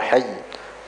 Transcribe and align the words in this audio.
hayy. 0.00 0.24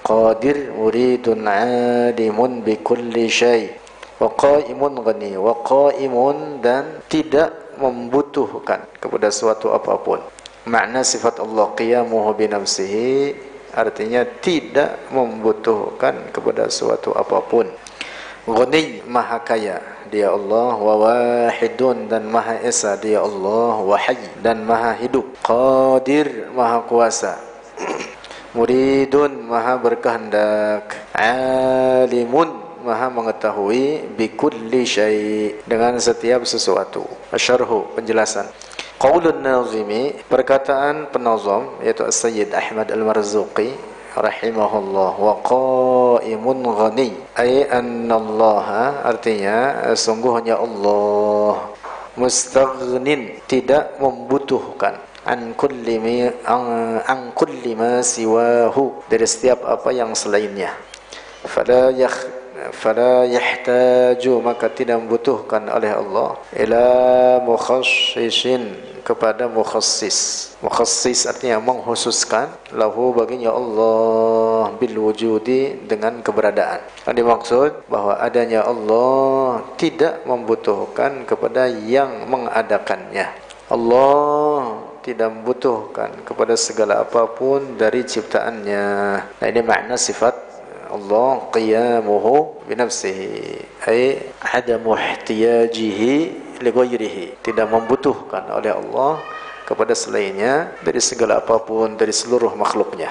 Qadir 0.00 0.72
muridun 0.72 1.45
alimun 1.45 2.64
bi 2.64 2.80
kulli 2.80 3.29
syai 3.29 3.68
wa 4.17 4.33
qaimun 4.33 5.05
ghani 5.05 5.36
wa 5.36 5.52
qaimun 5.60 6.65
dan 6.65 7.05
tidak 7.12 7.76
membutuhkan 7.76 8.80
kepada 8.96 9.29
suatu 9.29 9.77
apa 9.77 10.00
pun. 10.00 10.25
Makna 10.64 11.05
sifat 11.05 11.45
Allah 11.45 11.68
qiyamuhu 11.77 12.32
bi 12.32 12.48
nafsihi 12.48 13.37
artinya 13.77 14.25
tidak 14.41 15.05
membutuhkan 15.12 16.32
kepada 16.32 16.73
suatu 16.73 17.12
apa 17.12 17.45
pun. 17.45 17.69
Ghani 18.48 19.05
maha 19.05 19.37
kaya 19.45 19.94
dia 20.15 20.31
Allah 20.31 20.79
wa 20.79 20.95
wahidun 21.03 22.07
dan 22.07 22.30
maha 22.30 22.62
esa. 22.62 22.95
Dia 22.95 23.19
Allah 23.19 23.83
wa 23.83 23.99
hayy 23.99 24.30
dan 24.39 24.62
maha 24.62 24.95
hidup. 24.95 25.27
Qadir 25.43 26.55
maha 26.55 26.87
kuasa. 26.87 27.35
Muridun 28.55 29.43
maha 29.43 29.74
berkehendak. 29.74 30.95
Alimun 31.11 32.55
maha 32.87 33.11
mengetahui. 33.11 34.15
Bikulli 34.15 34.87
syai. 34.87 35.59
Dengan 35.66 35.98
setiap 35.98 36.46
sesuatu. 36.46 37.02
Asyarhu 37.35 37.99
penjelasan. 37.99 38.46
Qaulun 39.02 39.43
nazimi 39.43 40.15
perkataan 40.30 41.10
penazam 41.10 41.74
yaitu 41.83 42.07
Sayyid 42.07 42.55
Ahmad 42.55 42.95
Al-Marzuqi 42.95 43.94
rahimahullah. 44.14 45.10
Wa 45.18 45.34
qaimun 45.42 46.62
ghani. 46.62 47.10
Ay 47.34 47.66
annallaha 47.66 49.02
artinya 49.06 49.90
sungguhnya 49.98 50.59
Allah. 50.59 51.74
Mustaghnin 52.14 53.42
tidak 53.50 53.98
membutuhkan. 53.98 55.02
An 55.24 55.56
kulli 55.56 55.96
mi 55.98 56.23
an, 56.46 57.00
an 57.02 57.34
kulli 57.34 57.74
ma 57.74 58.00
siwahu. 58.04 59.10
Dari 59.10 59.27
setiap 59.27 59.66
apa 59.66 59.90
yang 59.90 60.15
selainnya. 60.15 60.71
Fala 61.45 61.90
yakh 61.90 62.45
fala 62.73 63.26
yahtaju 63.26 64.32
maka 64.40 64.70
tidak 64.70 65.02
membutuhkan 65.02 65.66
oleh 65.68 65.90
Allah. 65.90 66.38
Ila 66.54 66.88
mukhassisin 67.42 68.93
kepada 69.05 69.47
mukhassis. 69.47 70.50
Mukhassis 70.64 71.28
artinya 71.28 71.60
menghususkan 71.60 72.48
lahu 72.72 73.12
baginya 73.12 73.52
Allah 73.52 74.72
bil 74.80 74.96
wujudi 74.96 75.77
dengan 75.84 76.24
keberadaan. 76.24 76.80
Yang 77.05 77.16
dimaksud 77.20 77.70
bahwa 77.92 78.16
adanya 78.16 78.64
Allah 78.64 79.61
tidak 79.77 80.24
membutuhkan 80.24 81.28
kepada 81.28 81.69
yang 81.69 82.24
mengadakannya. 82.27 83.28
Allah 83.69 84.80
tidak 85.05 85.28
membutuhkan 85.28 86.08
kepada 86.24 86.56
segala 86.56 87.05
apa 87.05 87.28
pun 87.28 87.77
dari 87.77 88.08
ciptaannya. 88.08 88.86
Nah 89.36 89.46
ini 89.46 89.61
makna 89.61 90.00
sifat 90.00 90.33
Allah 90.89 91.44
qiyamuhu 91.52 92.64
binafsihi. 92.64 93.84
Ay 93.84 94.33
adamu 94.41 94.96
ihtiyajihi 94.96 96.43
li 96.60 97.34
tidak 97.42 97.66
membutuhkan 97.70 98.50
oleh 98.52 98.70
Allah 98.74 99.22
kepada 99.64 99.97
selainnya 99.97 100.77
dari 100.84 101.00
segala 101.00 101.41
apa 101.41 101.58
pun 101.62 101.96
dari 101.96 102.12
seluruh 102.12 102.52
makhluknya 102.52 103.11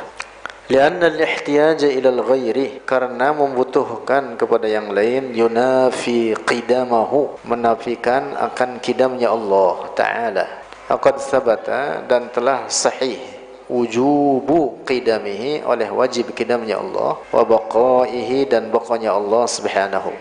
Lianna 0.72 1.12
al-ihtiyaja 1.12 1.92
ila 1.92 2.08
al-ghairi 2.08 2.88
karena 2.88 3.36
membutuhkan 3.36 4.40
kepada 4.40 4.64
yang 4.64 4.96
lain 4.96 5.36
yunafi 5.36 6.40
qidamahu 6.40 7.36
menafikan 7.44 8.32
akan 8.40 8.80
kidamnya 8.80 9.28
Allah 9.28 9.92
taala. 9.92 10.48
Aqad 10.88 11.20
sabata 11.20 12.08
dan 12.08 12.32
telah 12.32 12.72
sahih 12.72 13.20
wujubu 13.68 14.80
qidamihi 14.88 15.68
oleh 15.68 15.92
wajib 15.92 16.32
kidamnya 16.32 16.80
Allah 16.80 17.20
wa 17.20 17.44
baqaihi 17.44 18.48
dan 18.48 18.72
baqanya 18.72 19.20
Allah 19.20 19.44
subhanahu 19.44 20.16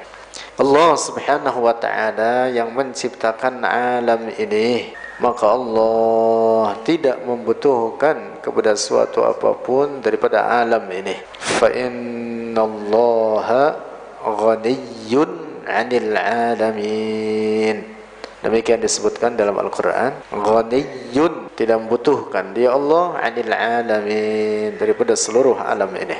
Allah 0.60 0.92
Subhanahu 1.00 1.64
wa 1.64 1.72
taala 1.72 2.52
yang 2.52 2.76
menciptakan 2.76 3.64
alam 3.64 4.28
ini. 4.36 4.92
Maka 5.16 5.48
Allah 5.48 6.76
tidak 6.84 7.24
membutuhkan 7.24 8.44
kepada 8.44 8.76
suatu 8.76 9.24
apa 9.24 9.56
pun 9.56 10.04
daripada 10.04 10.60
alam 10.60 10.84
ini. 10.92 11.16
Fa 11.40 11.72
innallaha 11.72 13.80
ghaniyyun 14.20 15.64
'anil 15.64 16.12
'alamin. 16.12 17.88
Demikian 18.44 18.84
disebutkan 18.84 19.32
dalam 19.38 19.56
Al-Qur'an. 19.56 20.20
Ghaniyyun 20.36 21.56
tidak 21.56 21.80
membutuhkan 21.80 22.52
dia 22.52 22.76
Allah 22.76 23.16
'anil 23.24 23.52
'alamin 23.56 24.76
daripada 24.76 25.16
seluruh 25.16 25.56
alam 25.56 25.96
ini. 25.96 26.18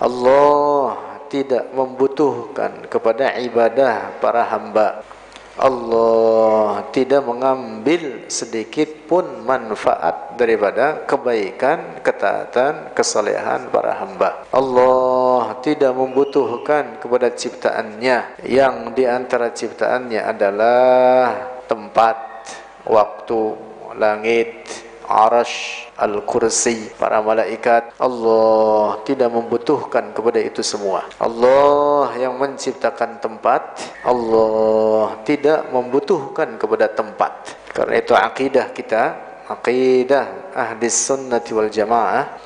Allah 0.00 1.15
tidak 1.36 1.68
membutuhkan 1.76 2.88
kepada 2.88 3.36
ibadah 3.36 4.16
para 4.24 4.40
hamba. 4.48 5.04
Allah 5.56 6.84
tidak 6.92 7.24
mengambil 7.24 8.28
sedikit 8.28 9.08
pun 9.08 9.24
manfaat 9.40 10.36
daripada 10.36 11.08
kebaikan, 11.08 12.00
ketaatan, 12.04 12.92
kesalehan 12.92 13.72
para 13.72 13.96
hamba. 13.96 14.44
Allah 14.52 15.56
tidak 15.64 15.96
membutuhkan 15.96 17.00
kepada 17.00 17.32
ciptaannya 17.32 18.44
yang 18.44 18.92
di 18.92 19.08
antara 19.08 19.48
ciptaannya 19.48 20.20
adalah 20.20 21.32
tempat, 21.64 22.16
waktu, 22.84 23.40
langit, 23.96 24.85
arash, 25.06 25.86
al-kursi, 25.96 26.90
para 26.98 27.22
malaikat. 27.22 27.94
Allah 27.96 29.00
tidak 29.06 29.30
membutuhkan 29.32 30.10
kepada 30.12 30.42
itu 30.42 30.60
semua. 30.60 31.06
Allah 31.22 32.12
yang 32.18 32.36
menciptakan 32.36 33.22
tempat, 33.22 33.78
Allah 34.02 35.16
tidak 35.22 35.70
membutuhkan 35.70 36.58
kepada 36.58 36.90
tempat. 36.90 37.32
Karena 37.70 37.94
itu 38.02 38.12
akidah 38.12 38.66
kita, 38.74 39.02
akidah 39.46 40.52
ahli 40.52 40.86
sunnati 40.90 41.50
wal 41.54 41.70
jamaah, 41.70 42.38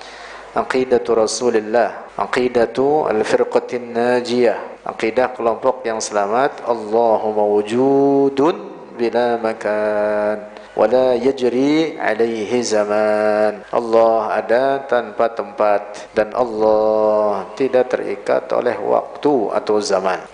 aqidatu 0.54 1.16
Rasulullah, 1.16 2.12
aqidatu 2.18 3.08
al-firqatin 3.08 3.94
najiyah, 3.94 4.84
akidah 4.84 5.32
kelompok 5.32 5.86
yang 5.86 6.02
selamat, 6.02 6.66
Allahumma 6.66 7.46
wujudun 7.46 8.56
bila 8.98 9.40
makan 9.40 10.59
wala 10.80 11.12
yajri 11.12 12.00
alaihi 12.00 12.64
zaman. 12.64 13.60
Allah 13.68 14.40
ada 14.40 14.80
tanpa 14.88 15.28
tempat 15.28 16.08
dan 16.16 16.32
Allah 16.32 17.52
tidak 17.52 17.92
terikat 17.92 18.48
oleh 18.56 18.80
waktu 18.80 19.52
atau 19.52 19.76
zaman. 19.76 20.24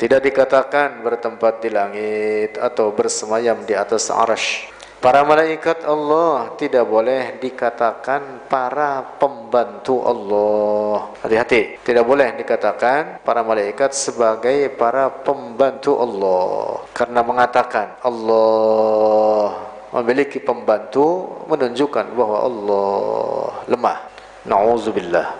Tidak 0.00 0.24
dikatakan 0.24 1.04
bertempat 1.04 1.60
di 1.60 1.68
langit 1.68 2.56
atau 2.56 2.96
bersemayam 2.96 3.60
di 3.68 3.76
atas 3.76 4.08
arash 4.08 4.72
Para 5.02 5.26
malaikat 5.26 5.82
Allah 5.82 6.54
tidak 6.54 6.86
boleh 6.86 7.34
dikatakan 7.42 8.46
para 8.46 9.02
pembantu 9.18 9.98
Allah. 10.06 11.10
Hati-hati, 11.26 11.82
tidak 11.82 12.06
boleh 12.06 12.38
dikatakan 12.38 13.18
para 13.26 13.42
malaikat 13.42 13.90
sebagai 13.98 14.70
para 14.78 15.10
pembantu 15.10 15.98
Allah. 15.98 16.86
Karena 16.94 17.18
mengatakan 17.26 17.98
Allah 17.98 19.58
memiliki 19.90 20.38
pembantu 20.38 21.34
menunjukkan 21.50 22.14
bahwa 22.14 22.38
Allah 22.46 23.66
lemah. 23.66 23.98
Nauzubillah. 24.46 25.34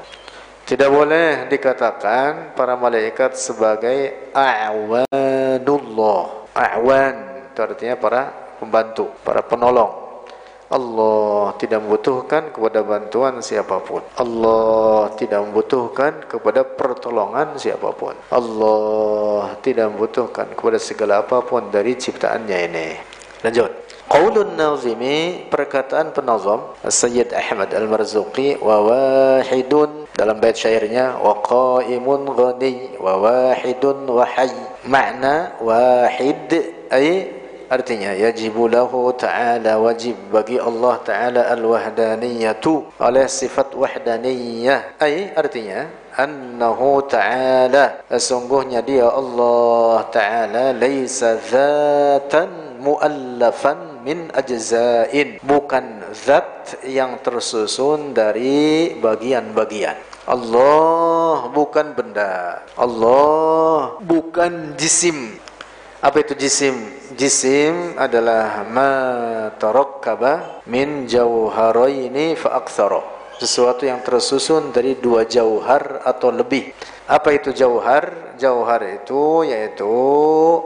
Tidak 0.67 0.91
boleh 0.91 1.47
dikatakan 1.47 2.59
para 2.59 2.75
malaikat 2.75 3.39
sebagai 3.39 4.27
a'wanullah. 4.35 6.23
A'wan 6.51 7.15
itu 7.47 7.63
artinya 7.63 7.95
para 7.95 8.42
pembantu, 8.63 9.11
para 9.27 9.43
penolong. 9.43 10.03
Allah 10.73 11.53
tidak 11.61 11.85
membutuhkan 11.85 12.49
kepada 12.49 12.81
bantuan 12.81 13.45
siapa 13.45 13.77
pun. 13.85 14.01
Allah 14.17 15.13
tidak 15.21 15.45
membutuhkan 15.45 16.25
kepada 16.25 16.65
pertolongan 16.65 17.61
siapa 17.61 17.93
pun. 17.93 18.17
Allah 18.33 19.53
tidak 19.61 19.93
membutuhkan 19.93 20.49
kepada 20.57 20.81
segala 20.81 21.21
apa 21.21 21.45
pun 21.45 21.69
dari 21.69 21.93
ciptaannya 21.93 22.59
ini. 22.73 22.89
Lanjut. 23.45 23.83
Qaulun 24.13 24.61
nazimi 24.61 25.49
perkataan 25.49 26.13
penazam 26.13 26.77
Sayyid 26.85 27.33
Ahmad 27.33 27.73
Al-Marzuqi 27.73 28.61
wa 28.61 28.85
wahidun 28.85 30.05
dalam 30.13 30.37
bait 30.37 30.53
syairnya 30.53 31.17
wa 31.17 31.41
qaimun 31.41 32.29
ghani 32.29 33.01
wa 33.01 33.17
wahidun 33.17 34.05
wa 34.05 34.29
hayy 34.29 34.53
makna 34.85 35.57
wahid 35.65 36.45
ay 36.93 37.25
Artinya 37.73 38.13
yajibu 38.13 38.69
lahu 38.69 39.17
ta'ala 39.17 39.81
wajib 39.81 40.13
bagi 40.29 40.61
Allah 40.61 41.01
ta'ala 41.01 41.49
al-wahdaniyatu 41.57 43.01
oleh 43.01 43.25
sifat 43.25 43.73
wahdaniyah. 43.73 45.01
Ay 45.01 45.33
artinya 45.33 45.89
annahu 46.13 47.01
ta'ala 47.09 48.05
sesungguhnya 48.13 48.85
dia 48.85 49.09
Allah 49.09 50.05
ta'ala 50.13 50.77
laisa 50.77 51.41
dzatan 51.41 52.77
muallafan 52.77 54.05
min 54.05 54.29
ajzain 54.37 55.41
bukan 55.41 56.13
zat 56.13 56.77
yang 56.85 57.25
tersusun 57.25 58.13
dari 58.13 59.01
bagian-bagian. 59.01 59.97
Allah 60.29 61.49
bukan 61.49 61.97
benda. 61.97 62.61
Allah 62.77 63.97
bukan 64.05 64.77
jisim 64.77 65.42
apa 66.03 66.19
itu 66.19 66.35
jisim 66.35 66.75
jisim 67.15 67.95
adalah 67.95 68.67
ma 68.67 68.93
tarakkaba 69.55 70.67
min 70.67 71.07
jauharaini 71.07 72.35
fa 72.35 72.59
aktsara 72.59 72.99
sesuatu 73.39 73.87
yang 73.87 74.03
tersusun 74.03 74.75
dari 74.75 74.99
dua 74.99 75.23
jauhar 75.27 76.03
atau 76.03 76.35
lebih 76.35 76.75
apa 77.13 77.35
itu 77.35 77.51
jauhar? 77.51 78.35
Jauhar 78.39 78.83
itu 78.89 79.47
yaitu 79.47 79.87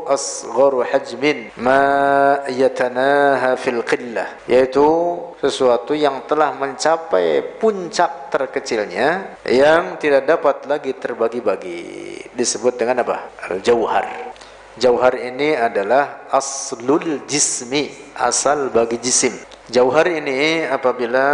asgharu 0.09 0.81
hajmin 0.81 1.53
ma 1.61 1.85
yatanaha 2.49 3.59
fil 3.61 3.85
qillah 3.85 4.49
yaitu 4.49 4.87
sesuatu 5.43 5.93
yang 5.93 6.25
telah 6.25 6.57
mencapai 6.57 7.45
puncak 7.61 8.33
terkecilnya 8.33 9.37
yang 9.45 10.01
tidak 10.01 10.25
dapat 10.25 10.65
lagi 10.65 10.97
terbagi-bagi 10.97 11.81
disebut 12.33 12.81
dengan 12.81 13.05
apa? 13.05 13.29
Al-jauhar. 13.51 14.05
Jauhar 14.05 14.36
ini 15.17 15.57
adalah 15.57 16.29
aslul 16.29 17.25
jismi, 17.25 17.91
asal 18.17 18.69
bagi 18.69 19.01
jisim. 19.01 19.33
Jauhar 19.67 20.07
ini 20.07 20.63
apabila 20.63 21.27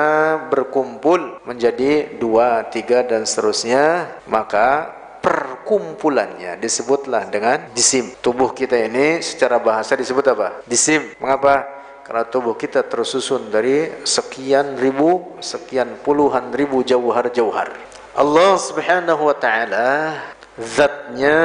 berkumpul 0.48 1.44
menjadi 1.44 2.16
dua, 2.16 2.64
tiga 2.72 3.04
dan 3.04 3.28
seterusnya, 3.28 4.08
maka 4.24 4.88
perkumpulannya 5.20 6.56
disebutlah 6.56 7.28
dengan 7.28 7.68
jisim. 7.76 8.08
Tubuh 8.24 8.56
kita 8.56 8.74
ini 8.88 9.20
secara 9.20 9.60
bahasa 9.60 9.94
disebut 9.94 10.24
apa? 10.32 10.64
Jisim. 10.64 11.12
Mengapa? 11.20 11.82
Karena 12.02 12.24
tubuh 12.26 12.58
kita 12.58 12.82
tersusun 12.82 13.52
dari 13.52 14.02
sekian 14.02 14.80
ribu, 14.80 15.38
sekian 15.38 16.00
puluhan 16.02 16.50
ribu 16.50 16.82
jauhar-jauhar. 16.82 17.70
Allah 18.12 18.52
Subhanahu 18.58 19.28
wa 19.28 19.36
taala 19.38 20.18
zatnya 20.58 21.38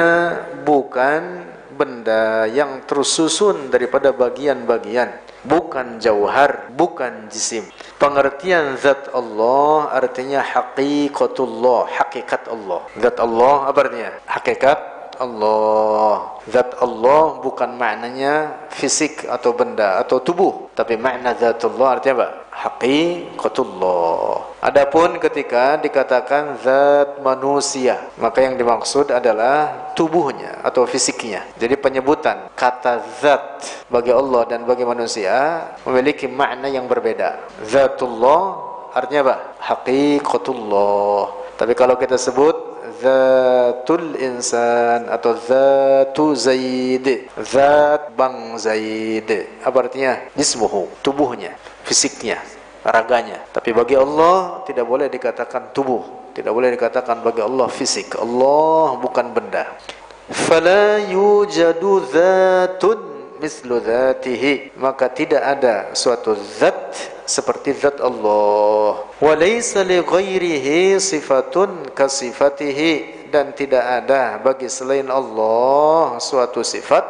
bukan 0.66 1.46
benda 1.78 2.50
yang 2.50 2.82
tersusun 2.82 3.70
daripada 3.70 4.10
bagian-bagian. 4.10 5.14
Bukan 5.46 6.02
jauhar 6.02 6.66
bukan 6.74 7.30
jisim. 7.30 7.62
Pengertian 8.02 8.74
zat 8.74 9.06
Allah 9.14 9.94
artinya 9.94 10.42
haqiqatullah 10.42 11.86
hakikat 11.94 12.50
Allah. 12.50 12.82
Zat 12.98 13.16
Allah 13.22 13.56
apa 13.70 13.78
artinya? 13.86 14.10
Hakikat 14.26 14.80
Allah. 15.22 16.42
Zat 16.50 16.74
Allah 16.82 17.38
bukan 17.38 17.70
maknanya 17.78 18.66
fisik 18.74 19.30
atau 19.30 19.54
benda 19.54 20.02
atau 20.02 20.18
tubuh 20.18 20.68
tapi 20.78 20.94
makna 20.94 21.34
zat 21.34 21.58
Allah 21.66 21.98
artinya 21.98 22.14
apa 22.22 22.28
haqiqatullah. 22.58 24.58
Adapun 24.58 25.22
ketika 25.22 25.78
dikatakan 25.78 26.58
zat 26.58 27.22
manusia, 27.22 28.10
maka 28.18 28.42
yang 28.42 28.58
dimaksud 28.58 29.14
adalah 29.14 29.94
tubuhnya 29.94 30.58
atau 30.66 30.82
fisiknya. 30.82 31.46
Jadi 31.54 31.78
penyebutan 31.78 32.50
kata 32.58 33.22
zat 33.22 33.62
bagi 33.86 34.10
Allah 34.10 34.42
dan 34.50 34.66
bagi 34.66 34.82
manusia 34.82 35.62
memiliki 35.86 36.26
makna 36.26 36.66
yang 36.66 36.90
berbeda. 36.90 37.38
Zatullah 37.62 38.42
artinya 38.90 39.30
apa? 39.30 39.36
Haqiqatullah. 39.62 41.54
Tapi 41.54 41.72
kalau 41.78 41.94
kita 41.94 42.18
sebut 42.18 42.68
zatul 42.98 44.18
insan 44.18 45.06
atau 45.06 45.38
zatu 45.38 46.34
zaid 46.34 47.30
zat 47.38 48.10
bang 48.18 48.58
zaid 48.58 49.28
apa 49.62 49.76
artinya 49.86 50.18
jismuhu 50.34 50.90
tubuhnya 51.04 51.54
fisiknya, 51.88 52.44
raganya. 52.84 53.40
Tapi 53.48 53.72
bagi 53.72 53.96
Allah 53.96 54.60
tidak 54.68 54.84
boleh 54.84 55.08
dikatakan 55.08 55.72
tubuh, 55.72 56.04
tidak 56.36 56.52
boleh 56.52 56.68
dikatakan 56.76 57.24
bagi 57.24 57.40
Allah 57.40 57.72
fisik. 57.72 58.20
Allah 58.20 59.00
bukan 59.00 59.32
benda. 59.32 59.64
Fala 60.28 61.00
yujadu 61.08 62.04
dzatun 62.04 63.00
mislu 63.40 63.80
dzatihi, 63.80 64.76
maka 64.76 65.08
tidak 65.08 65.40
ada 65.40 65.96
suatu 65.96 66.36
zat 66.36 66.92
seperti 67.24 67.72
zat 67.72 67.96
Allah. 68.04 69.08
Wa 69.16 69.32
laysa 69.32 69.80
li 69.80 70.04
ghairihi 70.04 71.00
sifatun 71.00 71.88
ka 71.96 72.12
sifatihi 72.12 73.32
dan 73.32 73.56
tidak 73.56 74.04
ada 74.04 74.36
bagi 74.36 74.68
selain 74.68 75.08
Allah 75.08 76.20
suatu 76.20 76.60
sifat 76.60 77.04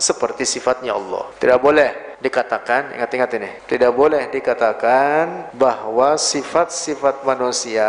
seperti 0.00 0.48
sifatnya 0.48 0.96
Allah. 0.96 1.28
Tidak 1.36 1.58
boleh 1.60 2.13
dikatakan, 2.24 2.96
ingat-ingat 2.96 3.30
ini, 3.36 3.50
tidak 3.68 3.92
boleh 3.92 4.32
dikatakan 4.32 5.52
bahwa 5.52 6.16
sifat-sifat 6.16 7.20
manusia 7.28 7.84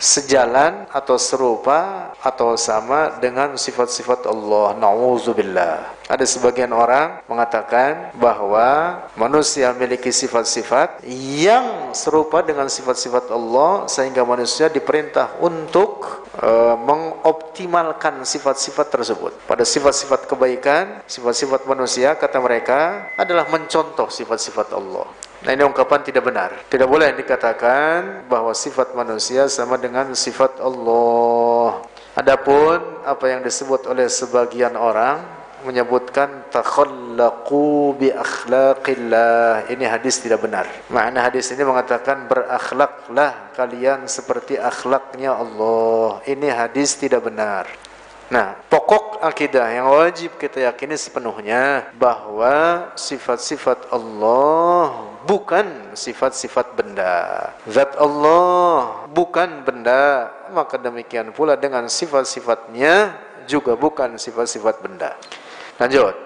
sejalan 0.00 0.88
atau 0.88 1.20
serupa 1.20 2.10
atau 2.24 2.56
sama 2.56 3.20
dengan 3.20 3.60
sifat-sifat 3.60 4.24
Allah. 4.24 4.72
Nauzubillah. 4.80 6.05
Ada 6.06 6.22
sebagian 6.22 6.70
orang 6.70 7.18
mengatakan 7.26 8.14
bahwa 8.14 9.02
manusia 9.18 9.74
memiliki 9.74 10.14
sifat-sifat 10.14 11.02
yang 11.42 11.90
serupa 11.90 12.46
dengan 12.46 12.70
sifat-sifat 12.70 13.26
Allah 13.34 13.90
sehingga 13.90 14.22
manusia 14.22 14.70
diperintah 14.70 15.34
untuk 15.42 16.22
uh, 16.38 16.78
mengoptimalkan 16.78 18.22
sifat-sifat 18.22 18.86
tersebut. 18.86 19.34
Pada 19.50 19.66
sifat-sifat 19.66 20.30
kebaikan, 20.30 21.02
sifat-sifat 21.10 21.66
manusia 21.66 22.14
kata 22.14 22.38
mereka 22.38 23.10
adalah 23.18 23.50
mencontoh 23.50 24.06
sifat-sifat 24.06 24.78
Allah. 24.78 25.10
Nah 25.42 25.50
ini 25.50 25.66
ungkapan 25.66 26.06
tidak 26.06 26.22
benar. 26.22 26.54
Tidak 26.70 26.86
boleh 26.86 27.18
dikatakan 27.18 28.30
bahwa 28.30 28.54
sifat 28.54 28.94
manusia 28.94 29.50
sama 29.50 29.74
dengan 29.74 30.14
sifat 30.14 30.62
Allah. 30.62 31.82
Adapun 32.16 33.04
apa 33.04 33.28
yang 33.28 33.44
disebut 33.44 33.90
oleh 33.90 34.08
sebagian 34.08 34.72
orang 34.72 35.35
menyebutkan 35.66 36.46
takhallaqu 36.54 37.98
bi 37.98 38.14
akhlaqillah. 38.14 39.66
Ini 39.66 39.84
hadis 39.90 40.22
tidak 40.22 40.46
benar. 40.46 40.70
Makna 40.86 41.26
hadis 41.26 41.50
ini 41.50 41.66
mengatakan 41.66 42.30
berakhlaklah 42.30 43.50
kalian 43.58 44.06
seperti 44.06 44.54
akhlaknya 44.54 45.34
Allah. 45.34 46.22
Ini 46.22 46.48
hadis 46.54 46.94
tidak 46.94 47.26
benar. 47.26 47.66
Nah, 48.26 48.58
pokok 48.66 49.22
akidah 49.22 49.70
yang 49.70 49.86
wajib 49.86 50.34
kita 50.34 50.66
yakini 50.66 50.98
sepenuhnya 50.98 51.94
bahwa 51.94 52.90
sifat-sifat 52.98 53.86
Allah 53.94 55.14
bukan 55.30 55.94
sifat-sifat 55.94 56.74
benda. 56.74 57.54
Zat 57.70 57.94
Allah 57.94 59.06
bukan 59.14 59.62
benda, 59.62 60.34
maka 60.50 60.74
demikian 60.74 61.30
pula 61.30 61.54
dengan 61.54 61.86
sifat-sifatnya 61.86 63.14
juga 63.46 63.78
bukan 63.78 64.18
sifat-sifat 64.18 64.82
benda. 64.82 65.14
Lanjut. 65.76 66.16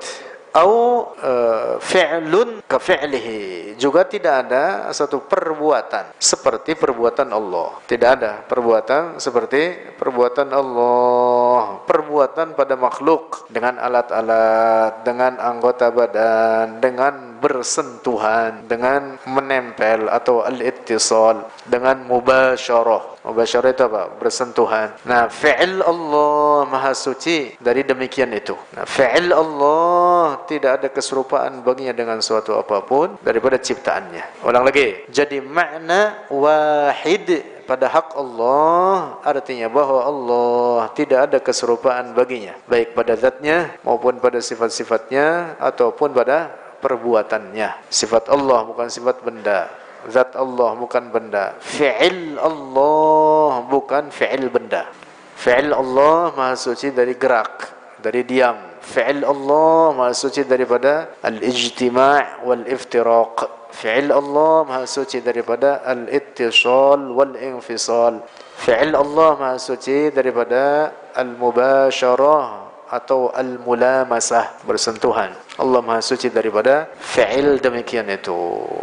Au 0.50 1.14
uh, 1.14 1.78
fi'lun 1.78 2.58
ka 2.66 2.82
fi'lihi. 2.82 3.78
Juga 3.78 4.02
tidak 4.02 4.46
ada 4.46 4.90
satu 4.90 5.22
perbuatan 5.22 6.10
seperti 6.18 6.74
perbuatan 6.74 7.30
Allah. 7.30 7.78
Tidak 7.86 8.10
ada 8.10 8.42
perbuatan 8.42 9.22
seperti 9.22 9.94
perbuatan 9.94 10.50
Allah. 10.50 11.86
Perbuatan 11.86 12.58
pada 12.58 12.74
makhluk 12.74 13.46
dengan 13.46 13.78
alat-alat, 13.78 15.06
dengan 15.06 15.38
anggota 15.38 15.94
badan, 15.94 16.82
dengan 16.82 17.38
bersentuhan, 17.38 18.66
dengan 18.66 19.22
menempel 19.30 20.10
atau 20.10 20.42
al-ittisal, 20.42 21.46
dengan 21.62 22.02
mubasyarah 22.10 23.19
Mubasyarah 23.30 23.70
itu 23.70 23.84
apa? 23.86 24.02
Bersentuhan. 24.18 24.98
Nah, 25.06 25.30
fi'il 25.30 25.78
Allah 25.78 26.66
Maha 26.66 26.92
Suci 26.98 27.54
dari 27.62 27.86
demikian 27.86 28.34
itu. 28.34 28.58
Nah, 28.74 28.82
fi'il 28.82 29.30
Allah 29.30 30.42
tidak 30.50 30.82
ada 30.82 30.88
keserupaan 30.90 31.62
baginya 31.62 31.94
dengan 31.94 32.18
suatu 32.18 32.58
apa 32.58 32.82
pun 32.82 33.14
daripada 33.22 33.54
ciptaannya. 33.56 34.42
Ulang 34.42 34.66
lagi. 34.66 35.06
Jadi 35.06 35.38
makna 35.38 36.26
wahid 36.26 37.60
pada 37.70 37.86
hak 37.86 38.18
Allah 38.18 39.22
artinya 39.22 39.70
bahwa 39.70 40.02
Allah 40.02 40.90
tidak 40.98 41.30
ada 41.30 41.38
keserupaan 41.38 42.18
baginya 42.18 42.58
baik 42.66 42.98
pada 42.98 43.14
zatnya 43.14 43.78
maupun 43.86 44.18
pada 44.18 44.42
sifat-sifatnya 44.42 45.54
ataupun 45.62 46.10
pada 46.10 46.50
perbuatannya 46.82 47.86
sifat 47.86 48.26
Allah 48.26 48.66
bukan 48.66 48.90
sifat 48.90 49.22
benda 49.22 49.70
zat 50.08 50.32
Allah 50.38 50.72
bukan 50.78 51.12
benda 51.12 51.58
fi'il 51.60 52.40
Allah 52.40 53.66
bukan 53.68 54.08
fi'il 54.08 54.48
benda 54.48 54.88
fi'il 55.36 55.74
Allah 55.74 56.32
maha 56.32 56.56
suci 56.56 56.94
dari 56.94 57.18
gerak 57.18 57.68
dari 58.00 58.24
diam 58.24 58.56
fi'il 58.80 59.20
Allah 59.26 59.92
maha 59.92 60.16
suci 60.16 60.48
daripada 60.48 61.12
al-ijtima' 61.20 62.46
wal-iftiraq 62.48 63.36
fi'il 63.74 64.08
Allah 64.08 64.64
maha 64.64 64.88
suci 64.88 65.20
daripada 65.20 65.84
al-ittisal 65.84 67.12
wal-infisal 67.12 68.24
fi'il 68.56 68.96
Allah 68.96 69.30
maha 69.36 69.56
suci 69.60 70.08
daripada 70.08 70.92
al-mubasyarah 71.16 72.70
atau 72.90 73.30
al-mulamasah 73.30 74.66
bersentuhan. 74.66 75.30
Allah 75.60 75.84
Maha 75.84 76.00
suci 76.00 76.32
daripada 76.32 76.88
fi'il 76.96 77.60
demikian 77.60 78.08
itu. 78.08 78.34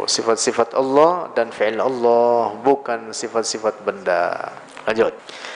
Sifat-sifat 0.05 0.77
Allah 0.77 1.33
dan 1.33 1.49
fi'il 1.49 1.81
Allah 1.81 2.53
bukan 2.61 3.09
sifat-sifat 3.11 3.81
benda. 3.81 4.53
Lanjut. 4.87 5.11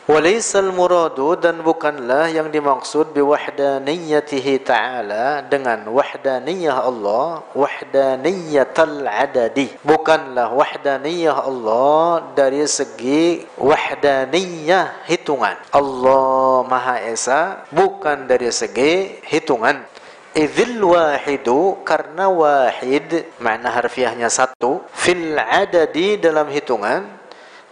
Walaisal 0.09 0.73
muradu 0.73 1.37
dan 1.37 1.61
bukanlah 1.61 2.27
yang 2.33 2.49
dimaksud 2.49 3.13
biwahdaniyatihi 3.13 4.65
ta'ala 4.65 5.45
dengan 5.45 5.87
wahdaniyah 5.87 6.83
Allah 6.83 7.45
wahdaniyatal 7.53 9.05
adadi 9.05 9.69
bukanlah 9.85 10.49
wahdaniyah 10.49 11.37
Allah 11.37 12.33
dari 12.33 12.65
segi 12.65 13.45
wahdaniyah 13.61 15.05
hitungan 15.05 15.55
Allah 15.69 16.65
Maha 16.65 16.97
Esa 17.05 17.69
bukan 17.69 18.25
dari 18.25 18.49
segi 18.49 19.21
hitungan 19.21 19.85
Idzil 20.31 20.79
wahidu 20.79 21.83
karena 21.83 22.31
wahid 22.31 23.27
makna 23.43 23.67
harfiahnya 23.67 24.31
satu 24.31 24.79
fil 24.95 25.35
adadi 25.35 26.15
dalam 26.15 26.47
hitungan 26.47 27.03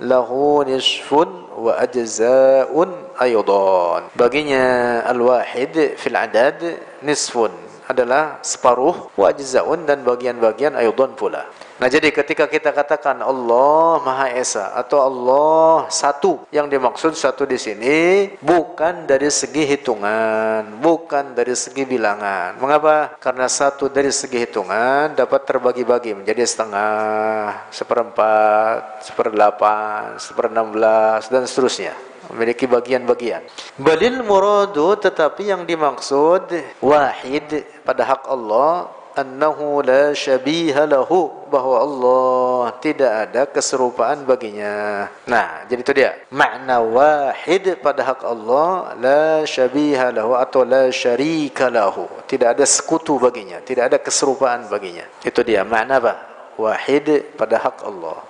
lahu 0.04 0.68
nisfun 0.68 1.48
wa 1.56 1.80
ajza'un 1.80 3.16
aydan 3.16 4.12
baginya 4.12 5.00
al-wahid 5.08 5.96
fil 5.96 6.20
adad 6.20 6.60
nisfun 7.00 7.56
adalah 7.88 8.44
separuh 8.44 9.08
wa 9.16 9.32
ajza'un 9.32 9.88
dan 9.88 10.04
bagian-bagian 10.04 10.76
aydan 10.76 11.16
pula 11.16 11.48
Nah 11.80 11.88
jadi 11.88 12.12
ketika 12.12 12.44
kita 12.44 12.76
katakan 12.76 13.24
Allah 13.24 14.04
Maha 14.04 14.36
Esa 14.36 14.76
atau 14.76 15.00
Allah 15.00 15.88
satu, 15.88 16.44
yang 16.52 16.68
dimaksud 16.68 17.16
satu 17.16 17.48
di 17.48 17.56
sini 17.56 18.28
bukan 18.44 19.08
dari 19.08 19.32
segi 19.32 19.64
hitungan, 19.64 20.76
bukan 20.84 21.32
dari 21.32 21.56
segi 21.56 21.88
bilangan. 21.88 22.60
Mengapa? 22.60 23.16
Karena 23.24 23.48
satu 23.48 23.88
dari 23.88 24.12
segi 24.12 24.44
hitungan 24.44 25.16
dapat 25.16 25.48
terbagi-bagi 25.48 26.20
menjadi 26.20 26.44
setengah, 26.44 27.72
seperempat, 27.72 29.00
seperdelapan, 29.08 30.20
seperenam 30.20 30.76
belas 30.76 31.32
dan 31.32 31.48
seterusnya 31.48 31.96
memiliki 32.28 32.68
bagian-bagian. 32.68 33.42
Balil 33.80 34.20
muradu 34.22 35.00
tetapi 35.00 35.48
yang 35.48 35.64
dimaksud 35.64 36.52
wahid 36.84 37.64
pada 37.88 38.04
hak 38.04 38.28
Allah 38.28 38.99
annahu 39.26 39.82
la 39.82 40.14
syabiha 40.14 40.86
lahu 40.86 41.32
bahwa 41.50 41.82
Allah 41.82 42.64
tidak 42.78 43.12
ada 43.26 43.44
keserupaan 43.50 44.24
baginya. 44.24 45.10
Nah, 45.26 45.66
jadi 45.66 45.82
itu 45.82 45.94
dia. 45.98 46.12
Makna 46.30 46.80
wahid 46.86 47.82
pada 47.82 48.06
hak 48.06 48.22
Allah 48.22 48.94
la 49.02 49.26
syabiha 49.44 50.14
lahu 50.14 50.38
atau 50.38 50.62
la 50.62 50.94
syarika 50.94 51.74
lahu. 51.74 52.06
Tidak 52.30 52.54
ada 52.54 52.66
sekutu 52.70 53.18
baginya, 53.18 53.58
tidak 53.66 53.90
ada 53.90 53.98
keserupaan 53.98 54.70
baginya. 54.70 55.04
Itu 55.26 55.42
dia 55.42 55.66
makna 55.66 55.98
apa? 55.98 56.14
Wahid 56.60 57.34
pada 57.34 57.58
hak 57.58 57.82
Allah. 57.82 58.29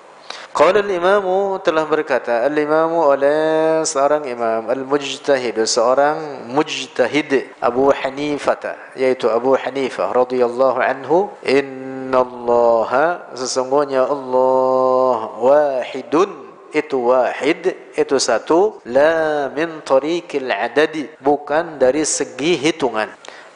Qala 0.50 0.82
al-imamu 0.82 1.62
telah 1.62 1.86
berkata 1.86 2.42
al-imamu 2.42 3.06
oleh 3.06 3.86
seorang 3.86 4.26
imam 4.26 4.66
al-mujtahid 4.66 5.62
seorang 5.62 6.50
mujtahid 6.50 7.54
Abu 7.62 7.94
Hanifah 7.94 8.74
yaitu 8.98 9.30
Abu 9.30 9.54
Hanifah 9.54 10.10
radhiyallahu 10.10 10.82
anhu 10.82 11.30
innallaha 11.46 13.30
sesungguhnya 13.38 14.10
Allah 14.10 15.38
wahidun 15.38 16.50
itu 16.74 16.98
wahid 17.14 17.74
itu 17.98 18.16
satu 18.18 18.82
la 18.90 19.50
min 19.54 19.82
tariqil 19.86 20.50
adadi 20.50 21.10
bukan 21.22 21.78
dari 21.82 22.06
segi 22.06 22.58
hitungan 22.58 23.10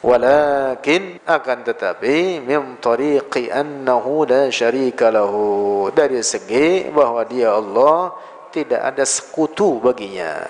walakin 0.04 1.16
akan 1.24 1.58
tetapi 1.64 2.44
min 2.44 2.76
tariqi 2.76 3.48
annahu 3.48 4.28
la 4.28 4.52
syarika 4.52 5.08
lahu. 5.08 5.88
Dari 5.88 6.20
segi 6.20 6.92
bahwa 6.92 7.24
dia 7.24 7.56
Allah 7.56 8.12
tidak 8.52 8.84
ada 8.84 9.04
sekutu 9.08 9.80
baginya. 9.80 10.44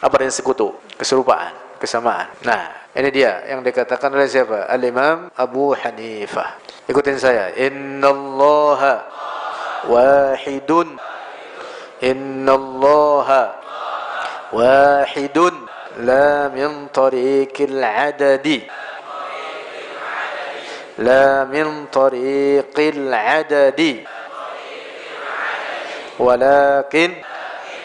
Apa 0.00 0.24
yang 0.24 0.32
sekutu? 0.32 0.72
Keserupaan 0.96 1.52
kesamaan. 1.76 2.32
Nah 2.48 2.88
ini 2.96 3.12
dia 3.12 3.44
yang 3.44 3.60
dikatakan 3.60 4.08
oleh 4.08 4.24
siapa? 4.24 4.64
Al-imam 4.72 5.28
Abu 5.36 5.76
Hanifah. 5.76 6.56
Ikutin 6.88 7.20
saya. 7.20 7.52
Innallaha 7.52 9.04
wahidun. 9.84 10.96
Innallaha 12.00 13.52
wahidun. 14.48 15.54
La 15.94 16.50
min 16.50 16.90
tariqil 16.90 17.78
adadi 17.78 18.66
لا 20.98 21.44
من 21.44 21.86
طريق 21.92 22.74
العدد 22.78 24.04
ولكن 26.18 27.10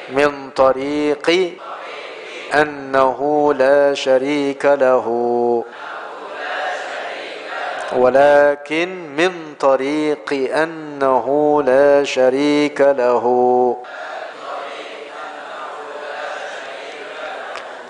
من 0.10 0.50
طريق 0.50 1.58
أنه 2.54 3.20
لا 3.54 3.94
شريك 3.94 4.66
له 4.66 5.06
ولكن 7.94 8.90
من 9.18 9.32
طريق 9.60 10.30
أنه 10.54 11.28
لا 11.64 12.04
شريك 12.04 12.82
له 12.82 13.26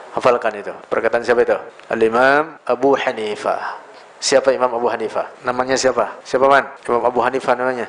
Hafalkan 0.09 0.51
itu. 0.57 0.73
Perkataan 0.89 1.23
siapa 1.23 1.45
itu? 1.45 1.55
Al-Imam 1.87 2.57
Abu 2.65 2.97
Hanifah. 2.97 3.88
Siapa 4.19 4.51
Imam 4.51 4.67
Abu 4.75 4.91
Hanifah? 4.91 5.31
Namanya 5.47 5.79
siapa? 5.79 6.19
Siapa 6.27 6.51
man? 6.51 6.67
Imam 6.83 7.07
Abu 7.07 7.23
Hanifah 7.23 7.55
namanya. 7.55 7.87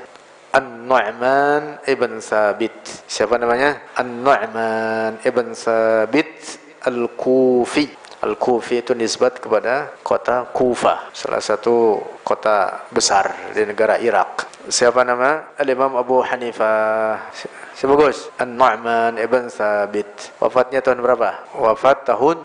An-Nu'man 0.51 1.83
ibn 1.87 2.19
Sabit. 2.19 2.75
Siapa 3.07 3.39
namanya? 3.39 3.91
An-Nu'man 3.99 5.23
ibn 5.27 5.55
Sabit 5.55 6.59
Al-Kufi. 6.87 7.87
Al-Kufi 8.21 8.85
itu 8.85 8.93
nisbat 8.93 9.41
kepada 9.41 9.97
kota 10.05 10.45
Kufa, 10.53 11.09
salah 11.17 11.41
satu 11.41 11.97
kota 12.21 12.85
besar 12.93 13.51
di 13.57 13.65
negara 13.65 13.97
Irak. 13.97 14.61
Siapa 14.69 15.01
nama? 15.09 15.57
Al-Imam 15.57 15.97
Abu 15.97 16.21
Hanifah. 16.21 17.33
Siapa 17.73 17.97
Gus? 17.97 18.29
An-Nu'man 18.37 19.17
ibn 19.17 19.49
Sabit. 19.49 20.37
Wafatnya 20.37 20.85
tahun 20.85 21.01
berapa? 21.01 21.49
Wafat 21.57 22.13
tahun 22.13 22.45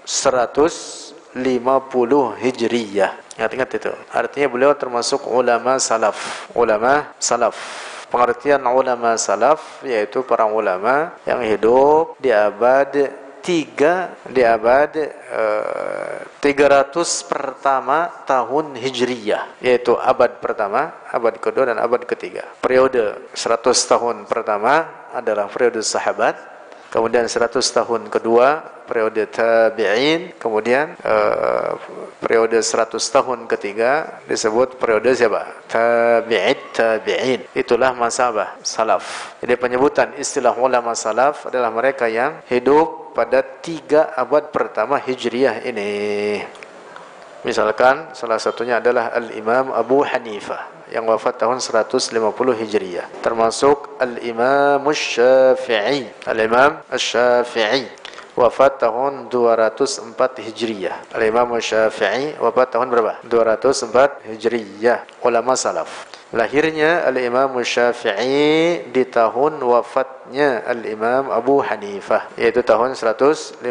150 1.36 2.40
Hijriyah. 2.40 3.12
Ingat-ingat 3.36 3.70
itu. 3.76 3.92
Artinya 4.16 4.48
beliau 4.48 4.72
termasuk 4.72 5.28
ulama 5.28 5.76
salaf. 5.76 6.48
Ulama 6.56 7.12
salaf. 7.20 7.60
Pengertian 8.08 8.64
ulama 8.64 9.20
salaf 9.20 9.84
yaitu 9.84 10.24
para 10.24 10.48
ulama 10.48 11.12
yang 11.28 11.44
hidup 11.44 12.16
di 12.24 12.32
abad 12.32 13.12
tiga 13.46 14.18
di 14.26 14.42
abad 14.42 14.98
uh, 15.30 16.26
eh, 16.42 16.42
300 16.42 16.96
pertama 17.30 18.10
tahun 18.26 18.74
Hijriyah 18.74 19.62
yaitu 19.62 19.94
abad 20.00 20.42
pertama, 20.42 21.06
abad 21.14 21.38
kedua 21.38 21.70
dan 21.70 21.78
abad 21.78 22.02
ketiga. 22.10 22.42
Periode 22.58 23.30
100 23.38 23.70
tahun 23.86 24.16
pertama 24.26 25.06
adalah 25.14 25.46
periode 25.52 25.86
sahabat, 25.86 26.55
kemudian 26.96 27.28
100 27.28 27.60
tahun 27.60 28.08
kedua 28.08 28.64
periode 28.88 29.28
tabi'in. 29.28 30.32
Kemudian 30.40 30.96
uh, 31.04 31.76
periode 32.24 32.64
100 32.64 32.96
tahun 32.96 33.40
ketiga 33.52 34.22
disebut 34.30 34.80
periode 34.80 35.12
siapa? 35.12 35.68
Tabi'id 35.68 36.72
tabi'in. 36.72 37.42
Itulah 37.52 37.92
masa 37.92 38.32
apa 38.32 38.56
salaf. 38.64 39.36
Jadi 39.44 39.60
penyebutan 39.60 40.16
istilah 40.16 40.56
ulama 40.56 40.96
salaf 40.96 41.52
adalah 41.52 41.74
mereka 41.74 42.08
yang 42.08 42.40
hidup 42.48 43.12
pada 43.12 43.44
tiga 43.44 44.16
abad 44.16 44.48
pertama 44.56 44.96
hijriyah 44.96 45.68
ini. 45.68 46.40
Misalkan 47.44 48.16
salah 48.16 48.40
satunya 48.40 48.80
adalah 48.80 49.12
al-imam 49.14 49.70
Abu 49.76 50.02
Hanifah 50.02 50.75
yang 50.94 51.06
wafat 51.10 51.42
tahun 51.42 51.62
150 51.62 52.12
Hijriyah 52.62 53.06
termasuk 53.24 53.98
al-imam 54.02 54.84
Syafi'i 54.92 56.10
al-imam 56.28 56.82
Syafi'i 56.94 58.06
wafat 58.36 58.84
tahun 58.84 59.32
204 59.32 60.44
Hijriyah. 60.44 61.16
Al-Imam 61.16 61.56
Syafi'i 61.56 62.36
wafat 62.38 62.76
tahun 62.76 62.92
berapa? 62.92 63.24
204 63.24 64.28
Hijriyah. 64.28 65.08
Ulama 65.24 65.56
salaf. 65.56 66.15
Lahirnya 66.34 67.06
Al-Imam 67.06 67.54
Syafi'i 67.62 68.90
di 68.90 69.04
tahun 69.06 69.62
wafatnya 69.62 70.66
Al-Imam 70.66 71.30
Abu 71.30 71.62
Hanifah 71.62 72.34
yaitu 72.34 72.66
tahun 72.66 72.98
150 72.98 73.62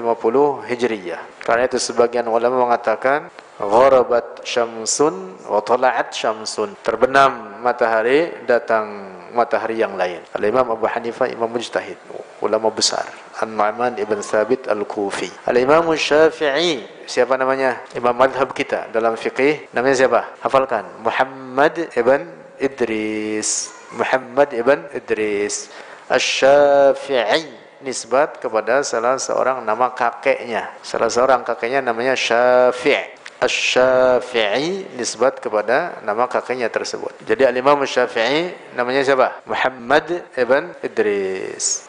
Hijriyah. 0.63 1.21
Karena 1.43 1.67
itu 1.67 1.83
sebagian 1.83 2.31
ulama 2.31 2.71
mengatakan 2.71 3.27
gharabat 3.59 4.47
syamsun 4.47 5.35
wa 5.51 5.59
tala'at 5.67 6.15
syamsun. 6.15 6.79
Terbenam 6.87 7.59
matahari 7.59 8.47
datang 8.47 9.15
matahari 9.35 9.83
yang 9.83 9.99
lain. 9.99 10.23
Al-Imam 10.39 10.71
Abu 10.71 10.87
Hanifah 10.87 11.27
imam 11.27 11.51
mujtahid 11.51 11.99
ulama 12.39 12.71
besar. 12.71 13.03
An-Nu'man 13.43 13.99
ibn 13.99 14.23
Thabit 14.23 14.71
Al-Kufi. 14.71 15.27
Al-Imam 15.51 15.91
Syafi'i, 15.99 16.87
siapa 17.03 17.35
namanya? 17.35 17.83
Imam 17.99 18.15
madhab 18.15 18.55
kita 18.55 18.95
dalam 18.95 19.19
fikih, 19.19 19.75
namanya 19.75 20.07
siapa? 20.07 20.21
Hafalkan. 20.39 20.87
Muhammad 21.03 21.91
ibn 21.99 22.44
Idris. 22.61 23.75
Muhammad 23.95 24.51
ibn 24.55 24.85
Idris. 24.91 25.71
Asy-Syafi'i 26.11 27.49
nisbat 27.81 28.41
kepada 28.43 28.85
salah 28.85 29.17
seorang 29.17 29.63
nama 29.63 29.93
kakeknya. 29.93 30.75
Salah 30.85 31.09
seorang 31.09 31.47
kakeknya 31.47 31.81
namanya 31.81 32.19
Syafi'. 32.19 33.15
Asy-Syafi'i 33.41 34.97
nisbat 34.99 35.39
kepada 35.39 36.01
nama 36.03 36.27
kakeknya 36.27 36.69
tersebut. 36.73 37.13
Jadi 37.25 37.45
Al-Imam 37.45 37.79
Syafi'i 37.85 38.75
namanya 38.77 39.05
siapa? 39.05 39.45
Muhammad 39.47 40.29
ibn 40.37 40.73
Idris. 40.83 41.89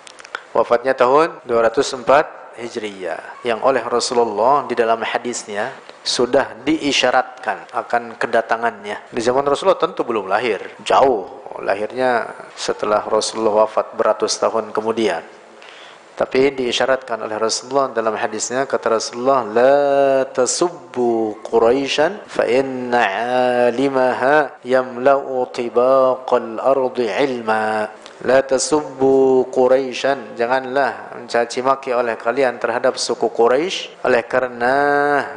Wafatnya 0.55 0.95
tahun 0.95 1.43
204 1.43 2.55
Hijriyah 2.55 3.43
yang 3.43 3.59
oleh 3.59 3.83
Rasulullah 3.83 4.63
di 4.63 4.79
dalam 4.79 5.03
hadisnya 5.03 5.75
sudah 6.05 6.53
diisyaratkan 6.61 7.73
akan 7.73 8.15
kedatangannya. 8.21 9.09
Di 9.09 9.21
zaman 9.25 9.41
Rasulullah 9.41 9.81
tentu 9.81 10.05
belum 10.05 10.29
lahir, 10.29 10.61
jauh 10.85 11.49
lahirnya 11.65 12.29
setelah 12.53 13.01
Rasulullah 13.09 13.65
wafat 13.65 13.97
beratus 13.97 14.37
tahun 14.37 14.69
kemudian. 14.69 15.25
Tapi 16.15 16.55
diisyaratkan 16.55 17.27
oleh 17.27 17.35
Rasulullah 17.35 17.91
dalam 17.91 18.15
hadisnya 18.15 18.63
kata 18.63 18.87
Rasulullah 18.87 19.43
la 19.43 20.23
tasubbu 20.31 21.43
Quraisyan 21.43 22.23
fa 22.23 22.47
inna 22.47 23.03
'alimaha 23.03 24.63
yamla'u 24.63 25.43
tibaqal 25.51 26.55
ardi 26.63 27.11
'ilma 27.11 27.91
la 28.25 28.41
tasubbu 28.41 29.47
Quraisyan 29.53 30.33
janganlah 30.33 31.13
mencaci 31.13 31.61
maki 31.61 31.93
oleh 31.93 32.17
kalian 32.17 32.57
terhadap 32.57 32.97
suku 32.97 33.29
Quraisy 33.29 34.01
oleh 34.01 34.25
karena 34.25 34.75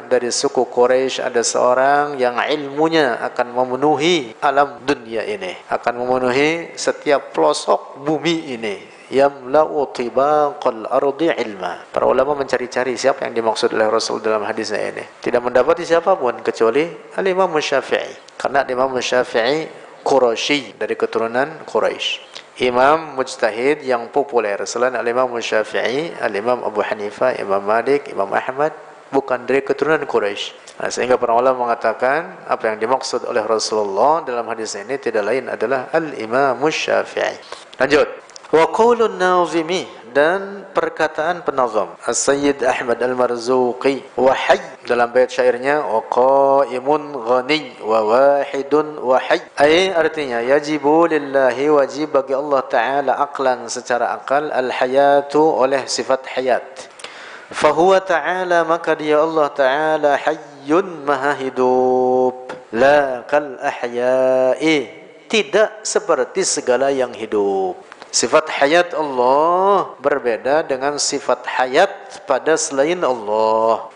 dari 0.08 0.32
suku 0.32 0.64
Quraisy 0.64 1.20
ada 1.20 1.44
seorang 1.44 2.16
yang 2.16 2.40
ilmunya 2.40 3.20
akan 3.20 3.52
memenuhi 3.52 4.32
alam 4.40 4.80
dunia 4.88 5.20
ini 5.28 5.52
akan 5.68 6.00
memenuhi 6.00 6.72
setiap 6.80 7.36
pelosok 7.36 8.00
bumi 8.00 8.56
ini 8.56 8.76
yamla'u 9.08 9.88
tibaqal 9.92 10.84
ardi 10.88 11.32
ilma. 11.32 11.80
Para 11.88 12.04
ulama 12.04 12.36
mencari-cari 12.36 12.92
siapa 12.96 13.24
yang 13.24 13.40
dimaksud 13.40 13.72
oleh 13.72 13.88
Rasul 13.88 14.20
dalam 14.20 14.44
hadisnya 14.44 14.84
ini. 14.92 15.04
Tidak 15.24 15.40
mendapati 15.40 15.84
siapa 15.84 16.12
pun 16.16 16.44
kecuali 16.44 16.84
Al-Imam 17.16 17.48
Syafi'i. 17.56 18.36
Karena 18.36 18.68
Imam 18.68 18.92
Syafi'i 19.00 19.64
Quraisy 20.04 20.76
dari 20.76 20.94
keturunan 20.94 21.64
Quraisy. 21.64 22.37
Imam 22.58 23.14
mujtahid 23.14 23.86
yang 23.86 24.10
populer 24.10 24.58
selain 24.66 24.90
Al-Imam 24.98 25.30
Syafi'i, 25.38 26.10
Al-Imam 26.18 26.66
Abu 26.66 26.82
Hanifah, 26.82 27.38
Imam 27.38 27.62
Malik, 27.62 28.10
Imam 28.10 28.26
Ahmad 28.34 28.74
bukan 29.14 29.46
dari 29.46 29.62
keturunan 29.62 30.02
Quraisy. 30.02 30.74
Nah, 30.82 30.90
sehingga 30.90 31.14
para 31.14 31.38
ulama 31.38 31.70
mengatakan 31.70 32.42
apa 32.50 32.74
yang 32.74 32.82
dimaksud 32.82 33.30
oleh 33.30 33.46
Rasulullah 33.46 34.26
dalam 34.26 34.42
hadis 34.50 34.74
ini 34.74 34.98
tidak 34.98 35.22
lain 35.22 35.46
adalah 35.46 35.86
Al-Imam 35.94 36.58
Syafi'i. 36.66 37.38
Lanjut. 37.78 38.10
Wa 38.50 38.66
qaulun 38.74 39.14
nazimi 39.14 39.86
dan 40.12 40.68
perkataan 40.76 41.46
penazam 41.46 41.94
As-Sayyid 42.04 42.60
Ahmad 42.62 43.00
Al-Marzuqi 43.00 44.04
wa 44.18 44.34
hayy 44.34 44.60
dalam 44.84 45.08
bait 45.14 45.32
syairnya 45.32 45.80
wa 45.84 46.04
qaimun 46.06 47.16
ghani 47.16 47.78
wa 47.80 48.04
wahidun 48.04 49.00
wa 49.00 49.16
hayy. 49.16 49.40
Ay 49.56 49.88
artinya 49.92 50.44
yajibu 50.44 51.08
lillahi 51.08 51.72
wajib 51.72 52.12
bagi 52.12 52.36
Allah 52.36 52.62
taala 52.68 53.12
aqlan 53.24 53.70
secara 53.72 54.12
akal 54.12 54.52
al-hayatu 54.52 55.40
oleh 55.40 55.88
sifat 55.88 56.26
hayat. 56.36 56.64
Fahuwa 57.48 58.04
ta'ala 58.04 58.60
maka 58.68 58.92
dia 58.92 59.24
Allah 59.24 59.48
ta'ala 59.48 60.20
hayyun 60.20 61.08
maha 61.08 61.32
hidup. 61.40 62.52
La 62.76 63.24
kal 63.24 63.56
ahya'i 63.56 64.84
tidak 65.32 65.80
seperti 65.80 66.44
segala 66.44 66.92
yang 66.92 67.12
hidup 67.16 67.87
Sifat 68.08 68.48
hayat 68.48 68.96
Allah 68.96 69.92
berbeda 70.00 70.64
dengan 70.64 70.96
sifat 70.96 71.44
hayat 71.44 72.24
pada 72.24 72.56
selain 72.56 72.98
Allah. 73.04 73.92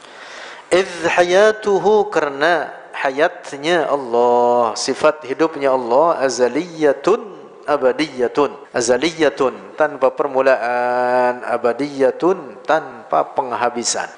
Idh 0.69 1.09
hayatuhu 1.09 2.13
karena 2.13 2.69
hayatnya 2.93 3.89
Allah, 3.89 4.77
sifat 4.77 5.25
hidupnya 5.25 5.73
Allah 5.73 6.21
azaliyatun 6.21 7.21
abadiyatun. 7.65 8.53
Azaliyatun 8.73 9.77
tanpa 9.81 10.13
permulaan, 10.13 11.45
abadiyatun 11.49 12.63
tanpa 12.69 13.33
penghabisan. 13.33 14.09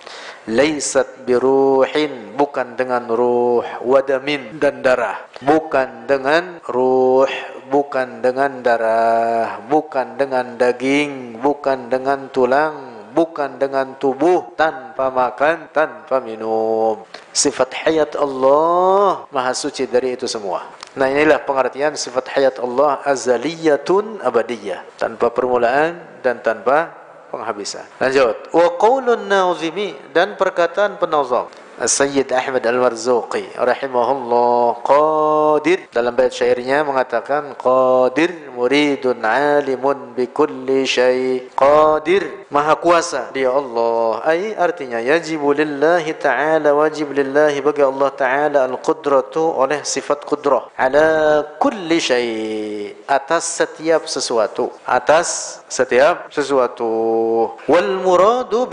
Laisat 0.44 1.24
biruhin 1.24 2.36
bukan 2.36 2.76
dengan 2.76 3.08
ruh, 3.08 3.64
wadamin 3.80 4.60
dan 4.60 4.84
darah. 4.84 5.24
Bukan 5.40 6.04
dengan 6.04 6.60
ruh, 6.68 7.24
bukan 7.72 8.20
dengan 8.20 8.60
darah, 8.60 9.64
bukan 9.64 10.20
dengan 10.20 10.60
daging, 10.60 11.40
bukan 11.40 11.88
dengan 11.88 12.28
tulang, 12.28 13.08
bukan 13.16 13.56
dengan 13.56 13.96
tubuh, 13.96 14.52
tanpa 14.52 15.08
makan, 15.08 15.72
tanpa 15.72 16.20
minum. 16.20 17.08
Sifat 17.32 17.72
hayat 17.88 18.12
Allah 18.12 19.24
maha 19.32 19.56
suci 19.56 19.88
dari 19.88 20.12
itu 20.12 20.28
semua. 20.28 20.68
Nah 20.92 21.08
inilah 21.08 21.40
pengertian 21.40 21.96
sifat 21.96 22.28
hayat 22.36 22.60
Allah 22.60 23.00
azaliyatun 23.00 24.20
abadiyah. 24.20 24.84
Tanpa 25.00 25.32
permulaan 25.32 26.20
dan 26.20 26.44
tanpa 26.44 27.03
penghabisan. 27.34 27.86
Lanjut. 27.98 28.54
Wa 28.54 28.78
qaulun 28.78 29.26
dan 30.14 30.38
perkataan 30.38 30.96
penazam. 31.02 31.50
Sayyid 31.74 32.30
Ahmad 32.30 32.62
Al-Marzuqi 32.62 33.58
rahimahullah 33.58 34.78
qadir. 34.86 35.90
Dalam 35.90 36.14
bait 36.14 36.30
syairnya 36.30 36.86
mengatakan 36.86 37.58
qadir 37.58 38.30
muridun 38.54 39.18
alimun 39.18 40.14
bi 40.14 40.30
kulli 40.30 40.86
syai. 40.86 41.50
Qadir 41.58 42.46
maha 42.54 42.78
kuasa 42.78 43.34
dia 43.34 43.50
Allah. 43.50 44.22
Ai 44.22 44.54
artinya 44.54 45.02
yajibu 45.02 45.50
lillahi 45.50 46.14
ta'ala 46.14 46.70
wajib 46.70 47.10
lillahi. 47.10 47.58
Bagi 47.58 47.82
Allah 47.82 48.10
ta'ala 48.14 48.58
al-qudratu 48.70 49.42
oleh 49.42 49.82
sifat 49.82 50.22
qudrah. 50.22 50.70
Ala 50.78 51.42
kulli 51.58 51.98
syai. 51.98 52.94
Atas 53.10 53.50
setiap 53.50 54.06
sesuatu. 54.06 54.70
Atas 54.86 55.58
setiap 55.66 56.30
sesuatu. 56.30 56.86
Wal 57.66 57.98
muradu 57.98 58.70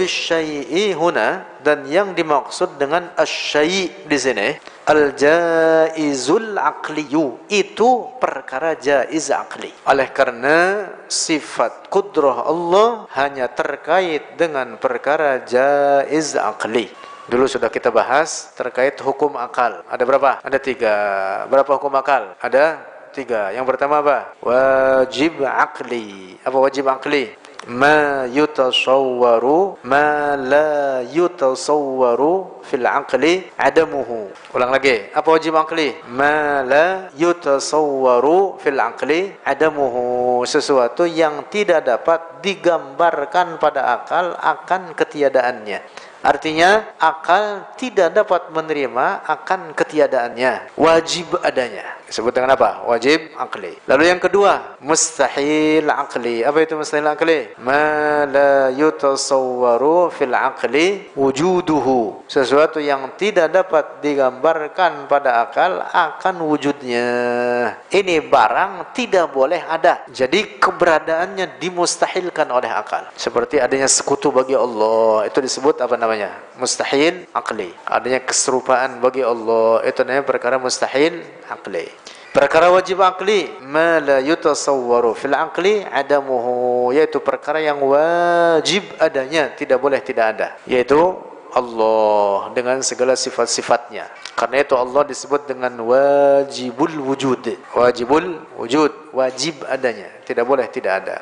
huna 1.01 1.50
dan 1.61 1.85
yang 1.85 2.13
dimaksud 2.17 2.75
dengan 2.81 3.09
asyai 3.15 4.05
di 4.09 4.17
sini 4.17 4.57
al 4.89 5.13
jaizul 5.13 6.57
aqliyu 6.57 7.45
itu 7.47 7.89
perkara 8.17 8.73
jaiz 8.75 9.29
aqli 9.29 9.71
oleh 9.85 10.07
karena 10.09 10.89
sifat 11.05 11.87
kudrah 11.87 12.49
Allah 12.49 13.05
hanya 13.13 13.45
terkait 13.47 14.35
dengan 14.35 14.75
perkara 14.81 15.41
jaiz 15.45 16.33
aqli 16.37 16.89
Dulu 17.31 17.47
sudah 17.47 17.71
kita 17.71 17.93
bahas 17.93 18.51
terkait 18.59 18.97
hukum 18.99 19.39
akal. 19.39 19.87
Ada 19.87 20.03
berapa? 20.03 20.43
Ada 20.43 20.59
tiga. 20.59 20.95
Berapa 21.47 21.79
hukum 21.79 21.93
akal? 21.95 22.35
Ada 22.43 22.90
tiga. 23.11 23.51
Yang 23.51 23.65
pertama 23.75 23.99
apa? 23.99 24.33
Wajib 24.41 25.43
akli. 25.43 26.39
Apa 26.41 26.57
wajib 26.57 26.87
akli? 26.87 27.51
ma 27.69 28.25
yutasawwaru 28.25 29.77
ma 29.85 30.33
la 30.33 31.05
yutasawwaru 31.05 32.65
fil 32.65 32.85
aqli 32.89 33.53
adamuhu 33.53 34.33
ulang 34.57 34.73
lagi 34.73 35.13
apa 35.13 35.29
wajib 35.29 35.53
aqli 35.53 35.93
ma 36.09 36.65
la 36.65 37.13
yutasawwaru 37.13 38.57
fil 38.57 38.81
aqli 38.81 39.37
adamuhu 39.45 40.41
sesuatu 40.49 41.05
yang 41.05 41.45
tidak 41.53 41.85
dapat 41.85 42.41
digambarkan 42.41 43.61
pada 43.61 44.01
akal 44.01 44.33
akan 44.41 44.97
ketiadaannya 44.97 46.09
Artinya 46.21 46.93
akal 47.01 47.73
tidak 47.81 48.13
dapat 48.13 48.53
menerima 48.53 49.25
akan 49.25 49.73
ketiadaannya. 49.73 50.77
Wajib 50.77 51.33
adanya. 51.41 51.97
Disebut 52.11 52.35
dengan 52.35 52.59
apa? 52.59 52.83
Wajib 52.83 53.31
akli. 53.39 53.79
Lalu 53.87 54.11
yang 54.11 54.19
kedua, 54.19 54.75
mustahil 54.83 55.87
akli. 55.87 56.43
Apa 56.43 56.59
itu 56.59 56.75
mustahil 56.75 57.07
akli? 57.07 57.55
Ma 57.63 58.27
la 58.27 58.67
yutasawwaru 58.75 60.11
fil 60.11 60.35
akli 60.35 61.07
wujuduhu. 61.15 62.27
Sesuatu 62.27 62.83
yang 62.83 63.15
tidak 63.15 63.55
dapat 63.55 64.03
digambarkan 64.03 65.07
pada 65.07 65.47
akal 65.47 65.79
akan 65.87 66.35
wujudnya. 66.43 67.07
Ini 67.87 68.27
barang 68.27 68.91
tidak 68.91 69.31
boleh 69.31 69.63
ada. 69.63 70.03
Jadi 70.11 70.59
keberadaannya 70.59 71.63
dimustahilkan 71.63 72.51
oleh 72.51 72.67
akal. 72.67 73.07
Seperti 73.15 73.63
adanya 73.63 73.87
sekutu 73.87 74.35
bagi 74.35 74.59
Allah. 74.59 75.31
Itu 75.31 75.39
disebut 75.39 75.79
apa 75.79 75.95
namanya? 75.95 76.35
Mustahil 76.59 77.23
akli. 77.31 77.71
Adanya 77.87 78.19
keserupaan 78.19 78.99
bagi 78.99 79.23
Allah 79.23 79.79
itu 79.87 80.03
namanya 80.03 80.27
perkara 80.27 80.59
mustahil 80.59 81.23
akli. 81.47 82.00
Perkara 82.31 82.71
wajib 82.71 83.03
akli 83.03 83.51
ma 83.67 83.99
la 83.99 84.23
yutasawwaru 84.23 85.11
fil 85.19 85.35
akli 85.35 85.83
adamuhu 85.83 86.95
yaitu 86.95 87.19
perkara 87.19 87.59
yang 87.59 87.83
wajib 87.83 88.87
adanya 89.03 89.51
tidak 89.51 89.83
boleh 89.83 89.99
tidak 89.99 90.39
ada 90.39 90.55
yaitu 90.63 90.95
Allah 91.51 92.55
dengan 92.55 92.79
segala 92.79 93.19
sifat-sifatnya. 93.19 94.07
Karena 94.39 94.63
itu 94.63 94.73
Allah 94.79 95.03
disebut 95.03 95.51
dengan 95.51 95.75
wajibul 95.83 96.95
wujud. 97.03 97.43
Wajibul 97.75 98.39
wujud, 98.55 99.11
wajib 99.11 99.59
adanya, 99.67 100.07
tidak 100.23 100.47
boleh 100.47 100.71
tidak 100.71 101.03
ada. 101.03 101.17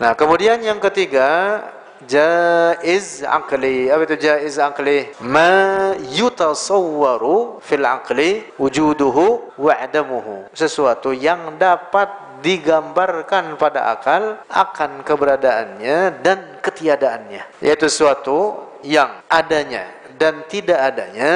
Nah, 0.00 0.16
kemudian 0.16 0.56
yang 0.64 0.80
ketiga 0.80 1.60
jaiz 2.08 3.20
akli 3.22 3.92
apa 3.92 4.02
itu 4.08 4.16
jaiz 4.16 4.56
akli 4.56 5.12
ma 5.20 5.92
yutasawwaru 5.94 7.60
fil 7.60 7.84
akli 7.84 8.48
wujuduhu 8.56 9.54
wa 9.60 9.72
adamuhu. 9.76 10.48
Sesuatu 10.56 11.12
yang 11.12 11.60
dapat 11.60 12.08
digambarkan 12.40 13.60
pada 13.60 13.92
akal 13.92 14.40
akan 14.48 15.04
keberadaannya 15.04 16.24
dan 16.24 16.58
ketiadaannya. 16.64 17.60
Yaitu 17.60 17.86
sesuatu 17.92 18.66
yang 18.80 19.20
adanya 19.28 19.90
dan 20.18 20.42
tidak 20.50 20.78
adanya 20.82 21.34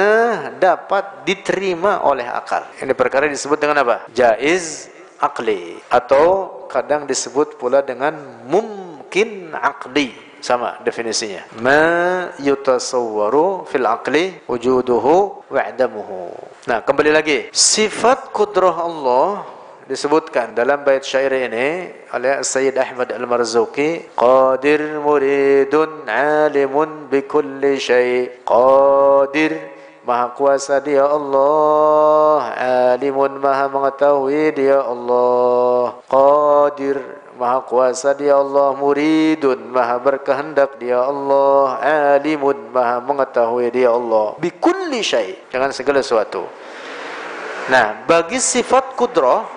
dapat 0.59 1.23
diterima 1.23 2.03
oleh 2.03 2.27
akal. 2.27 2.67
Ini 2.81 2.91
perkara 2.97 3.29
disebut 3.29 3.61
dengan 3.61 3.85
apa? 3.85 4.07
Jaiz 4.11 4.91
akli 5.23 5.79
atau 5.87 6.67
kadang 6.67 7.07
disebut 7.07 7.55
pula 7.55 7.79
dengan 7.79 8.17
mungkin 8.43 9.55
akli 9.55 10.32
sama 10.43 10.75
definisinya. 10.83 11.47
Ma 11.63 12.27
yutasawwaru 12.35 13.63
fil 13.63 13.87
aqli 13.87 14.43
wujuduhu 14.51 15.47
wa 15.47 15.61
adamuhu 15.63 16.35
nah 16.67 16.83
kembali 16.83 17.11
lagi. 17.15 17.39
Sifat 17.55 18.35
kudrah 18.35 18.75
Allah 18.75 19.47
disebutkan 19.87 20.51
dalam 20.51 20.83
bait 20.83 21.03
syair 21.07 21.31
ini 21.31 21.87
oleh 22.11 22.43
Sayyid 22.43 22.75
Ahmad 22.75 23.07
Al-Marzuki 23.15 24.03
qadir 24.19 24.99
muridun 24.99 26.03
alimun 26.11 27.07
bi 27.07 27.23
kulli 27.23 27.79
syai. 27.79 28.43
Qadir 28.43 29.71
Maha 30.03 30.35
kuasa 30.35 30.83
dia 30.83 31.07
Allah 31.07 32.51
Alimun 32.91 33.39
maha 33.39 33.71
mengetahui 33.71 34.51
dia 34.51 34.83
Allah. 34.83 35.95
Qadir 36.11 37.22
Maha 37.37 37.65
kuasa 37.65 38.13
dia 38.13 38.37
Allah 38.37 38.77
muridun 38.77 39.73
Maha 39.73 39.97
berkehendak 39.97 40.77
dia 40.77 41.01
Allah 41.01 41.81
alimun 42.13 42.69
Maha 42.69 43.01
mengetahui 43.01 43.73
dia 43.73 43.89
Allah. 43.89 44.37
Bikulli 44.37 45.01
syai. 45.01 45.37
Dengan 45.49 45.73
segala 45.73 45.99
sesuatu. 46.05 46.45
Nah 47.71 48.05
bagi 48.05 48.37
sifat 48.37 48.93
kudrah 48.99 49.47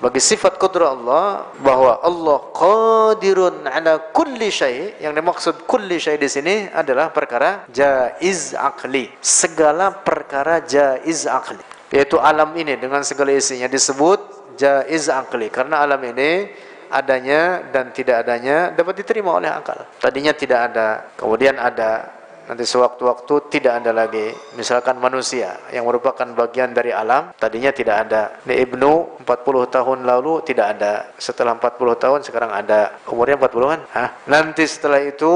bagi 0.00 0.16
sifat 0.16 0.56
kudrah 0.56 0.96
Allah 0.96 1.52
bahwa 1.60 2.00
Allah 2.00 2.38
qadirun 2.56 3.68
ala 3.68 4.10
kulli 4.16 4.48
syai. 4.48 4.96
Yang 4.98 5.12
dimaksud 5.20 5.54
kulli 5.68 6.00
syai 6.00 6.16
di 6.18 6.28
sini 6.28 6.66
adalah 6.72 7.12
perkara 7.12 7.68
jaiz 7.68 8.56
akli 8.56 9.12
segala 9.20 9.92
perkara 9.92 10.64
jaiz 10.64 11.28
akli 11.28 11.60
yaitu 11.90 12.16
alam 12.22 12.54
ini 12.54 12.78
dengan 12.78 13.02
segala 13.02 13.34
isinya 13.34 13.66
disebut 13.66 14.54
jaiz 14.54 15.10
akli 15.10 15.50
karena 15.50 15.82
alam 15.82 15.98
ini 16.06 16.46
adanya 16.90 17.62
dan 17.70 17.94
tidak 17.94 18.26
adanya 18.26 18.74
dapat 18.74 19.00
diterima 19.00 19.38
oleh 19.38 19.50
akal. 19.50 19.78
Tadinya 20.02 20.34
tidak 20.34 20.74
ada, 20.74 20.88
kemudian 21.14 21.54
ada, 21.56 22.10
nanti 22.50 22.66
sewaktu-waktu 22.66 23.34
tidak 23.46 23.78
ada 23.78 23.94
lagi. 23.94 24.34
Misalkan 24.58 24.98
manusia 24.98 25.54
yang 25.70 25.86
merupakan 25.86 26.26
bagian 26.34 26.74
dari 26.74 26.90
alam, 26.90 27.30
tadinya 27.38 27.70
tidak 27.70 28.10
ada. 28.10 28.22
Di 28.42 28.58
Ibnu 28.58 29.22
40 29.22 29.70
tahun 29.70 29.98
lalu 30.02 30.42
tidak 30.42 30.66
ada. 30.74 31.14
Setelah 31.14 31.54
40 31.54 32.02
tahun 32.02 32.20
sekarang 32.26 32.50
ada. 32.50 32.98
Umurnya 33.06 33.38
40-an? 33.38 33.80
Hah? 33.94 34.08
Nanti 34.26 34.66
setelah 34.66 34.98
itu 34.98 35.30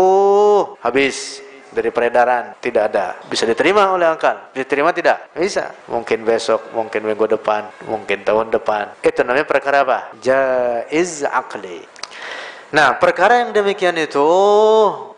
habis 0.82 1.43
dari 1.74 1.90
peredaran 1.90 2.54
tidak 2.62 2.94
ada. 2.94 3.18
Bisa 3.26 3.42
diterima 3.44 3.90
oleh 3.90 4.06
akal 4.06 4.54
diterima 4.54 4.94
tidak? 4.94 5.34
Bisa. 5.34 5.74
Mungkin 5.90 6.22
besok 6.22 6.70
mungkin 6.70 7.02
minggu 7.02 7.26
depan 7.34 7.66
mungkin 7.90 8.22
tahun 8.22 8.54
depan. 8.54 8.94
Itu 9.02 9.26
namanya 9.26 9.44
perkara 9.44 9.82
apa? 9.82 9.98
Jaiz 10.22 11.26
akli 11.26 11.82
nah 12.74 12.98
perkara 12.98 13.46
yang 13.46 13.54
demikian 13.54 13.94
itu 14.02 14.18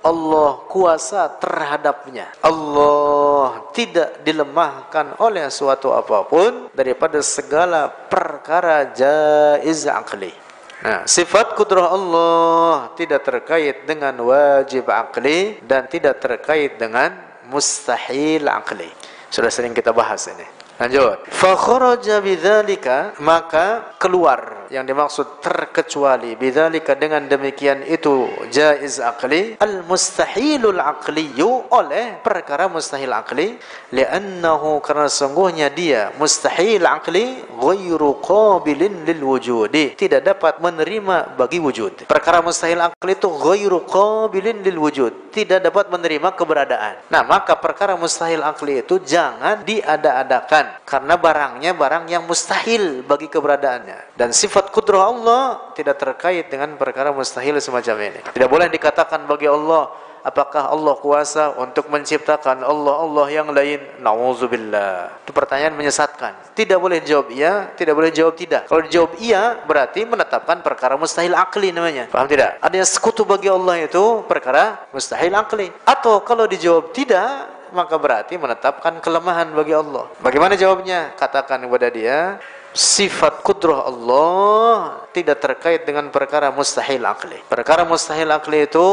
Allah 0.05 0.61
kuasa 0.69 1.27
terhadapnya. 1.40 2.31
Allah 2.45 3.73
tidak 3.73 4.21
dilemahkan 4.23 5.16
oleh 5.19 5.49
suatu 5.49 5.90
apa 5.97 6.23
pun 6.29 6.69
daripada 6.77 7.19
segala 7.25 7.88
perkara 7.88 8.92
jaiz 8.92 9.88
akli 9.88 10.46
Nah, 10.87 11.03
sifat 11.03 11.59
kudrah 11.59 11.90
Allah 11.90 12.94
tidak 12.94 13.27
terkait 13.27 13.90
dengan 13.90 14.14
wajib 14.22 14.87
akli 14.87 15.59
dan 15.66 15.90
tidak 15.90 16.22
terkait 16.22 16.79
dengan 16.79 17.11
mustahil 17.51 18.46
akli. 18.46 18.87
Sudah 19.27 19.51
sering 19.51 19.75
kita 19.75 19.90
bahas 19.90 20.31
ini. 20.31 20.56
Lanjut. 20.77 21.25
Fa 21.33 21.57
kharaja 21.57 22.21
bidzalika 22.21 23.17
maka 23.25 23.97
keluar 23.97 24.69
yang 24.69 24.85
dimaksud 24.85 25.41
terkecuali 25.41 26.37
bidzalika 26.37 26.93
dengan 26.93 27.25
demikian 27.25 27.81
itu 27.87 28.29
jaiz 28.53 29.01
akli 29.01 29.57
al 29.57 29.87
mustahilul 29.89 30.77
aqliyu 30.77 31.73
oleh 31.73 32.21
perkara 32.21 32.69
mustahil 32.69 33.15
akli 33.17 33.57
li'annahu 33.95 34.85
karena 34.85 35.09
sungguhnya 35.09 35.73
dia 35.73 36.12
mustahil 36.21 36.85
akli 36.85 37.41
ghairu 37.57 38.21
qabilin 38.21 39.09
lil 39.09 39.23
wujudi 39.25 39.97
tidak 39.97 40.29
dapat 40.29 40.61
menerima 40.61 41.41
bagi 41.41 41.57
wujud. 41.57 42.05
Perkara 42.05 42.45
mustahil 42.45 42.85
akli 42.85 43.17
itu 43.17 43.33
ghairu 43.33 43.81
qabilin 43.89 44.61
lil 44.61 44.77
wujud 44.77 45.33
tidak 45.33 45.65
dapat 45.65 45.89
menerima 45.89 46.37
keberadaan. 46.37 47.01
Nah 47.09 47.25
maka 47.25 47.57
perkara 47.57 47.97
mustahil 47.97 48.45
akli 48.45 48.85
itu 48.85 49.01
jangan 49.01 49.65
diada-adakan 49.65 50.66
karena 50.85 51.15
barangnya 51.19 51.73
barang 51.75 52.05
yang 52.11 52.25
mustahil 52.25 53.03
bagi 53.07 53.27
keberadaannya. 53.27 54.19
Dan 54.19 54.31
sifat 54.31 54.71
kudrah 54.71 55.11
Allah 55.11 55.73
tidak 55.79 55.97
terkait 56.01 56.49
dengan 56.49 56.75
perkara 56.75 57.11
mustahil 57.11 57.59
semacam 57.59 57.97
ini. 58.13 58.21
Tidak 58.31 58.49
boleh 58.51 58.71
dikatakan 58.71 59.25
bagi 59.25 59.47
Allah 59.51 60.07
apakah 60.27 60.75
Allah 60.75 60.99
kuasa 60.99 61.55
untuk 61.55 61.87
menciptakan 61.87 62.67
Allah-Allah 62.67 63.27
yang 63.31 63.49
lain? 63.55 63.79
Nauzubillah. 64.03 65.23
Itu 65.23 65.31
pertanyaan 65.31 65.79
menyesatkan. 65.79 66.35
Tidak 66.59 66.75
boleh 66.83 66.99
jawab 67.07 67.31
iya 67.31 67.71
tidak 67.79 67.95
boleh 67.95 68.11
jawab 68.11 68.35
tidak. 68.35 68.67
Kalau 68.67 68.83
dijawab 68.83 69.15
iya 69.23 69.63
berarti 69.63 70.03
menetapkan 70.03 70.67
perkara 70.67 70.99
mustahil 70.99 71.39
akli 71.39 71.71
namanya. 71.71 72.11
Paham 72.11 72.27
tidak? 72.27 72.59
Ada 72.59 72.83
yang 72.83 72.89
sekutu 72.91 73.23
bagi 73.23 73.47
Allah 73.47 73.87
itu 73.87 74.27
perkara 74.27 74.91
mustahil 74.91 75.31
akli. 75.39 75.71
Atau 75.87 76.19
kalau 76.27 76.51
dijawab 76.51 76.91
tidak 76.91 77.56
maka 77.73 77.97
berarti 77.97 78.37
menetapkan 78.37 78.99
kelemahan 79.01 79.51
bagi 79.55 79.75
Allah. 79.75 80.11
Bagaimana 80.21 80.55
jawabnya? 80.55 81.15
Katakan 81.17 81.65
kepada 81.65 81.89
dia, 81.91 82.39
sifat 82.77 83.41
kudrah 83.41 83.89
Allah 83.89 85.01
tidak 85.17 85.41
terkait 85.41 85.89
dengan 85.89 86.13
perkara 86.13 86.53
mustahil 86.53 87.03
akli. 87.09 87.41
Perkara 87.49 87.89
mustahil 87.89 88.29
akli 88.29 88.69
itu 88.69 88.89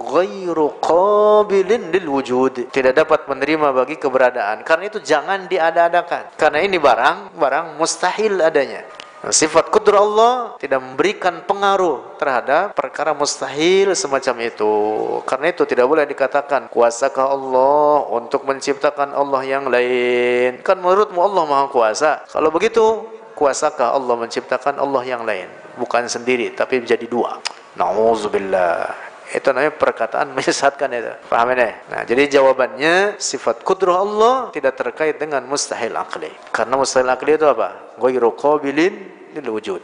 ghairu 0.00 0.80
qabilin 0.80 1.92
lil 1.92 2.08
wujud. 2.08 2.72
Tidak 2.72 2.92
dapat 2.96 3.28
menerima 3.28 3.76
bagi 3.76 4.00
keberadaan. 4.00 4.64
Karena 4.64 4.88
itu 4.88 4.98
jangan 5.04 5.44
diada-adakan. 5.44 6.32
Karena 6.40 6.64
ini 6.64 6.80
barang 6.80 7.36
barang 7.36 7.66
mustahil 7.76 8.40
adanya. 8.40 8.88
Sifat 9.30 9.70
kudur 9.70 9.94
Allah 9.94 10.58
tidak 10.58 10.82
memberikan 10.82 11.46
pengaruh 11.46 12.18
terhadap 12.18 12.74
perkara 12.74 13.14
mustahil 13.14 13.94
semacam 13.94 14.50
itu. 14.50 14.74
Karena 15.22 15.54
itu 15.54 15.62
tidak 15.62 15.86
boleh 15.86 16.02
dikatakan 16.02 16.66
kuasakah 16.66 17.30
Allah 17.30 18.02
untuk 18.10 18.42
menciptakan 18.42 19.14
Allah 19.14 19.46
yang 19.46 19.70
lain. 19.70 20.58
Kan 20.66 20.82
menurutmu 20.82 21.22
Allah 21.22 21.46
Maha 21.46 21.70
Kuasa. 21.70 22.26
Kalau 22.26 22.50
begitu, 22.50 23.06
kuasakah 23.38 23.94
Allah 23.94 24.18
menciptakan 24.18 24.82
Allah 24.82 25.02
yang 25.06 25.22
lain? 25.22 25.46
Bukan 25.78 26.10
sendiri, 26.10 26.50
tapi 26.58 26.82
menjadi 26.82 27.06
dua. 27.06 27.38
Nauzubillah. 27.78 29.11
Itu 29.32 29.48
namanya 29.56 29.72
perkataan 29.72 30.36
menyesatkan 30.36 30.92
itu. 30.92 31.12
Paham 31.32 31.56
ini? 31.56 31.72
Nah, 31.88 32.04
jadi 32.04 32.28
jawabannya 32.38 33.16
sifat 33.16 33.64
kudrah 33.64 34.04
Allah 34.04 34.52
tidak 34.52 34.76
terkait 34.76 35.16
dengan 35.16 35.40
mustahil 35.48 35.96
akli. 35.96 36.28
Karena 36.52 36.76
mustahil 36.76 37.08
akli 37.08 37.40
itu 37.40 37.48
apa? 37.48 37.96
Ghairu 37.96 38.36
qabilin 38.36 38.94
lil 39.32 39.48
wujud. 39.48 39.82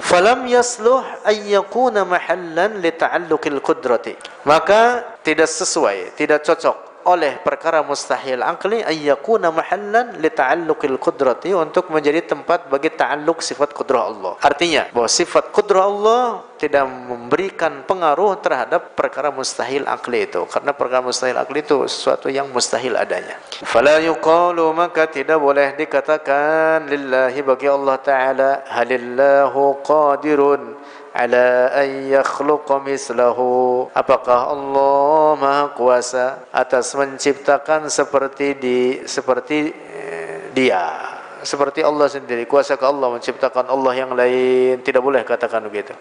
Falam 0.00 0.48
yasluh 0.48 1.02
ay 1.26 1.52
yakuna 1.52 2.06
mahallan 2.06 2.80
li 2.80 2.94
ta'alluqil 2.94 3.60
qudrati. 3.60 4.14
Maka 4.48 5.04
tidak 5.26 5.50
sesuai, 5.50 6.16
tidak 6.16 6.46
cocok 6.46 6.89
oleh 7.08 7.40
perkara 7.40 7.80
mustahil 7.80 8.44
akli 8.44 8.84
ayyakuna 8.84 9.48
mahallan 9.48 10.20
li 10.20 10.28
ta'alluqil 10.28 10.98
qudrati 11.00 11.56
untuk 11.56 11.88
menjadi 11.88 12.24
tempat 12.24 12.68
bagi 12.68 12.92
ta'alluq 12.92 13.40
sifat 13.40 13.72
kudrah 13.72 14.10
Allah. 14.10 14.32
Artinya 14.40 14.88
bahwa 14.92 15.08
sifat 15.08 15.54
kudrah 15.54 15.88
Allah 15.88 16.44
tidak 16.60 16.84
memberikan 16.84 17.80
pengaruh 17.88 18.36
terhadap 18.44 18.92
perkara 18.92 19.32
mustahil 19.32 19.88
akli 19.88 20.28
itu 20.28 20.44
karena 20.44 20.76
perkara 20.76 21.00
mustahil 21.00 21.40
akli 21.40 21.64
itu 21.64 21.88
sesuatu 21.88 22.28
yang 22.28 22.52
mustahil 22.52 23.00
adanya. 23.00 23.40
Fala 23.64 23.96
yuqalu 24.04 24.68
maka 24.76 25.08
tidak 25.08 25.40
boleh 25.40 25.72
dikatakan 25.72 26.84
lillahi 26.84 27.40
bagi 27.40 27.64
Allah 27.64 27.96
taala 27.96 28.50
halillahu 28.68 29.80
qadirun 29.80 30.76
ala 31.14 31.74
an 31.74 31.88
yakhluqa 32.10 32.82
mislahu. 32.82 33.88
Apakah 33.94 34.54
Allah 34.54 35.36
maha 35.38 35.64
kuasa 35.74 36.46
atas 36.54 36.94
menciptakan 36.94 37.90
seperti 37.90 38.56
di 38.58 38.78
seperti 39.06 39.70
eh, 39.70 40.50
dia? 40.54 41.18
Seperti 41.40 41.80
Allah 41.80 42.04
sendiri. 42.04 42.44
Kuasa 42.44 42.76
ke 42.76 42.84
Allah 42.84 43.16
menciptakan 43.16 43.72
Allah 43.72 43.92
yang 43.96 44.12
lain? 44.12 44.84
Tidak 44.84 45.00
boleh 45.00 45.24
katakan 45.24 45.64
begitu. 45.72 45.96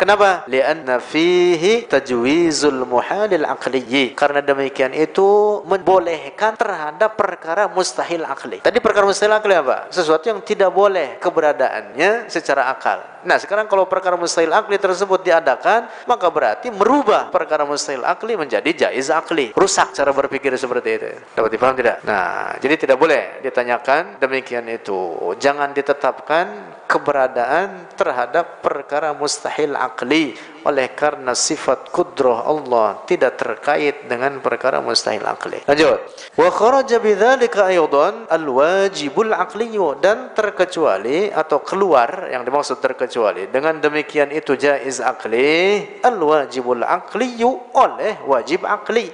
Kenapa? 0.00 0.48
Lianna 0.48 0.96
fihi 0.96 1.84
tajwizul 1.84 2.88
muhalil 2.88 3.44
aqliyyi. 3.44 4.16
Karena 4.16 4.40
demikian 4.40 4.96
itu 4.96 5.60
membolehkan 5.68 6.56
terhadap 6.56 7.20
perkara 7.20 7.68
mustahil 7.68 8.24
akli 8.24 8.64
tadi 8.64 8.80
perkara 8.80 9.04
mustahil 9.04 9.36
akli 9.36 9.52
apa? 9.52 9.92
Sesuatu 9.92 10.32
yang 10.32 10.40
tidak 10.40 10.72
boleh 10.72 11.20
keberadaannya 11.20 12.32
secara 12.32 12.72
akal 12.72 13.04
nah 13.24 13.36
sekarang 13.40 13.66
kalau 13.66 13.88
perkara 13.90 14.14
mustahil 14.14 14.52
akli 14.52 14.76
tersebut 14.78 15.24
diadakan 15.24 15.88
maka 16.06 16.26
berarti 16.30 16.68
merubah 16.70 17.32
perkara 17.32 17.66
mustahil 17.66 18.04
akli 18.06 18.38
menjadi 18.38 18.88
jaiz 18.88 19.10
akli. 19.10 19.56
Rusak 19.56 19.96
cara 19.96 20.14
berpikir 20.14 20.54
seperti 20.54 20.90
itu. 20.94 21.10
Dapat 21.34 21.50
dipaham 21.50 21.74
tidak? 21.74 22.04
Nah 22.06 22.54
jadi 22.62 22.74
tidak 22.78 22.96
boleh 23.00 23.42
ditanyakan 23.42 24.22
demikian 24.22 24.66
itu. 24.70 25.32
Jangan 25.40 25.74
ditetapkan 25.74 26.77
keberadaan 26.88 27.92
terhadap 27.94 28.64
perkara 28.64 29.12
mustahil 29.12 29.76
akli 29.76 30.32
oleh 30.64 30.88
karena 30.96 31.36
sifat 31.36 31.92
kudrah 31.92 32.48
Allah 32.48 33.04
tidak 33.04 33.36
terkait 33.36 34.08
dengan 34.08 34.40
perkara 34.40 34.80
mustahil 34.80 35.22
akli 35.28 35.60
lanjut. 35.68 36.00
Wa 36.34 36.48
kharaja 36.48 36.96
bidzalika 36.96 37.68
aidan 37.68 38.24
alwajibul 38.32 39.36
aqliyu 39.36 40.00
dan 40.00 40.32
terkecuali 40.32 41.28
atau 41.28 41.60
keluar 41.60 42.32
yang 42.32 42.42
dimaksud 42.42 42.80
terkecuali 42.80 43.52
dengan 43.52 43.76
demikian 43.78 44.32
itu 44.32 44.56
jaiz 44.56 45.04
akli 45.04 45.84
alwajibul 46.00 46.80
aqliyu 46.80 47.76
oleh 47.76 48.16
wajib 48.24 48.64
akli 48.64 49.12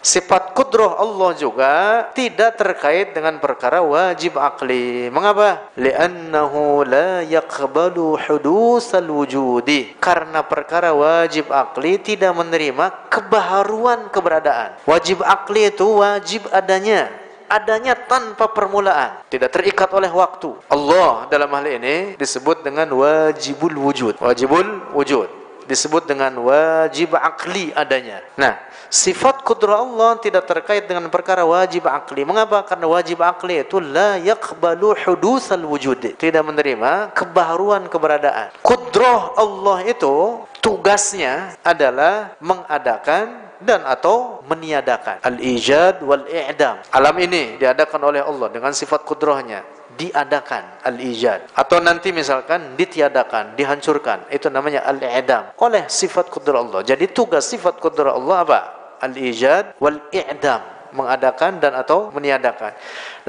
Sifat 0.00 0.56
kudroh 0.56 0.96
Allah 0.96 1.36
juga 1.36 1.72
tidak 2.16 2.56
terkait 2.56 3.12
dengan 3.12 3.36
perkara 3.36 3.84
wajib 3.84 4.40
akli. 4.40 5.12
Mengapa? 5.12 5.68
Li'annahu 5.76 6.88
la 6.88 7.20
yaqbalu 7.20 8.16
hudusal 8.16 9.04
wujudi. 9.04 10.00
Karena 10.00 10.40
perkara 10.40 10.96
wajib 10.96 11.52
akli 11.52 12.00
tidak 12.00 12.32
menerima 12.32 13.12
kebaharuan 13.12 14.08
keberadaan. 14.08 14.80
Wajib 14.88 15.20
akli 15.20 15.68
itu 15.68 16.00
wajib 16.00 16.48
adanya 16.48 17.12
adanya 17.50 17.98
tanpa 17.98 18.46
permulaan, 18.54 19.26
tidak 19.26 19.50
terikat 19.50 19.90
oleh 19.90 20.06
waktu. 20.06 20.54
Allah 20.70 21.26
dalam 21.26 21.50
hal 21.50 21.66
ini 21.66 22.14
disebut 22.14 22.62
dengan 22.62 22.86
wajibul 22.94 23.74
wujud. 23.74 24.22
Wajibul 24.22 24.94
wujud 24.94 25.39
disebut 25.70 26.10
dengan 26.10 26.34
wajib 26.42 27.14
akli 27.14 27.70
adanya. 27.70 28.18
Nah, 28.34 28.58
Sifat 28.90 29.46
kudrah 29.46 29.86
Allah 29.86 30.18
tidak 30.18 30.50
terkait 30.50 30.82
dengan 30.90 31.06
perkara 31.14 31.46
wajib 31.46 31.86
akli. 31.86 32.26
Mengapa? 32.26 32.66
Karena 32.66 32.90
wajib 32.90 33.22
akli 33.22 33.62
itu 33.62 33.78
la 33.78 34.18
yakbalu 34.18 34.98
hudusal 35.06 35.62
wujud. 35.62 36.18
Tidak 36.18 36.42
menerima 36.42 37.14
kebaruan 37.14 37.86
keberadaan. 37.86 38.50
Kudrah 38.66 39.38
Allah 39.38 39.86
itu 39.86 40.42
tugasnya 40.58 41.54
adalah 41.62 42.34
mengadakan 42.42 43.54
dan 43.62 43.86
atau 43.86 44.42
meniadakan. 44.50 45.22
Al-ijad 45.22 46.02
wal-i'dam. 46.02 46.82
Alam 46.90 47.14
ini 47.22 47.62
diadakan 47.62 48.10
oleh 48.10 48.26
Allah 48.26 48.50
dengan 48.50 48.74
sifat 48.74 49.06
kudrahnya 49.06 49.62
diadakan 50.00 50.80
al-ijad 50.88 51.52
atau 51.52 51.76
nanti 51.84 52.08
misalkan 52.16 52.72
ditiadakan, 52.80 53.52
dihancurkan. 53.60 54.24
Itu 54.32 54.48
namanya 54.48 54.88
al-i'dam 54.88 55.52
oleh 55.60 55.84
sifat 55.92 56.32
kudrah 56.32 56.64
Allah. 56.64 56.80
Jadi 56.80 57.12
tugas 57.12 57.44
sifat 57.44 57.76
kudrah 57.76 58.16
Allah 58.16 58.38
apa? 58.40 58.60
al-ijad 59.00 59.76
wal 59.80 59.96
i'dam 60.12 60.60
mengadakan 60.92 61.62
dan 61.62 61.72
atau 61.78 62.10
meniadakan. 62.10 62.74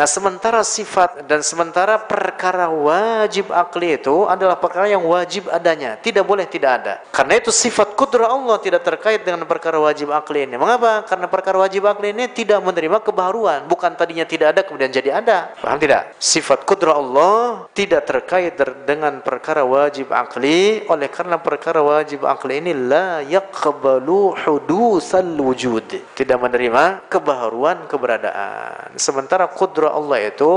Nah, 0.02 0.10
sementara 0.10 0.66
sifat 0.66 1.30
dan 1.30 1.46
sementara 1.46 2.02
perkara 2.02 2.74
wajib 2.74 3.54
akli 3.54 4.02
itu 4.02 4.26
adalah 4.26 4.58
perkara 4.58 4.90
yang 4.90 5.06
wajib 5.06 5.46
adanya, 5.46 5.94
tidak 6.02 6.26
boleh 6.26 6.50
tidak 6.50 6.82
ada. 6.82 7.06
Karena 7.14 7.38
itu 7.38 7.54
sifat 7.54 7.94
kudrah 7.94 8.34
Allah 8.34 8.58
tidak 8.66 8.82
terkait 8.82 9.22
dengan 9.22 9.46
perkara 9.46 9.78
wajib 9.78 10.10
akli 10.10 10.50
ini. 10.50 10.58
Mengapa? 10.58 11.06
Karena 11.06 11.30
perkara 11.30 11.62
wajib 11.62 11.86
akli 11.86 12.18
ini 12.18 12.26
tidak 12.34 12.66
menerima 12.66 12.98
kebaruan, 12.98 13.70
bukan 13.70 13.94
tadinya 13.94 14.26
tidak 14.26 14.58
ada 14.58 14.66
kemudian 14.66 14.90
jadi 14.90 15.22
ada. 15.22 15.54
Paham 15.62 15.78
tidak? 15.78 16.18
Sifat 16.18 16.66
kudrah 16.66 16.98
Allah 16.98 17.70
tidak 17.78 18.02
terkait 18.10 18.58
dengan 18.90 19.22
perkara 19.22 19.62
wajib 19.62 20.10
akli, 20.10 20.82
oleh 20.90 21.14
karena 21.14 21.38
perkara 21.38 21.78
wajib 21.78 22.26
akli 22.26 22.58
ini 22.58 22.74
la 22.74 23.22
yaqbalu 23.22 24.34
hudusal 24.34 25.30
wujud. 25.38 25.94
Tidak 26.18 26.38
menerima 26.42 27.06
kebaruan 27.06 27.86
keberadaan. 27.86 28.98
Sementara 28.98 29.46
kudrah 29.46 29.91
Allah 29.94 30.32
itu 30.32 30.54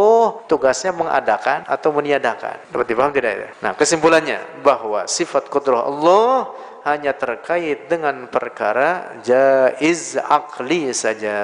tugasnya 0.46 0.94
mengadakan 0.94 1.66
atau 1.66 1.90
meniadakan. 1.92 2.56
Dapat 2.70 2.86
dipaham 2.86 3.12
tidak 3.12 3.32
ya? 3.34 3.48
Nah, 3.60 3.72
kesimpulannya 3.74 4.38
bahwa 4.62 5.04
sifat 5.10 5.50
kudrah 5.50 5.84
Allah 5.84 6.54
hanya 6.84 7.16
terkait 7.16 7.88
dengan 7.88 8.28
perkara 8.28 9.16
jaiz 9.24 10.20
akli 10.20 10.92
saja 10.92 11.36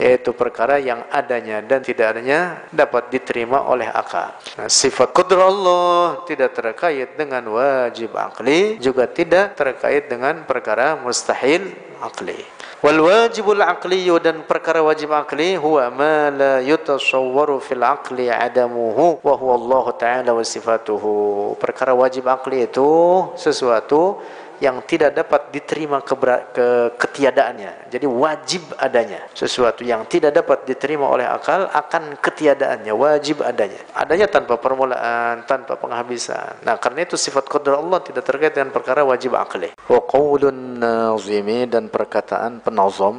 yaitu 0.00 0.32
perkara 0.32 0.80
yang 0.80 1.04
adanya 1.12 1.60
dan 1.60 1.84
tidak 1.84 2.16
adanya 2.16 2.64
dapat 2.72 3.12
diterima 3.12 3.68
oleh 3.68 3.84
akal 3.92 4.32
nah, 4.56 4.72
sifat 4.72 5.12
kudrah 5.12 5.44
Allah 5.44 6.24
tidak 6.24 6.56
terkait 6.56 7.12
dengan 7.20 7.44
wajib 7.52 8.16
akli 8.16 8.80
juga 8.80 9.04
tidak 9.04 9.60
terkait 9.60 10.08
dengan 10.08 10.40
perkara 10.48 10.96
mustahil 10.96 11.68
akli 12.00 12.40
wal 12.82 12.98
wajibul 12.98 13.62
aqli 13.62 14.10
dan 14.18 14.42
perkara 14.42 14.82
wajib 14.82 15.14
akli 15.14 15.54
huwa 15.54 15.86
ma 15.94 16.34
la 16.34 16.58
yutasawwaru 16.58 17.62
fil 17.62 17.78
aqli 17.78 18.26
adamuhu 18.26 19.22
wa 19.22 19.34
huwa 19.38 19.54
Allah 19.54 19.84
taala 19.94 20.30
wa 20.34 20.42
sifatuhu. 20.42 21.54
Perkara 21.62 21.94
wajib 21.94 22.26
akli 22.26 22.66
itu 22.66 22.90
sesuatu 23.38 24.18
yang 24.62 24.78
tidak 24.86 25.10
dapat 25.18 25.50
diterima 25.50 25.98
ke, 26.06 26.14
ke 26.54 26.66
ketiadaannya. 26.94 27.90
Jadi 27.90 28.06
wajib 28.06 28.62
adanya. 28.78 29.26
Sesuatu 29.34 29.82
yang 29.82 30.06
tidak 30.06 30.38
dapat 30.38 30.62
diterima 30.62 31.10
oleh 31.10 31.26
akal 31.26 31.66
akan 31.66 32.14
ketiadaannya, 32.22 32.94
wajib 32.94 33.42
adanya. 33.42 33.82
Adanya 33.90 34.30
tanpa 34.30 34.62
permulaan, 34.62 35.42
tanpa 35.50 35.74
penghabisan. 35.74 36.62
Nah, 36.62 36.78
karena 36.78 37.02
itu 37.02 37.18
sifat 37.18 37.50
qadar 37.50 37.82
Allah 37.82 37.98
tidak 38.06 38.22
terkait 38.22 38.54
dengan 38.54 38.70
perkara 38.70 39.02
wajib 39.02 39.34
akli. 39.34 39.74
Wa 39.90 39.98
qaulun 40.06 40.78
nazimi 40.78 41.66
dan 41.66 41.90
perkataan 41.90 42.62
penazam 42.62 43.18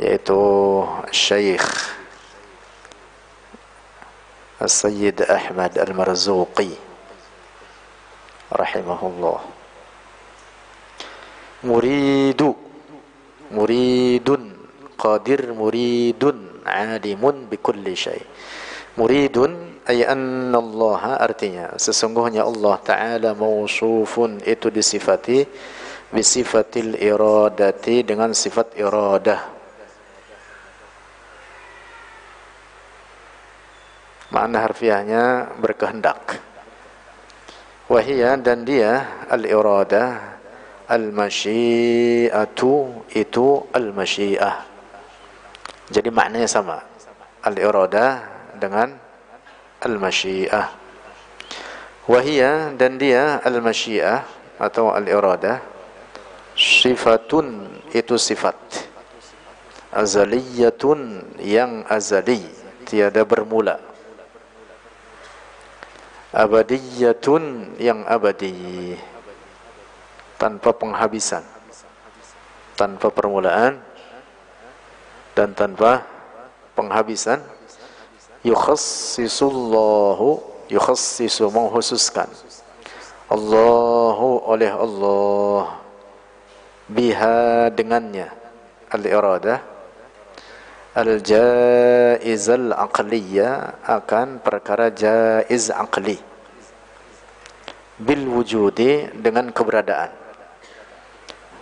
yaitu 0.00 0.40
Syekh 1.12 1.66
Sayyid 4.64 5.28
Ahmad 5.28 5.76
Al-Marzuqi 5.76 6.72
rahimahullah 8.48 9.59
muridu. 11.66 12.56
Muridun. 13.52 14.42
Qadir 14.96 15.52
muridun. 15.52 16.64
Alimun 16.64 17.48
bikulli 17.48 17.96
syai. 17.96 18.22
Muridun 19.00 19.82
ay 19.88 20.04
anna 20.04 20.58
Allah 20.60 21.16
artinya 21.22 21.72
sesungguhnya 21.78 22.44
Allah 22.44 22.76
taala 22.84 23.30
mausufun 23.32 24.44
itu 24.44 24.68
disifati 24.68 25.46
bisifatil 26.10 26.98
iradati 26.98 28.02
dengan 28.02 28.34
sifat 28.34 28.74
iradah. 28.76 29.40
Makna 34.30 34.58
harfiahnya 34.62 35.54
berkehendak. 35.58 36.38
Wahia 37.90 38.38
dan 38.38 38.62
dia 38.62 39.26
al-iradah 39.26 40.38
Al-masyiatu 40.90 42.72
itu 43.14 43.46
al-masyiah. 43.70 44.66
Jadi 45.86 46.10
maknanya 46.10 46.50
sama. 46.50 46.82
Al-irada 47.46 48.26
dengan 48.58 48.98
al-masyiah. 49.78 50.74
Wahia 52.10 52.74
dan 52.74 52.98
dia 52.98 53.38
al-masyiah 53.46 54.26
atau 54.58 54.90
al-irada 54.90 55.62
sifatun 56.58 57.70
itu 57.94 58.18
sifat. 58.18 58.58
azaliyatun 59.90 61.26
yang 61.42 61.82
azali 61.90 62.46
tiada 62.86 63.26
bermula 63.26 63.82
abadiyatun 66.30 67.74
yang 67.82 68.06
abadi 68.06 68.94
tanpa 70.40 70.72
penghabisan 70.72 71.44
tanpa 72.80 73.12
permulaan 73.12 73.76
dan 75.36 75.52
tanpa 75.52 76.08
penghabisan. 76.72 77.44
Yukhassisullahu 78.40 80.40
yukhassisu 80.72 81.52
menghususkan 81.52 82.24
Allahu 83.28 84.48
oleh 84.48 84.72
Allah 84.72 85.76
biha 86.88 87.68
dengannya. 87.68 88.32
Al-iradah 88.88 89.60
al-jaiz 90.96 92.48
al-aqliyah 92.48 93.84
akan 93.84 94.40
perkara 94.40 94.88
jaiz 94.88 95.68
aqli. 95.68 96.16
Bil 98.00 98.24
wujudi 98.24 99.12
dengan 99.20 99.52
keberadaan 99.52 100.19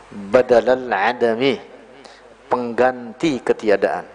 badalal 0.09 0.89
adami 0.89 1.61
pengganti 2.49 3.45
ketiadaan. 3.45 4.07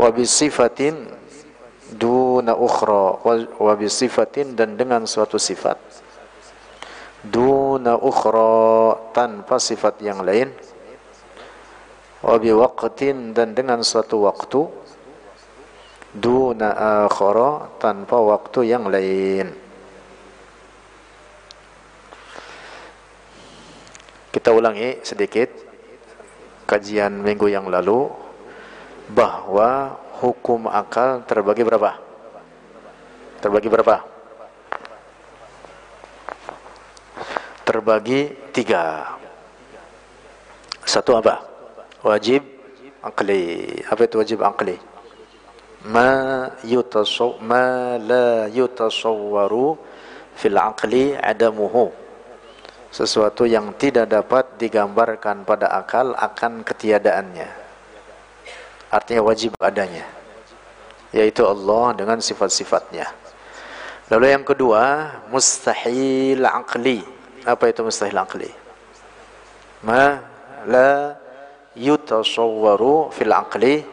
Wa 0.00 0.08
sifatin 0.24 1.12
duna 1.92 2.56
ukhra 2.56 3.20
wa 3.60 3.74
sifatin 3.84 4.56
dan 4.56 4.80
dengan 4.80 5.04
suatu 5.04 5.36
sifat. 5.36 5.76
Duna 7.20 8.00
ukhra 8.00 9.12
tanpa 9.12 9.60
sifat 9.60 10.00
yang 10.00 10.24
lain. 10.24 10.48
Wa 12.24 12.40
waqtin 12.40 13.36
dan 13.36 13.52
dengan 13.52 13.84
suatu 13.84 14.24
waktu. 14.24 14.88
Duna 16.10 16.74
akhara 17.06 17.70
tanpa 17.78 18.18
waktu 18.18 18.66
yang 18.66 18.90
lain 18.90 19.46
Kita 24.30 24.54
ulangi 24.54 25.02
sedikit 25.02 25.50
kajian 26.62 27.18
minggu 27.18 27.50
yang 27.50 27.66
lalu 27.66 28.06
bahwa 29.10 29.98
hukum 30.22 30.70
akal 30.70 31.26
terbagi 31.26 31.66
berapa? 31.66 31.98
Terbagi 33.42 33.66
berapa? 33.66 33.96
Terbagi 37.66 38.20
tiga. 38.54 39.18
Satu 40.86 41.18
apa? 41.18 41.42
Wajib 42.06 42.46
akli. 43.02 43.66
Apa 43.82 44.06
itu 44.06 44.14
wajib 44.22 44.46
akli? 44.46 44.78
Ma 45.90 46.46
yutasaw 46.62 47.42
ma 47.42 47.98
la 47.98 48.46
yutasawwaru 48.46 49.74
fil 50.38 50.54
akli 50.54 51.18
adamuhu 51.18 51.99
sesuatu 52.90 53.46
yang 53.46 53.70
tidak 53.78 54.10
dapat 54.10 54.58
digambarkan 54.58 55.46
pada 55.46 55.70
akal 55.70 56.10
akan 56.18 56.66
ketiadaannya. 56.66 57.46
Artinya 58.90 59.22
wajib 59.22 59.54
adanya. 59.62 60.02
Yaitu 61.14 61.46
Allah 61.46 61.94
dengan 61.94 62.18
sifat-sifatnya. 62.18 63.06
Lalu 64.10 64.34
yang 64.34 64.42
kedua 64.42 65.06
mustahil 65.30 66.42
aqli. 66.42 67.06
Apa 67.46 67.70
itu 67.70 67.86
mustahil 67.86 68.18
aqli? 68.18 68.50
Ma 69.86 70.18
la 70.66 71.14
yutasawwaru 71.78 73.14
fil 73.14 73.30
aqli 73.30 73.86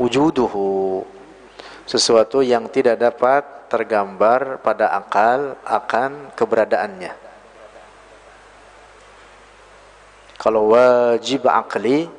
wujuduhu. 0.00 1.04
Sesuatu 1.84 2.40
yang 2.40 2.64
tidak 2.72 2.96
dapat 2.96 3.68
tergambar 3.68 4.64
pada 4.64 4.88
akal 4.96 5.60
akan 5.68 6.32
keberadaannya 6.32 7.23
Kalau 10.38 10.74
wajib 10.74 11.46
akli 11.46 12.10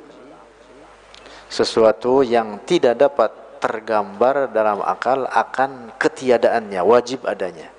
sesuatu 1.46 2.26
yang 2.26 2.58
tidak 2.64 2.98
dapat 2.98 3.30
tergambar 3.62 4.50
dalam 4.50 4.82
akal 4.84 5.24
akan 5.28 5.94
ketiadaannya, 5.96 6.80
wajib 6.82 7.24
adanya. 7.24 7.72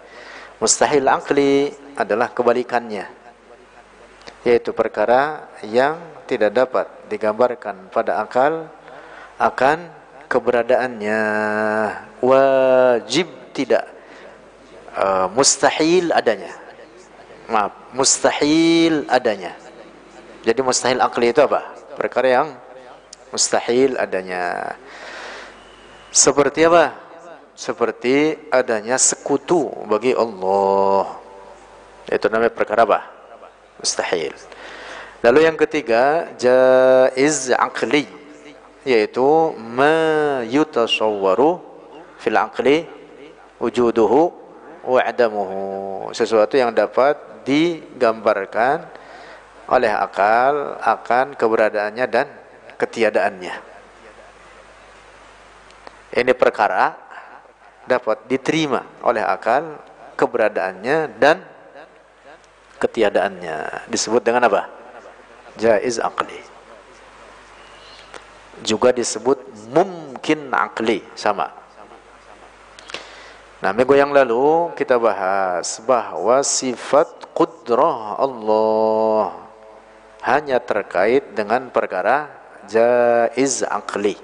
Mustahil 0.57 1.05
akli 1.05 1.73
adalah 1.93 2.33
kebalikannya. 2.33 3.05
Yaitu 4.45 4.71
perkara 4.71 5.49
yang 5.65 5.99
tidak 6.25 6.53
dapat 6.55 6.85
digambarkan 7.09 7.89
pada 7.91 8.21
akal 8.21 8.67
akan 9.37 9.87
keberadaannya 10.27 11.21
wajib 12.19 13.27
tidak 13.55 13.87
uh, 14.97 15.31
mustahil 15.31 16.11
adanya 16.11 16.51
maaf 17.47 17.71
mustahil 17.95 19.07
adanya 19.07 19.55
jadi 20.47 20.63
mustahil 20.63 21.03
akli 21.03 21.35
itu 21.35 21.43
apa? 21.43 21.75
Perkara 21.99 22.27
yang 22.31 22.47
mustahil 23.35 23.99
adanya. 23.99 24.75
Seperti 26.07 26.63
apa? 26.63 26.95
Seperti 27.51 28.39
adanya 28.47 28.95
sekutu 28.95 29.67
bagi 29.91 30.15
Allah. 30.15 31.19
Itu 32.07 32.31
namanya 32.31 32.55
perkara 32.55 32.87
apa? 32.87 33.03
Mustahil. 33.83 34.31
Lalu 35.19 35.51
yang 35.51 35.59
ketiga, 35.59 36.31
jaiz 36.39 37.51
akli 37.51 38.07
yaitu 38.87 39.51
ma 39.59 40.47
yutasawwaru 40.47 41.59
fil 42.23 42.39
aqli 42.39 42.87
wujuduhu 43.59 44.31
wa 44.87 45.03
adamuhu 45.03 45.59
sesuatu 46.15 46.55
yang 46.55 46.71
dapat 46.71 47.19
digambarkan 47.43 48.87
oleh 49.67 49.91
akal 49.91 50.79
akan 50.79 51.35
keberadaannya 51.35 52.05
dan 52.07 52.27
ketiadaannya. 52.79 53.55
Ini 56.17 56.31
perkara 56.33 56.95
dapat 57.83 58.25
diterima 58.31 58.83
oleh 59.03 59.21
akal 59.21 59.75
keberadaannya 60.15 61.19
dan 61.19 61.43
ketiadaannya. 62.79 63.87
Disebut 63.91 64.23
dengan 64.23 64.47
apa? 64.47 64.71
Jaiz 65.59 65.99
akli. 65.99 66.39
Juga 68.63 68.89
disebut 68.95 69.37
mungkin 69.69 70.49
akli 70.55 71.03
sama. 71.13 71.53
Nah, 73.57 73.73
minggu 73.73 73.97
yang 73.97 74.13
lalu 74.13 74.69
kita 74.77 75.01
bahas 75.01 75.81
bahwa 75.81 76.45
sifat 76.45 77.09
kudrah 77.33 78.17
Allah 78.21 79.46
hanya 80.27 80.59
terkait 80.59 81.31
dengan 81.31 81.71
perkara 81.71 82.27
jaiz 82.67 83.63
akli. 83.63 84.19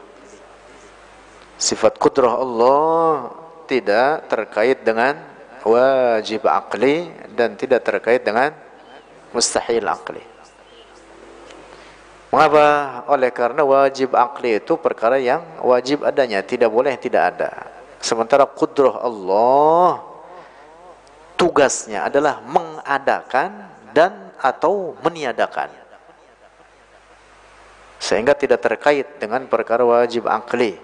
Sifat 1.56 1.96
kudrah 1.96 2.44
Allah 2.44 3.32
tidak 3.72 4.28
terkait 4.28 4.84
dengan 4.84 5.16
wajib 5.64 6.44
akli 6.44 7.08
dan 7.40 7.56
tidak 7.56 7.88
terkait 7.88 8.20
dengan 8.20 8.52
mustahil 9.32 9.88
akli. 9.88 10.20
Mengapa? 12.36 12.68
Oleh 13.08 13.32
karena 13.32 13.64
wajib 13.64 14.12
akli 14.12 14.60
itu 14.60 14.76
perkara 14.76 15.16
yang 15.24 15.64
wajib 15.64 16.04
adanya, 16.04 16.44
tidak 16.44 16.68
boleh 16.68 17.00
tidak 17.00 17.38
ada. 17.38 17.52
Sementara 18.04 18.44
kudrah 18.44 19.00
Allah 19.00 20.04
tugasnya 21.40 22.12
adalah 22.12 22.44
mengadakan 22.44 23.72
dan 23.96 24.36
atau 24.44 25.00
meniadakan 25.00 25.83
sehingga 28.04 28.36
tidak 28.36 28.60
terkait 28.60 29.08
dengan 29.16 29.48
perkara 29.48 29.88
wajib 29.88 30.28
akli. 30.28 30.76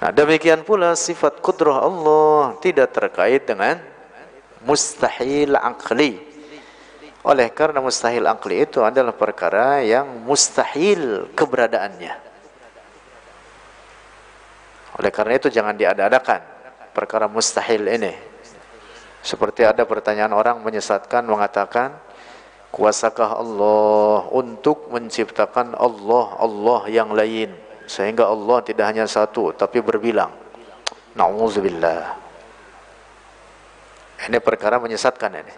Nah, 0.00 0.08
demikian 0.08 0.64
pula 0.64 0.96
sifat 0.96 1.44
kudrah 1.44 1.76
Allah 1.76 2.56
tidak 2.64 2.88
terkait 2.96 3.44
dengan 3.44 3.76
mustahil 4.64 5.52
akli. 5.60 6.16
Oleh 7.20 7.52
karena 7.52 7.84
mustahil 7.84 8.24
akli 8.24 8.64
itu 8.64 8.80
adalah 8.80 9.12
perkara 9.12 9.84
yang 9.84 10.08
mustahil 10.24 11.28
keberadaannya. 11.36 12.16
Oleh 14.96 15.10
karena 15.12 15.36
itu 15.36 15.52
jangan 15.52 15.76
diada-adakan 15.76 16.40
perkara 16.96 17.28
mustahil 17.28 17.84
ini. 17.84 18.29
Seperti 19.20 19.68
ada 19.68 19.84
pertanyaan 19.84 20.32
orang 20.32 20.64
menyesatkan 20.64 21.28
mengatakan 21.28 21.92
kuasakah 22.72 23.36
Allah 23.36 24.24
untuk 24.32 24.88
menciptakan 24.88 25.76
Allah 25.76 26.26
Allah 26.40 26.80
yang 26.88 27.12
lain 27.12 27.52
sehingga 27.84 28.30
Allah 28.30 28.64
tidak 28.64 28.86
hanya 28.88 29.04
satu 29.04 29.52
tapi 29.52 29.84
berbilang. 29.84 30.32
Nauzubillah. 31.18 32.16
Ini 34.30 34.38
perkara 34.40 34.78
menyesatkan 34.80 35.32
ini. 35.36 35.54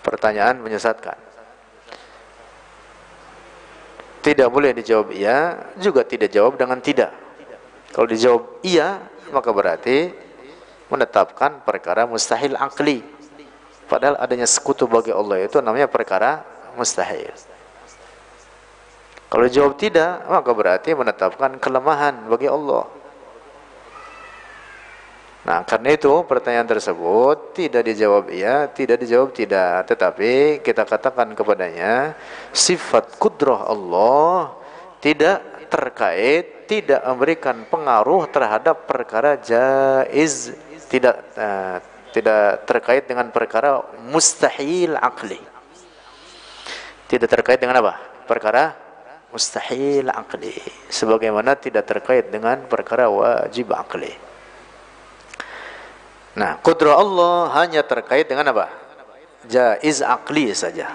pertanyaan 0.00 0.56
menyesatkan. 0.64 1.12
Tidak 4.24 4.48
boleh 4.48 4.72
dijawab 4.72 5.12
iya, 5.12 5.60
juga 5.76 6.08
tidak 6.08 6.32
jawab 6.32 6.56
dengan 6.56 6.80
tidak. 6.80 7.12
Kalau 7.92 8.08
dijawab 8.08 8.64
iya, 8.64 9.00
maka 9.28 9.52
berarti 9.52 10.12
menetapkan 10.90 11.62
perkara 11.62 12.04
mustahil 12.04 12.58
akli. 12.58 13.06
Padahal 13.86 14.18
adanya 14.18 14.46
sekutu 14.46 14.86
bagi 14.86 15.10
Allah 15.10 15.46
itu 15.46 15.58
namanya 15.62 15.86
perkara 15.90 16.42
mustahil. 16.74 17.30
Kalau 19.30 19.46
dijawab 19.46 19.78
tidak, 19.78 20.26
maka 20.26 20.50
berarti 20.50 20.90
menetapkan 20.90 21.54
kelemahan 21.62 22.26
bagi 22.26 22.50
Allah. 22.50 22.86
Nah, 25.40 25.64
karena 25.64 25.96
itu 25.96 26.12
pertanyaan 26.28 26.68
tersebut 26.68 27.56
tidak 27.56 27.86
dijawab 27.86 28.28
iya, 28.28 28.68
tidak 28.68 29.00
dijawab 29.00 29.32
tidak, 29.32 29.88
tetapi 29.88 30.60
kita 30.60 30.84
katakan 30.84 31.32
kepadanya 31.32 32.12
sifat 32.52 33.16
kudrah 33.16 33.64
Allah 33.70 34.52
tidak 35.00 35.40
terkait, 35.72 36.68
tidak 36.68 37.00
memberikan 37.08 37.64
pengaruh 37.70 38.28
terhadap 38.28 38.84
perkara 38.84 39.40
jaiz, 39.40 40.52
tidak 40.90 41.14
uh, 41.38 41.78
tidak 42.10 42.66
terkait 42.66 43.06
dengan 43.06 43.30
perkara 43.30 43.80
mustahil 44.10 44.98
akli. 44.98 45.38
Tidak 47.06 47.26
terkait 47.30 47.62
dengan 47.62 47.78
apa? 47.82 47.94
Perkara 48.26 48.74
mustahil 49.30 50.10
akli. 50.10 50.54
Sebagaimana 50.90 51.54
tidak 51.54 51.86
terkait 51.86 52.30
dengan 52.30 52.66
perkara 52.66 53.06
wajib 53.06 53.70
akli. 53.70 54.10
Nah, 56.38 56.58
kudra 56.62 56.94
Allah 56.98 57.50
hanya 57.62 57.82
terkait 57.82 58.26
dengan 58.26 58.50
apa? 58.54 58.70
Jaiz 59.46 60.02
akli 60.02 60.54
saja. 60.54 60.94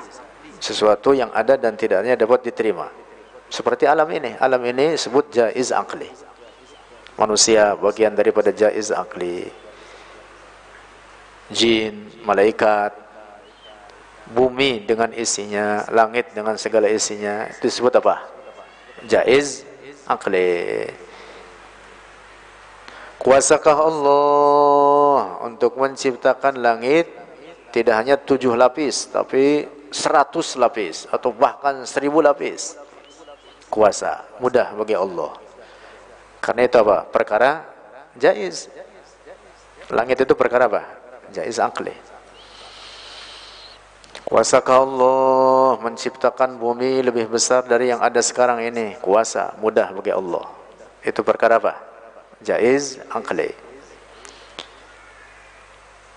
Sesuatu 0.60 1.12
yang 1.12 1.32
ada 1.36 1.60
dan 1.60 1.76
tidaknya 1.76 2.16
dapat 2.16 2.48
diterima. 2.48 2.88
Seperti 3.52 3.88
alam 3.88 4.08
ini. 4.12 4.36
Alam 4.40 4.64
ini 4.68 4.96
sebut 4.96 5.32
jaiz 5.32 5.76
akli. 5.76 6.08
Manusia 7.16 7.76
bagian 7.76 8.16
daripada 8.16 8.52
jaiz 8.52 8.92
akli. 8.92 9.65
Jin, 11.54 12.10
malaikat, 12.26 13.06
bumi 14.34 14.82
dengan 14.82 15.14
isinya, 15.14 15.86
langit 15.94 16.34
dengan 16.34 16.58
segala 16.58 16.90
isinya, 16.90 17.46
itu 17.54 17.70
disebut 17.70 17.94
apa? 18.02 18.26
Jaiz 19.06 19.62
akli. 20.10 20.90
Kuasakah 23.22 23.78
Allah 23.78 25.18
untuk 25.46 25.78
menciptakan 25.78 26.58
langit? 26.58 27.14
Tidak 27.70 27.92
hanya 27.92 28.16
tujuh 28.16 28.56
lapis 28.56 29.12
tapi 29.12 29.68
seratus 29.92 30.56
lapis 30.56 31.06
atau 31.12 31.30
bahkan 31.30 31.86
seribu 31.86 32.26
lapis. 32.26 32.80
Kuasa 33.70 34.26
mudah 34.42 34.74
bagi 34.74 34.96
Allah. 34.98 35.36
Karena 36.42 36.66
itu 36.66 36.78
apa? 36.82 37.04
Perkara 37.06 37.68
jaiz. 38.18 38.72
Langit 39.92 40.24
itu 40.24 40.34
perkara 40.34 40.66
apa 40.66 41.05
jaiz 41.34 41.58
akli 41.62 41.94
kuasakah 44.26 44.78
Allah 44.84 45.82
menciptakan 45.82 46.58
bumi 46.58 47.06
lebih 47.06 47.30
besar 47.30 47.66
dari 47.66 47.94
yang 47.94 48.02
ada 48.02 48.22
sekarang 48.22 48.62
ini 48.62 48.98
kuasa 49.02 49.54
mudah 49.62 49.94
bagi 49.94 50.12
Allah 50.14 50.46
itu 51.06 51.22
perkara 51.22 51.62
apa 51.62 51.96
jaiz 52.46 53.02
akli. 53.10 53.54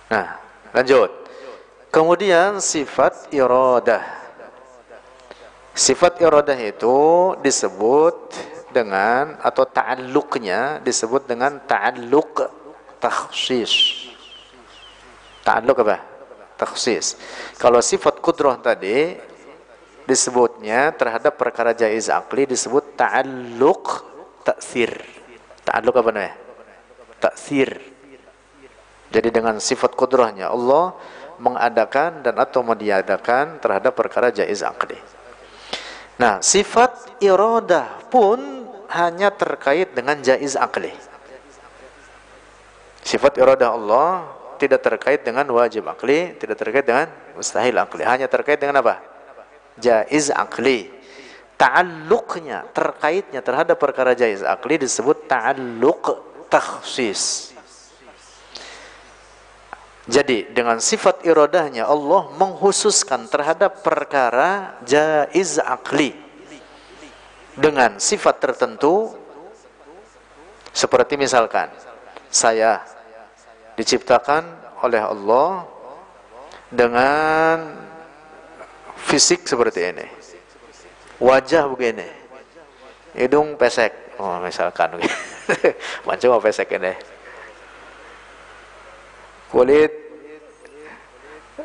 Nah, 0.09 0.37
lanjut. 0.73 1.09
Kemudian 1.89 2.61
sifat 2.61 3.33
iradah. 3.33 4.05
Sifat 5.73 6.21
iradah 6.21 6.57
itu 6.57 6.97
disebut 7.41 8.33
dengan 8.69 9.41
atau 9.41 9.65
ta'alluqnya 9.65 10.85
disebut 10.85 11.25
dengan 11.25 11.57
ta'alluq 11.65 12.45
takhsis. 13.01 13.98
Ta'alluq 15.49 15.81
apa? 15.81 15.97
Takhsis. 16.61 17.17
Kalau 17.57 17.81
sifat 17.81 18.21
kudrah 18.21 18.61
tadi 18.61 19.17
disebutnya 20.05 20.93
terhadap 20.93 21.41
perkara 21.41 21.73
jaiz 21.73 22.05
akli 22.05 22.45
disebut 22.45 22.93
ta'alluq 22.93 23.85
ta'thir. 24.45 24.93
Ta'alluq 25.65 25.95
apa 25.97 26.09
namanya? 26.13 26.37
Taksir. 27.17 27.81
Jadi 29.09 29.29
dengan 29.33 29.57
sifat 29.57 29.97
kudrahnya 29.97 30.53
Allah 30.53 30.93
mengadakan 31.41 32.21
dan 32.21 32.37
atau 32.37 32.61
meniadakan 32.61 33.57
terhadap 33.57 33.97
perkara 33.97 34.29
jaiz 34.29 34.61
akli. 34.61 35.01
Nah, 36.21 36.45
sifat 36.45 37.17
iradah 37.25 38.05
pun 38.13 38.69
hanya 38.93 39.33
terkait 39.33 39.97
dengan 39.97 40.21
jaiz 40.21 40.53
akli. 40.53 40.93
Sifat 43.01 43.41
iradah 43.41 43.73
Allah 43.73 44.38
tidak 44.59 44.83
terkait 44.83 45.23
dengan 45.23 45.47
wajib 45.55 45.87
akli, 45.87 46.35
tidak 46.35 46.59
terkait 46.59 46.83
dengan 46.83 47.07
mustahil 47.33 47.79
akli, 47.79 48.03
hanya 48.03 48.27
terkait 48.27 48.59
dengan 48.59 48.83
apa? 48.83 48.99
Jaiz 49.79 50.27
akli 50.27 50.99
ta'alluqnya, 51.59 52.71
terkaitnya 52.71 53.43
terhadap 53.43 53.75
perkara 53.75 54.15
jaiz 54.15 54.39
akli 54.39 54.79
disebut 54.79 55.27
ta'alluq 55.27 56.03
takhsis. 56.47 57.51
Jadi 60.09 60.49
dengan 60.49 60.81
sifat 60.81 61.21
iradahnya 61.21 61.85
Allah 61.85 62.33
menghususkan 62.33 63.29
terhadap 63.29 63.85
perkara 63.85 64.79
jaiz 64.87 65.61
akli 65.61 66.17
dengan 67.53 67.99
sifat 68.01 68.41
tertentu 68.41 69.13
seperti 70.73 71.13
misalkan 71.19 71.69
saya 72.31 72.81
diciptakan 73.79 74.43
oleh 74.83 74.99
Allah 74.99 75.63
dengan 76.67 77.79
fisik 79.07 79.47
seperti 79.47 79.95
ini. 79.95 80.07
Wajah 81.23 81.71
begini. 81.71 82.07
Hidung 83.15 83.55
pesek. 83.55 84.19
Oh 84.19 84.43
misalkan. 84.43 84.99
Macam 86.07 86.27
apa 86.35 86.43
pesek 86.51 86.75
ini? 86.75 86.91
Kulit. 89.47 89.91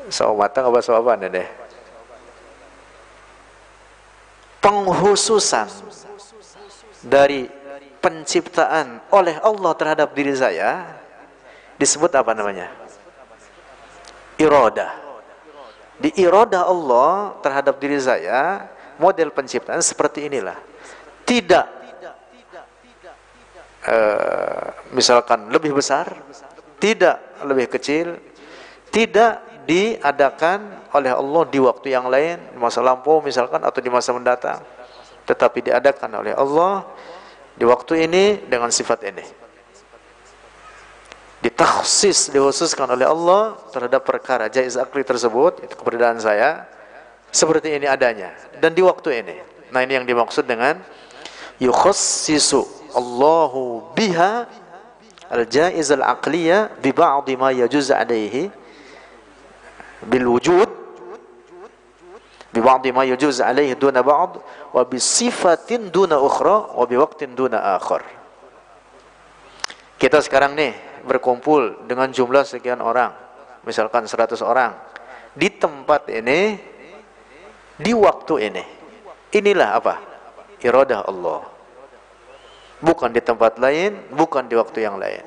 Sawo 0.06 0.38
matang 0.38 0.70
apa 0.70 0.78
sawo 0.78 1.00
apa 1.02 1.16
deh 1.26 1.64
penghususan 4.64 5.68
dari 7.04 7.44
penciptaan 8.00 9.04
oleh 9.12 9.36
Allah 9.44 9.72
terhadap 9.76 10.16
diri 10.16 10.32
saya 10.32 11.03
disebut 11.80 12.10
apa 12.14 12.32
namanya 12.36 12.70
iroda 14.38 15.04
di 15.98 16.10
iroda 16.18 16.66
Allah 16.66 17.38
terhadap 17.38 17.78
diri 17.78 17.98
saya 18.02 18.66
model 18.98 19.30
penciptaan 19.30 19.82
seperti 19.82 20.26
inilah. 20.26 20.58
Tidak 21.24 21.66
uh, 23.88 24.66
misalkan 24.92 25.48
lebih 25.48 25.72
besar, 25.72 26.12
tidak 26.76 27.16
lebih 27.46 27.70
kecil, 27.72 28.20
tidak 28.92 29.40
diadakan 29.64 30.84
oleh 30.92 31.16
Allah 31.16 31.42
di 31.48 31.58
waktu 31.62 31.96
yang 31.96 32.12
lain, 32.12 32.36
di 32.52 32.58
masa 32.60 32.84
lampau 32.84 33.24
misalkan 33.24 33.62
atau 33.64 33.80
di 33.80 33.88
masa 33.88 34.12
mendatang, 34.12 34.60
tetapi 35.24 35.72
diadakan 35.72 36.20
oleh 36.20 36.36
Allah 36.36 36.84
di 37.56 37.64
waktu 37.64 38.04
ini 38.04 38.44
dengan 38.44 38.68
sifat 38.68 39.08
ini. 39.08 39.43
Ditakhsis, 41.44 42.32
dikhususkan 42.32 42.88
oleh 42.88 43.04
Allah 43.04 43.60
terhadap 43.68 44.00
perkara 44.00 44.48
jaiz 44.48 44.80
akli 44.80 45.04
tersebut, 45.04 45.60
itu 45.60 45.76
keberadaan 45.76 46.16
saya, 46.16 46.64
seperti 47.28 47.76
ini 47.76 47.84
adanya 47.84 48.32
dan 48.64 48.72
di 48.72 48.80
waktu 48.80 49.20
ini. 49.20 49.36
Nah, 49.68 49.84
ini 49.84 49.98
yang 50.00 50.08
dimaksud 50.08 50.48
dengan 50.48 50.80
yukhassisu 51.60 52.64
Allahu 52.96 53.92
biha 53.92 54.48
al-jaiz 55.28 55.92
al-aqliyah 55.92 56.80
bi 56.80 56.96
ba'd 56.96 57.28
ma 57.36 57.50
yajuz 57.52 57.90
alaihi 57.90 58.48
bil 60.06 60.26
wujud 60.30 60.70
bi 62.54 62.60
ba'd 62.62 62.86
ma 62.94 63.02
yajuz 63.02 63.42
alaihi 63.42 63.74
duna 63.74 64.00
ba'd 64.00 64.40
wa 64.72 64.80
bi 64.86 64.96
sifatin 64.96 65.90
duna 65.90 66.22
ukhra 66.22 66.72
wa 66.72 66.84
bi 66.86 66.94
waqtin 66.96 67.34
duna 67.36 67.76
akhar. 67.76 68.00
Kita 69.98 70.22
sekarang 70.22 70.54
nih 70.54 70.93
berkumpul 71.04 71.84
dengan 71.86 72.10
jumlah 72.10 72.42
sekian 72.42 72.80
orang, 72.80 73.12
misalkan 73.68 74.08
100 74.08 74.40
orang. 74.40 74.72
Di 75.34 75.50
tempat 75.50 76.08
ini 76.10 76.56
di 77.78 77.92
waktu 77.92 78.34
ini. 78.50 78.64
Inilah 79.34 79.68
apa? 79.74 79.94
Iradah 80.62 81.00
Allah. 81.04 81.42
Bukan 82.78 83.10
di 83.10 83.20
tempat 83.20 83.58
lain, 83.58 83.98
bukan 84.14 84.46
di 84.46 84.54
waktu 84.54 84.86
yang 84.86 84.96
lain. 85.00 85.26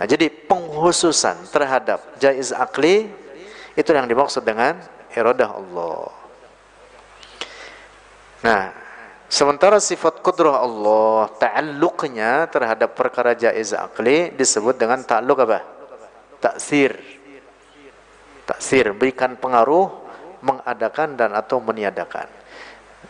Nah, 0.00 0.08
jadi 0.08 0.32
penghususan 0.32 1.46
terhadap 1.52 2.16
jaiz 2.16 2.56
akli 2.56 3.06
itu 3.76 3.90
yang 3.92 4.08
dimaksud 4.08 4.42
dengan 4.42 4.80
iradah 5.12 5.50
Allah. 5.60 6.08
Nah, 8.40 8.62
sementara 9.30 9.78
sifat 9.78 10.20
kudrah 10.20 10.58
Allah 10.60 11.30
ta'alluqnya 11.38 12.50
terhadap 12.50 12.98
perkara 12.98 13.32
jaiz 13.38 13.70
akli 13.72 14.34
disebut 14.34 14.74
dengan 14.76 15.00
ta'alluq 15.00 15.38
apa? 15.46 15.62
Taksir. 16.42 16.98
Taksir 18.44 18.90
berikan 18.92 19.38
pengaruh 19.38 19.88
mengadakan 20.42 21.14
dan 21.14 21.30
atau 21.38 21.62
meniadakan. 21.62 22.26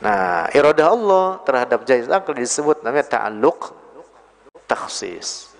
Nah, 0.04 0.46
iradah 0.52 0.86
Allah 0.92 1.26
terhadap 1.42 1.82
jaiz 1.88 2.06
akli 2.06 2.44
disebut 2.44 2.84
namanya 2.84 3.18
ta'alluq 3.18 3.72
takhsis. 4.70 5.50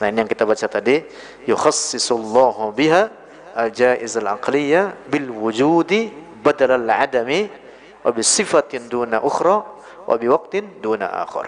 Nah, 0.00 0.08
ini 0.08 0.24
yang 0.24 0.30
kita 0.30 0.48
baca 0.48 0.64
tadi, 0.64 1.04
yukhassisullahu 1.44 2.72
biha 2.72 3.12
al-jaiz 3.52 4.16
al-aqliyah 4.16 4.96
bil 5.12 5.28
wujudi 5.28 6.08
badal 6.40 6.80
al-adami 6.80 7.52
wa 8.00 8.08
bi 8.08 8.24
sifatin 8.24 8.88
duna 8.88 9.20
ukhra 9.20 9.60
wa 10.10 10.18
bi 10.18 10.26
waqtin 10.26 10.82
duna 10.82 11.06
akhar. 11.22 11.46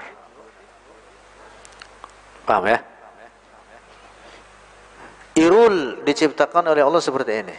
Paham 2.47 2.71
ya? 2.71 2.79
Irul 5.35 6.07
diciptakan 6.07 6.71
oleh 6.71 6.87
Allah 6.87 7.03
seperti 7.03 7.33
ini. 7.43 7.57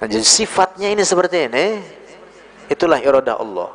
Nah, 0.00 0.06
jadi 0.06 0.22
sifatnya 0.22 0.94
ini 0.94 1.02
seperti 1.02 1.50
ini, 1.50 1.66
itulah 2.70 3.02
iradah 3.02 3.36
Allah. 3.42 3.70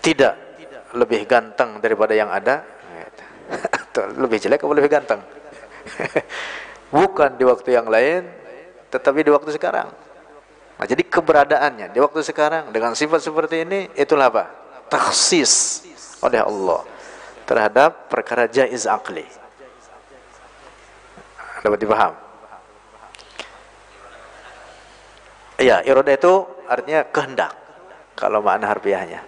Tidak 0.00 0.34
lebih 0.96 1.26
ganteng 1.28 1.82
daripada 1.82 2.14
yang 2.16 2.30
ada, 2.32 2.62
lebih 4.16 4.38
jelek 4.40 4.62
atau 4.62 4.72
lebih 4.72 4.90
ganteng? 4.90 5.20
Bukan 6.94 7.34
di 7.34 7.44
waktu 7.44 7.74
yang 7.74 7.90
lain, 7.90 8.30
tetapi 8.94 9.26
di 9.26 9.30
waktu 9.34 9.50
sekarang. 9.50 10.05
Nah, 10.76 10.84
jadi 10.84 11.02
keberadaannya 11.08 11.88
di 11.96 11.98
waktu 12.04 12.20
sekarang 12.20 12.68
dengan 12.68 12.92
sifat 12.92 13.24
seperti 13.24 13.64
ini 13.64 13.88
itulah 13.96 14.28
apa? 14.28 14.44
Taksis 14.92 15.82
oleh 16.20 16.44
Allah 16.44 16.84
terhadap 17.48 18.12
perkara 18.12 18.44
jaiz 18.44 18.84
akli. 18.84 19.24
Dapat 21.64 21.78
dipaham? 21.80 22.14
Iya, 25.56 25.80
iroda 25.88 26.12
itu 26.12 26.44
artinya 26.68 27.08
kehendak. 27.08 27.56
Kalau 28.12 28.44
makna 28.44 28.68
harfiahnya. 28.68 29.24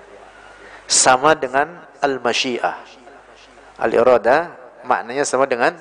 Sama 0.85 1.33
dengan 1.33 1.89
al-masyiah. 2.05 2.77
Al-iroda 3.81 4.53
maknanya 4.85 5.25
sama 5.25 5.49
dengan 5.49 5.73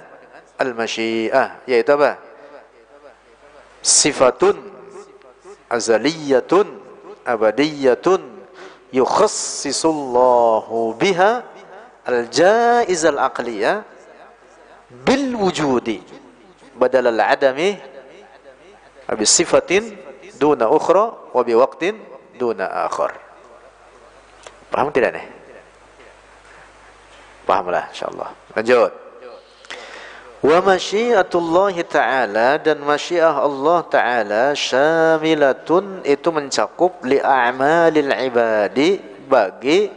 al-masyiah, 0.55 1.59
yaitu 1.67 1.91
apa? 1.95 2.19
Sifatun 3.83 4.76
azaliyatun 5.69 6.67
abadiyatun 7.25 8.21
yukhassisullahu 8.91 10.95
biha 10.99 11.43
al-jaiz 12.07 13.05
al-aqliyah 13.05 13.83
bil 15.03 15.35
wujudi 15.35 15.99
badal 16.79 17.11
al-adami 17.11 17.75
bi 19.07 19.25
sifatin 19.27 19.91
duna 20.39 20.71
ukhra 20.71 21.11
wa 21.33 21.41
bi 21.43 21.55
waqtin 21.55 21.95
duna 22.37 22.85
akhar. 22.85 23.15
Paham 24.69 24.91
tidak 24.91 25.15
nih? 25.15 25.25
Pahamlah 27.47 27.87
insyaallah. 27.89 28.29
Lanjut. 28.53 29.06
Wa 30.37 30.61
masyiatullah 30.61 31.73
ta'ala 31.81 32.61
dan 32.61 32.77
masyiah 32.85 33.33
Allah 33.33 33.81
ta'ala 33.89 34.43
syamilatun 34.53 36.05
itu 36.05 36.29
mencakup 36.29 37.01
li 37.09 37.17
a'malil 37.17 38.13
ibadi 38.13 39.01
bagi 39.25 39.89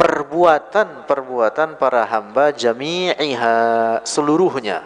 perbuatan-perbuatan 0.00 1.76
para 1.76 2.08
hamba 2.08 2.48
jami'iha 2.56 3.56
seluruhnya. 4.08 4.80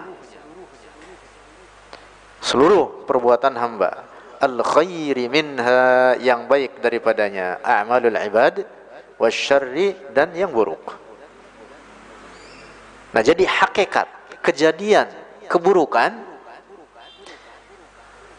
Seluruh 2.42 3.06
perbuatan 3.06 3.54
hamba. 3.54 4.02
Al 4.42 4.58
khairi 4.66 5.30
minha 5.30 6.18
yang 6.18 6.50
baik 6.50 6.82
daripadanya. 6.82 7.62
A'malul 7.62 8.18
ibad 8.18 8.66
dan 10.10 10.34
yang 10.34 10.50
buruk 10.50 11.07
Nah, 13.18 13.26
jadi 13.26 13.50
hakikat 13.50 14.06
kejadian 14.46 15.10
keburukan 15.50 16.22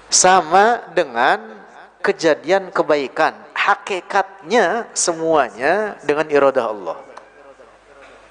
sama 0.08 0.88
dengan 0.96 1.60
kejadian 2.00 2.72
kebaikan. 2.72 3.36
Hakikatnya 3.52 4.88
semuanya 4.96 6.00
dengan 6.08 6.32
iradah 6.32 6.72
Allah. 6.72 6.98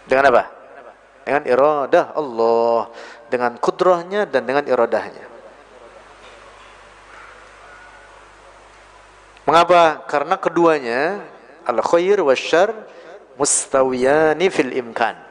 Dengan 0.09 0.25
apa? 0.33 0.43
Dengan 1.29 1.45
iradah 1.45 2.17
Allah, 2.17 2.97
dengan 3.29 3.53
kudrahnya 3.61 4.25
dan 4.25 4.49
dengan 4.49 4.65
iradahnya. 4.65 5.29
Mengapa? 9.45 10.01
Karena 10.09 10.41
keduanya 10.41 11.29
al-khair 11.69 12.25
wasyar 12.25 12.73
mustawiyani 13.37 14.49
fil 14.49 14.73
imkan 14.73 15.28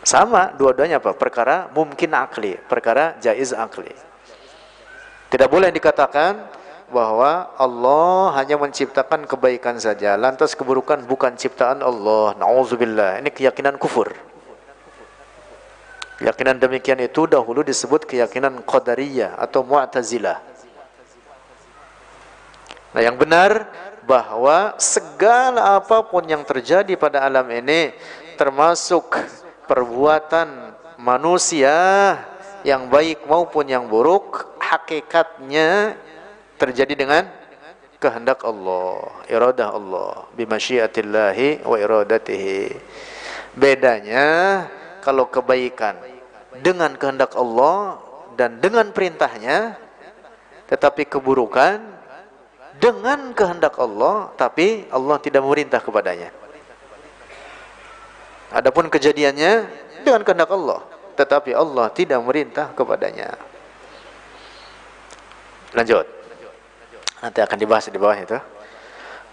sama 0.00 0.56
dua-duanya 0.56 0.96
apa? 0.96 1.12
Perkara 1.12 1.68
mungkin 1.72 2.16
akli, 2.16 2.56
perkara 2.68 3.20
jaiz 3.20 3.52
akli. 3.52 3.92
Tidak 5.30 5.46
boleh 5.46 5.68
dikatakan 5.70 6.40
bahwa 6.90 7.54
Allah 7.54 8.34
hanya 8.40 8.58
menciptakan 8.58 9.28
kebaikan 9.28 9.78
saja, 9.78 10.18
lantas 10.18 10.58
keburukan 10.58 11.06
bukan 11.06 11.38
ciptaan 11.38 11.84
Allah. 11.84 12.34
Nauzubillah. 12.34 13.22
Ini 13.22 13.30
keyakinan 13.30 13.78
kufur. 13.78 14.10
Keyakinan 16.18 16.60
demikian 16.60 17.00
itu 17.00 17.24
dahulu 17.24 17.64
disebut 17.64 18.04
keyakinan 18.04 18.60
qadariyah 18.66 19.40
atau 19.40 19.64
mu'tazilah. 19.64 20.36
Nah, 22.90 23.00
yang 23.00 23.14
benar 23.16 23.70
bahwa 24.04 24.74
segala 24.82 25.78
apa 25.78 26.02
pun 26.02 26.26
yang 26.26 26.42
terjadi 26.42 26.98
pada 26.98 27.22
alam 27.22 27.46
ini 27.54 27.94
termasuk 28.34 29.14
perbuatan 29.70 30.74
manusia 30.98 31.78
yang 32.66 32.90
baik 32.90 33.22
maupun 33.30 33.70
yang 33.70 33.86
buruk 33.86 34.58
hakikatnya 34.58 35.94
terjadi 36.58 36.94
dengan 36.98 37.22
kehendak 38.02 38.42
Allah, 38.42 39.14
iradah 39.30 39.70
Allah, 39.70 40.26
bimasyiatillahi 40.34 41.62
wa 41.62 41.78
iradatihi. 41.78 42.74
Bedanya 43.54 44.26
kalau 45.06 45.30
kebaikan 45.30 45.94
dengan 46.58 46.98
kehendak 46.98 47.38
Allah 47.38 48.02
dan 48.34 48.58
dengan 48.58 48.90
perintahnya 48.90 49.78
tetapi 50.66 51.06
keburukan 51.06 51.78
dengan 52.82 53.30
kehendak 53.38 53.78
Allah 53.78 54.34
tapi 54.34 54.90
Allah 54.90 55.16
tidak 55.22 55.46
memerintah 55.46 55.78
kepadanya. 55.78 56.39
Adapun 58.50 58.90
kejadiannya 58.90 59.52
dengan 60.02 60.22
kehendak 60.26 60.50
Allah, 60.50 60.82
tetapi 61.14 61.54
Allah 61.54 61.86
tidak 61.94 62.18
merintah 62.22 62.74
kepadanya. 62.74 63.38
Lanjut. 65.74 66.06
Nanti 67.20 67.38
akan 67.38 67.58
dibahas 67.60 67.86
di 67.86 68.00
bawah 68.00 68.16
itu. 68.16 68.38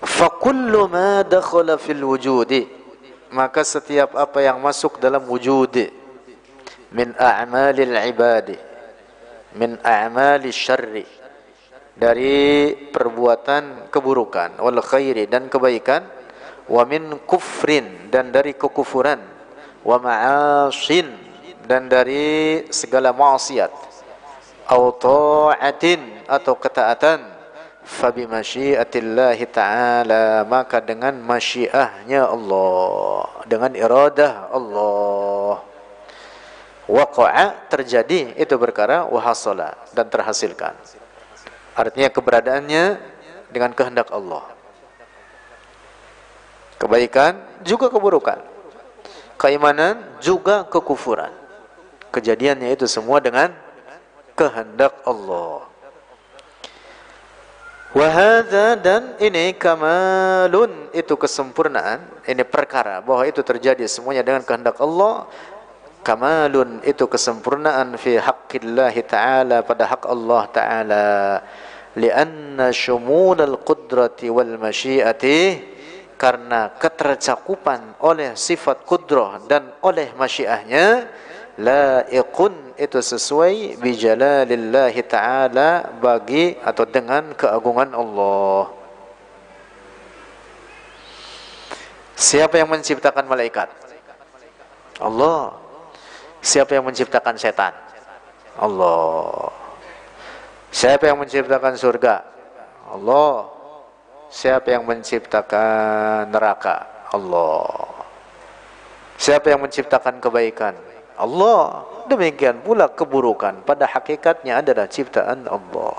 Fakullu 0.06 0.86
ma 0.86 1.26
dakhala 1.26 1.82
fil 1.82 2.04
wujudi 2.06 2.78
maka 3.32 3.66
setiap 3.66 4.16
apa 4.16 4.40
yang 4.40 4.62
masuk 4.62 5.02
dalam 5.04 5.26
wujud 5.28 5.92
min 6.96 7.12
a'malil 7.18 7.96
ibadi 8.08 8.56
min 9.60 9.76
a'mali 9.84 10.54
syarri 10.54 11.04
dari 11.98 12.72
perbuatan 12.94 13.90
keburukan 13.92 14.62
wal 14.62 14.80
khairi 14.80 15.28
dan 15.28 15.52
kebaikan 15.52 16.06
wa 16.68 16.84
min 16.84 17.16
kufrin 17.24 18.12
dan 18.12 18.30
dari 18.32 18.52
kekufuran 18.52 19.20
wa 19.88 19.98
ma'asin 20.00 21.08
dan 21.64 21.88
dari 21.88 22.64
segala 22.68 23.16
maksiat 23.16 23.72
atau 24.68 24.92
ta'atin 24.92 26.28
atau 26.28 26.60
ketaatan 26.60 27.24
fa 27.88 28.12
bi 28.12 28.28
masyiatillahi 28.28 29.48
ta'ala 29.48 30.44
maka 30.44 30.84
dengan 30.84 31.16
masyiahnya 31.24 32.28
Allah 32.28 33.24
dengan 33.48 33.72
iradah 33.72 34.52
Allah. 34.52 35.64
Waqa'a 36.88 37.68
terjadi 37.68 38.32
itu 38.40 38.56
perkara 38.56 39.04
wahasala 39.12 39.76
dan 39.92 40.08
terhasilkan. 40.08 40.72
Artinya 41.76 42.08
keberadaannya 42.08 42.84
dengan 43.52 43.76
kehendak 43.76 44.08
Allah 44.08 44.57
Kebaikan 46.78 47.42
juga 47.66 47.90
keburukan. 47.90 48.38
Keimanan 49.38 50.02
juga 50.22 50.66
kekufuran. 50.66 51.34
Kejadiannya 52.14 52.74
itu 52.74 52.90
semua 52.90 53.22
dengan 53.22 53.54
kehendak 54.38 54.94
Allah. 55.06 55.66
Wahada 57.98 58.78
dan 58.78 59.18
ini 59.18 59.58
kamalun 59.58 60.92
itu 60.94 61.18
kesempurnaan 61.18 62.04
ini 62.30 62.44
perkara 62.46 63.02
bahwa 63.02 63.26
itu 63.26 63.42
terjadi 63.42 63.82
semuanya 63.90 64.22
dengan 64.22 64.46
kehendak 64.46 64.78
Allah 64.78 65.26
kamalun 66.06 66.84
itu 66.86 67.08
kesempurnaan 67.08 67.96
fi 67.96 68.20
haqqillah 68.22 68.94
taala 69.08 69.64
pada 69.64 69.88
hak 69.88 70.04
Allah 70.04 70.44
taala 70.52 71.08
lianna 71.98 72.70
shumul 72.76 73.40
al-qudrati 73.40 74.30
wal 74.30 74.60
masyiati 74.62 75.77
karena 76.18 76.74
ketercakupan 76.82 78.02
oleh 78.02 78.34
sifat 78.34 78.82
kudrah 78.84 79.38
dan 79.46 79.70
oleh 79.86 80.10
masyiahnya 80.18 81.06
laiqun 81.62 82.54
itu 82.78 82.98
sesuai 83.02 83.78
bi 83.78 83.94
jalalillahi 83.98 85.02
taala 85.06 85.94
bagi 86.02 86.58
atau 86.62 86.86
dengan 86.90 87.34
keagungan 87.38 87.94
Allah. 87.94 88.74
Siapa 92.18 92.58
yang 92.58 92.70
menciptakan 92.74 93.30
malaikat? 93.30 93.70
Allah. 94.98 95.54
Siapa 96.42 96.74
yang 96.74 96.86
menciptakan 96.90 97.38
setan? 97.38 97.74
Allah. 98.58 99.54
Siapa 100.74 101.06
yang 101.06 101.22
menciptakan 101.22 101.78
surga? 101.78 102.26
Allah. 102.90 103.57
Siapa 104.28 104.76
yang 104.76 104.84
menciptakan 104.84 106.28
neraka? 106.28 107.08
Allah. 107.16 107.88
Siapa 109.16 109.48
yang 109.50 109.64
menciptakan 109.64 110.20
kebaikan? 110.20 110.76
Allah. 111.16 111.88
Demikian 112.08 112.64
pula 112.64 112.88
keburukan 112.88 113.64
pada 113.68 113.88
hakikatnya 113.88 114.64
adalah 114.64 114.88
ciptaan 114.88 115.48
Allah. 115.48 115.96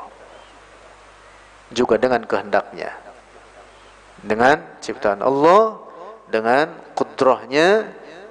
Juga 1.72 2.00
dengan 2.00 2.24
kehendaknya. 2.24 2.92
Dengan 4.24 4.60
ciptaan 4.80 5.20
Allah, 5.20 5.76
dengan 6.28 6.72
kudrahnya 6.96 7.88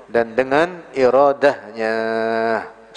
dan 0.10 0.34
dengan 0.34 0.82
iradahnya. 0.94 1.96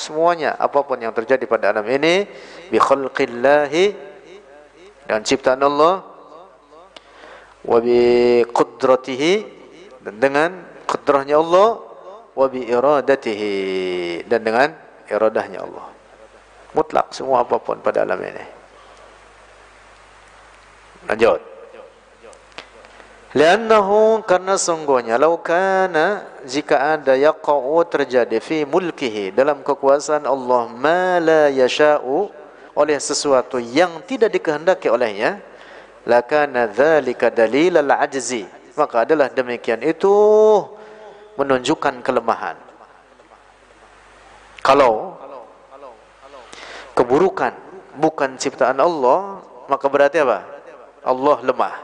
Semuanya 0.00 0.56
apa 0.56 0.80
pun 0.80 0.96
yang 0.96 1.12
terjadi 1.12 1.44
pada 1.44 1.76
alam 1.76 1.84
ini 1.84 2.24
bi 2.72 2.78
khalqillahi 2.80 3.84
dengan 5.04 5.22
ciptaan 5.26 5.60
Allah 5.60 6.00
wa 7.64 7.78
bi 7.80 8.40
qudratihi 8.48 9.32
dan 10.00 10.14
dengan 10.16 10.50
kudrahnya 10.88 11.36
Allah 11.36 11.80
wa 12.32 12.46
bi 12.48 12.64
iradatihi 12.64 13.52
dan 14.24 14.40
dengan 14.40 14.68
iradahnya 15.10 15.60
Allah. 15.60 15.86
Mutlak 16.72 17.10
semua 17.10 17.42
apa 17.42 17.58
pun 17.58 17.82
pada 17.82 18.06
alam 18.06 18.20
ini. 18.22 18.44
Lanjut. 21.10 21.40
Liannahu 23.30 24.26
karena 24.26 24.58
sungguhnya 24.58 25.14
lau 25.14 25.38
jika 26.42 26.98
ada 26.98 27.14
yaqa'u 27.14 27.78
terjadi 27.86 28.42
fi 28.42 28.66
mulkihi 28.66 29.30
dalam 29.30 29.62
kekuasaan 29.62 30.26
Allah 30.26 30.66
ma 30.74 31.22
la 31.22 31.46
yasha'u 31.46 32.26
oleh 32.74 32.98
sesuatu 32.98 33.62
yang 33.62 34.02
tidak 34.02 34.34
dikehendaki 34.34 34.90
olehnya 34.90 35.38
lakana 36.08 36.70
dzalika 36.70 37.28
dalilal 37.28 37.92
ajzi 37.96 38.60
maka 38.80 39.04
adalah 39.04 39.28
demikian 39.28 39.84
itu 39.84 40.12
menunjukkan 41.36 42.00
kelemahan. 42.00 42.56
Kalau 44.60 45.16
keburukan 46.96 47.52
bukan 47.96 48.36
ciptaan 48.36 48.76
Allah, 48.80 49.40
maka 49.68 49.86
berarti 49.88 50.20
apa? 50.20 50.44
Allah 51.00 51.36
lemah. 51.44 51.76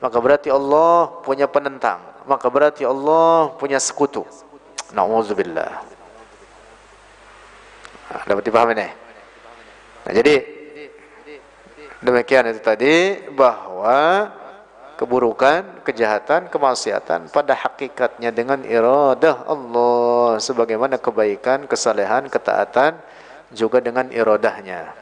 Maka 0.00 0.16
berarti 0.18 0.48
Allah 0.50 1.22
punya 1.22 1.46
penentang. 1.46 2.02
Maka 2.26 2.46
berarti 2.50 2.82
Allah 2.82 3.54
punya 3.58 3.78
sekutu. 3.78 4.26
Nauzubillah. 4.90 5.86
Nah, 8.10 8.22
dapat 8.26 8.42
dipahami 8.42 8.74
nih? 8.74 8.90
Nah, 10.02 10.12
jadi 10.18 10.34
demikian 12.00 12.48
itu 12.52 12.60
tadi 12.60 12.96
bahwa 13.32 14.32
keburukan, 15.00 15.80
kejahatan, 15.80 16.52
kemaksiatan 16.52 17.32
pada 17.32 17.56
hakikatnya 17.56 18.28
dengan 18.28 18.60
iradah 18.60 19.48
Allah 19.48 20.36
sebagaimana 20.36 21.00
kebaikan, 21.00 21.64
kesalehan, 21.64 22.28
ketaatan 22.28 23.00
juga 23.48 23.80
dengan 23.80 24.12
iradahnya. 24.12 24.92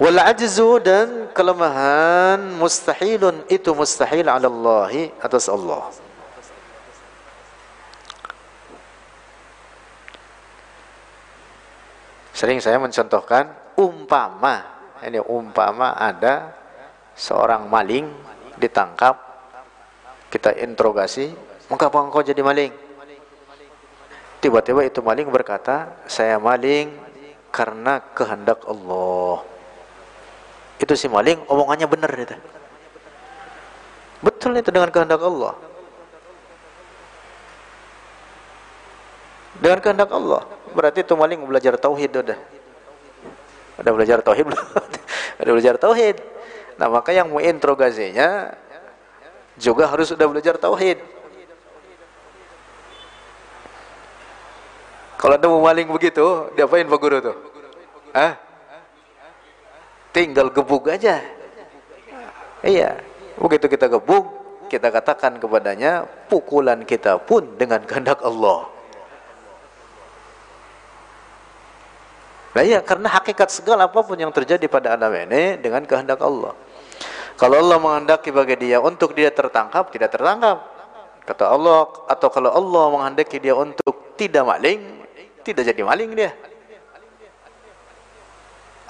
Wal 0.00 0.16
ajzu 0.16 0.78
dan 0.80 1.28
kelemahan 1.34 2.56
mustahilun 2.56 3.44
itu 3.52 3.74
mustahil 3.74 4.30
ala 4.30 4.46
Allah 4.46 5.10
atas 5.20 5.50
Allah. 5.50 5.90
Sering 12.30 12.62
saya 12.62 12.78
mencontohkan 12.78 13.67
umpama 13.78 14.78
ini 15.06 15.22
umpama 15.22 15.94
ada 15.94 16.50
seorang 17.14 17.70
maling 17.70 18.10
ditangkap, 18.58 19.14
kita 20.30 20.50
interogasi, 20.58 21.30
mengapa 21.70 22.02
engkau 22.02 22.22
jadi 22.26 22.42
maling? 22.42 22.74
Tiba-tiba 24.38 24.86
itu 24.86 25.02
maling 25.02 25.30
berkata, 25.30 25.98
saya 26.10 26.38
maling 26.38 26.94
karena 27.54 28.02
kehendak 28.14 28.62
Allah. 28.66 29.42
Itu 30.78 30.94
si 30.94 31.10
maling 31.10 31.42
omongannya 31.46 31.86
benar 31.90 32.10
itu. 32.14 32.38
Betul 34.22 34.58
itu 34.58 34.70
dengan 34.70 34.90
kehendak 34.90 35.22
Allah. 35.22 35.54
Dengan 39.58 39.78
kehendak 39.82 40.10
Allah. 40.10 40.42
Berarti 40.70 41.02
itu 41.02 41.14
maling 41.18 41.42
belajar 41.46 41.74
tauhid 41.74 42.14
udah. 42.14 42.57
Udah 43.78 43.92
belajar 43.94 44.18
tauhid 44.20 44.44
belum? 44.50 44.66
udah 45.42 45.52
belajar 45.54 45.74
tauhid. 45.78 46.16
Nah 46.78 46.86
maka 46.90 47.10
yang 47.14 47.30
menginterogasinya 47.30 48.54
juga 49.58 49.90
harus 49.90 50.10
sudah 50.10 50.26
belajar 50.26 50.58
tauhid. 50.58 50.98
Kalau 55.18 55.34
ada 55.34 55.46
mau 55.50 55.58
maling 55.58 55.90
begitu, 55.90 56.22
diapain 56.54 56.86
Pak 56.86 56.98
Guru 57.02 57.18
tuh? 57.18 57.36
Hah? 58.14 58.38
Tinggal 60.14 60.54
gebuk 60.54 60.86
aja. 60.86 61.18
Iya. 62.62 63.02
Begitu 63.34 63.66
kita 63.66 63.90
gebuk, 63.90 64.30
kita 64.70 64.94
katakan 64.94 65.42
kepadanya, 65.42 66.06
pukulan 66.30 66.86
kita 66.86 67.18
pun 67.18 67.58
dengan 67.58 67.82
kehendak 67.82 68.22
Allah. 68.22 68.77
Nah 72.58 72.66
iya, 72.66 72.82
karena 72.82 73.06
hakikat 73.06 73.54
segala 73.54 73.86
apa 73.86 74.02
pun 74.02 74.18
yang 74.18 74.34
terjadi 74.34 74.66
pada 74.66 74.98
alam 74.98 75.14
ini 75.14 75.62
dengan 75.62 75.78
kehendak 75.86 76.18
Allah. 76.18 76.58
Kalau 77.38 77.54
Allah 77.54 77.78
menghendaki 77.78 78.34
bagi 78.34 78.58
dia 78.58 78.82
untuk 78.82 79.14
dia 79.14 79.30
tertangkap, 79.30 79.86
tidak 79.94 80.10
tertangkap. 80.10 80.66
Kata 81.22 81.54
Allah, 81.54 81.86
atau 82.10 82.26
kalau 82.34 82.50
Allah 82.50 82.84
menghendaki 82.90 83.38
dia 83.38 83.54
untuk 83.54 84.18
tidak 84.18 84.42
maling, 84.42 85.06
tidak 85.46 85.70
jadi 85.70 85.86
maling 85.86 86.10
dia. 86.18 86.34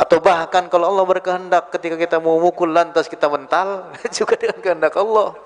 Atau 0.01 0.17
bahkan 0.25 0.65
kalau 0.73 0.89
Allah 0.89 1.05
berkehendak 1.05 1.69
ketika 1.69 2.01
kita 2.01 2.17
mau 2.25 2.41
mukul 2.41 2.73
lantas 2.73 3.05
kita 3.05 3.29
mental, 3.29 3.93
juga 4.17 4.41
dengan 4.41 4.65
kehendak 4.65 4.97
Allah. 4.97 5.37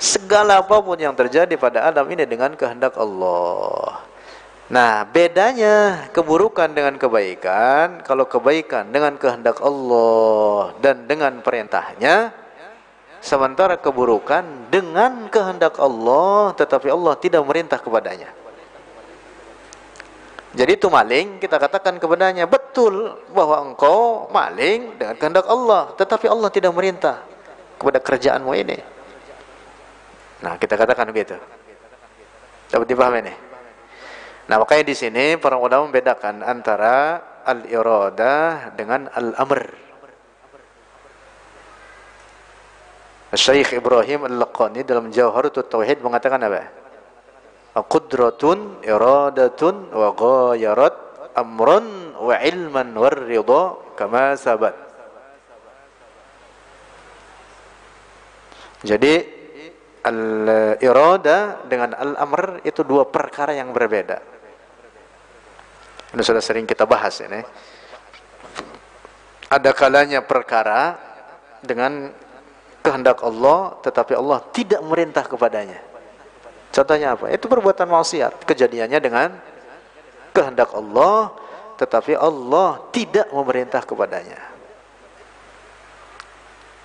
Segala 0.00 0.64
apa 0.64 0.80
pun 0.80 0.96
yang 0.96 1.12
terjadi 1.12 1.52
pada 1.60 1.92
Adam 1.92 2.08
ini 2.08 2.24
dengan 2.24 2.56
kehendak 2.56 2.96
Allah. 2.96 4.08
Nah, 4.68 5.08
bedanya 5.08 6.08
keburukan 6.12 6.68
dengan 6.76 7.00
kebaikan, 7.00 8.04
kalau 8.04 8.28
kebaikan 8.28 8.92
dengan 8.92 9.16
kehendak 9.16 9.64
Allah 9.64 10.76
dan 10.84 11.08
dengan 11.08 11.40
perintahnya, 11.40 12.36
sementara 13.24 13.80
keburukan 13.80 14.68
dengan 14.68 15.32
kehendak 15.32 15.80
Allah, 15.80 16.52
tetapi 16.52 16.92
Allah 16.92 17.16
tidak 17.16 17.48
merintah 17.48 17.80
kepadanya. 17.80 18.28
Jadi 20.52 20.76
itu 20.76 20.92
maling, 20.92 21.40
kita 21.40 21.56
katakan 21.56 21.96
kepadanya, 21.96 22.44
betul 22.44 23.24
bahwa 23.32 23.72
engkau 23.72 24.28
maling 24.28 25.00
dengan 25.00 25.16
kehendak 25.16 25.48
Allah, 25.48 25.96
tetapi 25.96 26.28
Allah 26.28 26.52
tidak 26.52 26.76
merintah 26.76 27.24
kepada 27.80 28.04
kerjaanmu 28.04 28.52
ini. 28.52 28.76
Nah, 30.44 30.60
kita 30.60 30.76
katakan 30.76 31.08
begitu. 31.08 31.40
Dapat 32.68 32.84
dipahami 32.84 33.32
nih? 33.32 33.47
Nah, 34.48 34.56
makanya 34.56 34.84
di 34.88 34.96
sini 34.96 35.36
para 35.36 35.60
ulama 35.60 35.92
membedakan 35.92 36.40
antara 36.40 37.20
al-iradah 37.44 38.72
dengan 38.72 39.06
al-amr. 39.12 39.60
Syekh 43.36 43.76
Ibrahim 43.76 44.24
Al-Laqani 44.24 44.88
dalam 44.88 45.12
Jawharut 45.12 45.52
Tauhid 45.52 46.00
mengatakan 46.00 46.40
apa? 46.40 46.78
qudratun 47.84 48.82
iradatun 48.82 49.92
wa 49.94 50.10
ghayarat 50.16 50.96
amran 51.36 52.16
wa 52.18 52.34
ilman 52.42 52.88
war 52.98 53.14
ridha 53.14 53.62
kama 53.94 54.34
sabat 54.34 54.74
jadi 58.82 59.26
al-irada 60.02 61.62
dengan 61.66 61.94
al-amr 61.94 62.62
itu 62.66 62.82
dua 62.82 63.06
perkara 63.06 63.54
yang 63.54 63.70
berbeda 63.70 64.37
ini 66.14 66.22
sudah 66.24 66.40
sering 66.40 66.64
kita 66.64 66.88
bahas 66.88 67.20
ini. 67.20 67.44
Ada 69.48 69.72
kalanya 69.72 70.24
perkara 70.24 70.96
dengan 71.60 72.12
kehendak 72.84 73.20
Allah 73.24 73.76
tetapi 73.84 74.16
Allah 74.16 74.40
tidak 74.52 74.80
merintah 74.84 75.24
kepadanya. 75.24 75.80
Contohnya 76.72 77.16
apa? 77.16 77.32
Itu 77.32 77.48
perbuatan 77.48 77.88
maksiat. 77.88 78.44
Kejadiannya 78.44 79.00
dengan 79.00 79.28
kehendak 80.32 80.72
Allah 80.72 81.32
tetapi 81.80 82.16
Allah 82.16 82.88
tidak 82.92 83.28
memerintah 83.32 83.84
kepadanya. 83.84 84.40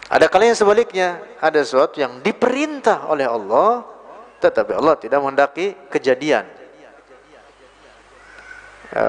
Ada 0.08 0.28
kalanya 0.32 0.56
sebaliknya. 0.56 1.20
Ada 1.40 1.64
sesuatu 1.64 2.00
yang 2.00 2.24
diperintah 2.24 3.08
oleh 3.12 3.28
Allah 3.28 3.88
tetapi 4.40 4.76
Allah 4.76 5.00
tidak 5.00 5.24
menghendaki 5.24 5.72
kejadian 5.88 6.63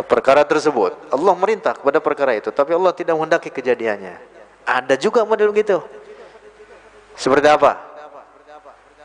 perkara 0.09 0.43
tersebut 0.45 0.97
Allah 1.13 1.35
merintah 1.37 1.77
kepada 1.77 2.01
perkara 2.01 2.33
itu 2.37 2.49
tapi 2.49 2.73
Allah 2.73 2.93
tidak 2.97 3.15
menghendaki 3.17 3.53
kejadiannya 3.53 4.17
ada 4.65 4.95
juga 4.97 5.23
model 5.29 5.53
gitu 5.53 5.85
seperti 7.15 7.47
apa 7.47 7.95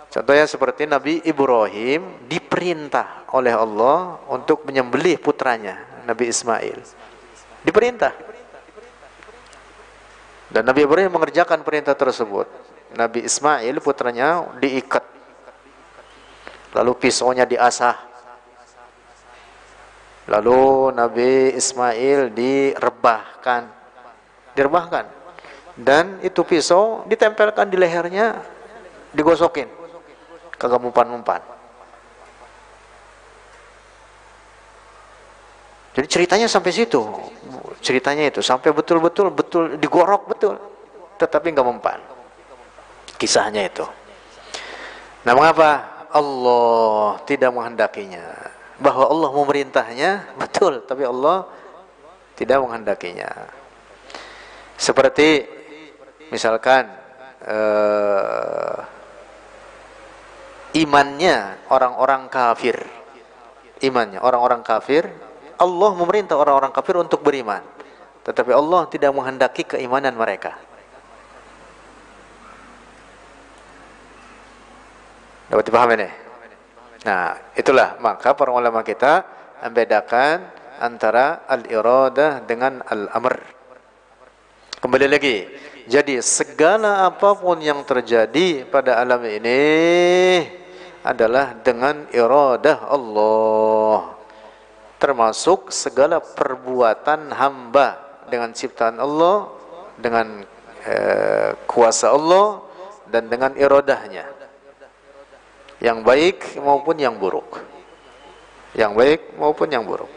Contohnya 0.10 0.50
seperti 0.50 0.90
Nabi 0.90 1.22
Ibrahim 1.22 2.26
diperintah 2.26 3.30
oleh 3.30 3.54
Allah 3.54 4.18
untuk 4.26 4.66
menyembelih 4.66 5.22
putranya, 5.22 5.86
Nabi 6.10 6.34
Ismail. 6.34 6.82
Diperintah. 7.62 8.18
Dan 10.50 10.66
Nabi 10.66 10.90
Ibrahim 10.90 11.14
mengerjakan 11.14 11.62
perintah 11.62 11.94
tersebut. 11.94 12.50
Nabi 12.98 13.22
Ismail 13.22 13.78
putranya 13.86 14.50
diikat. 14.58 15.06
Lalu 16.74 16.92
pisaunya 16.98 17.46
diasah. 17.46 18.09
Lalu 20.30 20.94
Nabi 20.94 21.58
Ismail 21.58 22.30
direbahkan. 22.30 23.62
Direbahkan. 24.54 25.06
Dan 25.74 26.22
itu 26.22 26.46
pisau 26.46 27.08
ditempelkan 27.10 27.72
di 27.72 27.80
lehernya, 27.80 28.38
digosokin 29.16 29.80
kagak 30.60 30.84
mumpan-mumpan. 30.84 31.40
Jadi 35.96 36.08
ceritanya 36.12 36.48
sampai 36.52 36.72
situ. 36.76 37.02
Ceritanya 37.80 38.28
itu 38.28 38.44
sampai 38.44 38.76
betul-betul 38.76 39.32
betul 39.32 39.64
digorok 39.80 40.28
betul. 40.28 40.60
Tetapi 41.16 41.56
nggak 41.56 41.68
mempan. 41.68 42.00
Kisahnya 43.16 43.68
itu. 43.68 43.84
Nah, 45.28 45.36
mengapa 45.36 45.84
Allah 46.12 47.20
tidak 47.28 47.52
menghendakinya? 47.52 48.59
Bahwa 48.80 49.12
Allah 49.12 49.32
memerintahnya 49.36 50.12
betul, 50.40 50.88
tapi 50.88 51.04
Allah 51.04 51.48
tidak 52.40 52.64
menghendakinya. 52.64 53.28
Seperti 54.80 55.44
misalkan 56.32 56.88
eh, 57.44 58.80
imannya 60.80 61.68
orang-orang 61.68 62.32
kafir. 62.32 62.80
Imannya 63.80 64.20
orang-orang 64.24 64.64
kafir, 64.64 65.08
Allah 65.60 65.92
memerintah 65.96 66.36
orang-orang 66.40 66.72
kafir 66.72 66.96
untuk 67.00 67.24
beriman. 67.24 67.64
Tetapi 68.24 68.52
Allah 68.52 68.88
tidak 68.92 69.12
menghendaki 69.16 69.64
keimanan 69.64 70.16
mereka. 70.16 70.56
Dapat 75.50 75.66
dipahami 75.66 75.96
nih? 75.98 76.29
Nah, 77.08 77.40
itulah. 77.56 77.96
Maka 78.04 78.36
para 78.36 78.52
ulama 78.52 78.84
kita 78.84 79.24
membedakan 79.64 80.44
antara 80.80 81.48
al-iradah 81.48 82.44
dengan 82.44 82.84
al-amr. 82.84 83.40
Kembali 84.80 85.08
lagi, 85.12 85.44
jadi 85.92 86.24
segala 86.24 87.08
apa 87.08 87.36
pun 87.36 87.60
yang 87.60 87.84
terjadi 87.84 88.64
pada 88.68 88.96
alam 89.00 89.20
ini 89.28 89.60
adalah 91.04 91.56
dengan 91.60 92.08
iradah 92.12 92.88
Allah. 92.88 94.16
Termasuk 95.00 95.72
segala 95.72 96.20
perbuatan 96.24 97.32
hamba 97.32 98.00
dengan 98.28 98.52
ciptaan 98.52 99.00
Allah 99.00 99.52
dengan 100.00 100.44
eh, 100.84 101.56
kuasa 101.68 102.12
Allah 102.12 102.64
dan 103.08 103.28
dengan 103.32 103.56
iradahnya 103.56 104.39
yang 105.80 106.04
baik 106.04 106.60
maupun 106.60 106.96
yang 107.00 107.16
buruk. 107.16 107.64
Yang 108.76 108.92
baik 108.96 109.22
maupun 109.40 109.68
yang 109.72 109.84
buruk. 109.88 110.12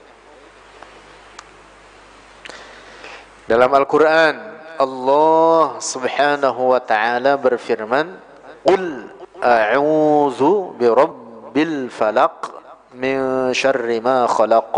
Dalam 3.46 3.70
Al-Quran 3.70 4.34
Allah 4.78 5.78
subhanahu 5.78 6.74
wa 6.74 6.80
ta'ala 6.82 7.38
berfirman 7.38 8.18
Qul 8.62 9.06
a'udzu 9.38 10.78
birabbil 10.78 11.90
falaq 11.90 12.50
min 12.94 13.50
syarri 13.54 14.02
ma 14.02 14.26
khalaq. 14.26 14.74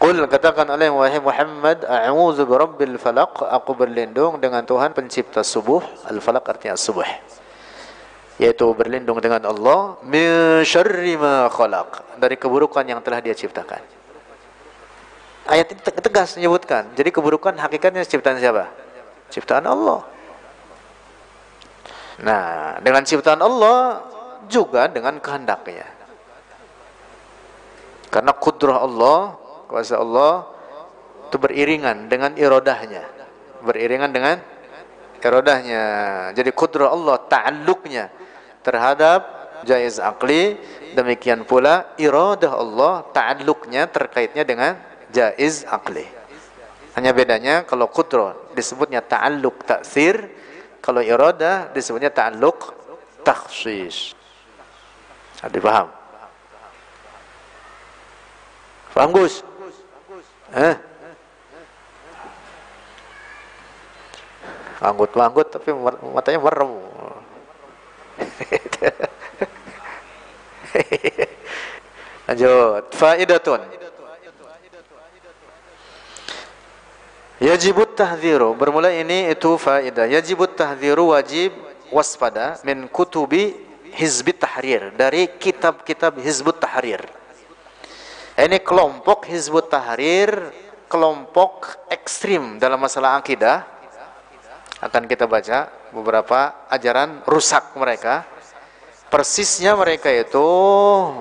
Qul 0.00 0.16
katakan 0.26 0.66
oleh 0.74 0.90
wahai 0.90 1.22
Muhammad 1.22 1.86
a'udzu 1.86 2.46
birabbil 2.46 2.98
falaq. 2.98 3.46
Aku 3.46 3.78
berlindung 3.78 4.42
dengan 4.42 4.66
Tuhan 4.66 4.90
pencipta 4.90 5.46
subuh. 5.46 5.82
Al 6.06 6.18
falaq 6.18 6.46
artinya 6.46 6.74
subuh 6.74 7.06
yaitu 8.40 8.64
berlindung 8.72 9.20
dengan 9.20 9.44
Allah 9.44 10.00
min 10.00 10.64
dari 12.16 12.36
keburukan 12.40 12.84
yang 12.88 13.04
telah 13.04 13.20
dia 13.20 13.36
ciptakan 13.36 13.84
ayat 15.44 15.76
ini 15.76 15.80
tegas 15.84 16.40
menyebutkan 16.40 16.88
jadi 16.96 17.12
keburukan 17.12 17.52
hakikatnya 17.60 18.08
ciptaan 18.08 18.40
siapa 18.40 18.72
ciptaan 19.28 19.68
Allah 19.68 20.08
Nah, 22.20 22.76
dengan 22.84 23.00
ciptaan 23.00 23.40
Allah 23.40 24.04
juga 24.52 24.88
dengan 24.92 25.16
kehendaknya. 25.16 25.88
Karena 28.12 28.32
kudrah 28.36 28.84
Allah, 28.84 29.38
kuasa 29.70 29.96
Allah 29.96 30.44
itu 31.30 31.36
beriringan 31.40 32.10
dengan 32.12 32.36
irodahnya. 32.36 33.06
Beriringan 33.64 34.10
dengan 34.12 34.36
irodahnya. 35.22 35.82
Jadi 36.36 36.50
kudrah 36.52 36.92
Allah 36.92 37.16
ta'alluqnya 37.24 38.04
terhadap 38.60 39.20
jaiz 39.64 40.00
akli, 40.00 40.56
demikian 40.96 41.44
pula 41.44 41.92
iradah 42.00 42.52
Allah 42.56 42.94
ta'alluqnya 43.12 43.88
terkaitnya 43.88 44.44
dengan 44.44 44.76
jaiz 45.12 45.64
akli. 45.68 46.04
Hanya 46.96 47.14
bedanya 47.14 47.62
kalau 47.62 47.86
kudrah 47.86 48.34
disebutnya 48.56 49.00
ta'alluq 49.04 49.62
taksir, 49.62 50.26
kalau 50.80 51.04
irada 51.04 51.68
disebutnya 51.70 52.10
ta'alluq 52.10 52.72
takhsis. 53.22 54.16
Ada 55.40 55.56
paham? 55.60 55.88
Paham 58.90 59.10
Gus? 59.14 59.40
Eh? 60.50 60.74
Anggut-anggut 64.80 65.46
tapi 65.52 65.70
matanya 66.10 66.40
merem. 66.40 66.89
Lanjut. 72.30 72.94
Faidatun. 72.94 73.60
Yajibut 77.40 77.96
tahdhiru. 77.96 78.52
Bermula 78.52 78.92
ini 78.92 79.32
itu 79.32 79.56
faedah. 79.56 80.06
Yajibut 80.06 80.54
tahdhiru 80.54 81.16
wajib 81.16 81.56
waspada 81.88 82.60
min 82.62 82.86
kutubi 82.86 83.56
Hizbut 83.90 84.38
Tahrir 84.38 84.94
dari 84.94 85.26
kitab-kitab 85.26 86.22
Hizbut 86.22 86.62
Tahrir. 86.62 87.02
Ini 88.38 88.62
kelompok 88.62 89.26
Hizbut 89.26 89.66
Tahrir, 89.66 90.54
kelompok 90.86 91.74
ekstrim 91.90 92.62
dalam 92.62 92.78
masalah 92.78 93.18
akidah. 93.18 93.66
Akan 94.80 95.04
kita 95.04 95.28
baca 95.28 95.68
beberapa 95.92 96.56
ajaran 96.72 97.20
rusak 97.28 97.76
mereka. 97.76 98.24
Persisnya 99.12 99.76
mereka 99.76 100.08
itu 100.08 100.48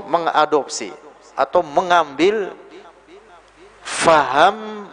mengadopsi 0.07 0.95
atau 1.35 1.59
mengambil 1.65 2.55
faham 3.83 4.87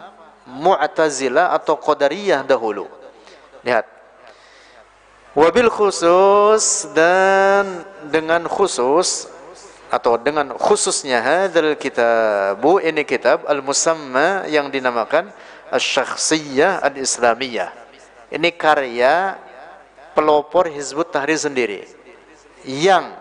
Mu'tazilah 0.47 1.51
atau 1.55 1.75
Qadariyah 1.75 2.43
dahulu. 2.47 2.87
Lihat. 3.63 3.83
Wabil 5.37 5.69
khusus 5.69 6.89
dan 6.97 7.85
dengan 8.09 8.49
khusus 8.49 9.29
atau 9.87 10.17
dengan 10.17 10.55
khususnya 10.57 11.21
hadzal 11.21 11.77
kitabu 11.77 12.81
ini 12.81 13.05
kitab 13.05 13.45
al-musamma 13.45 14.49
yang 14.49 14.67
dinamakan 14.73 15.29
Asy-Syakhsiyah 15.69 16.81
Al-Islamiyah. 16.81 17.86
Ini 18.27 18.49
karya 18.55 19.39
pelopor 20.11 20.67
Hizbut 20.67 21.13
Tahrir 21.13 21.39
sendiri 21.39 21.87
yang 22.67 23.15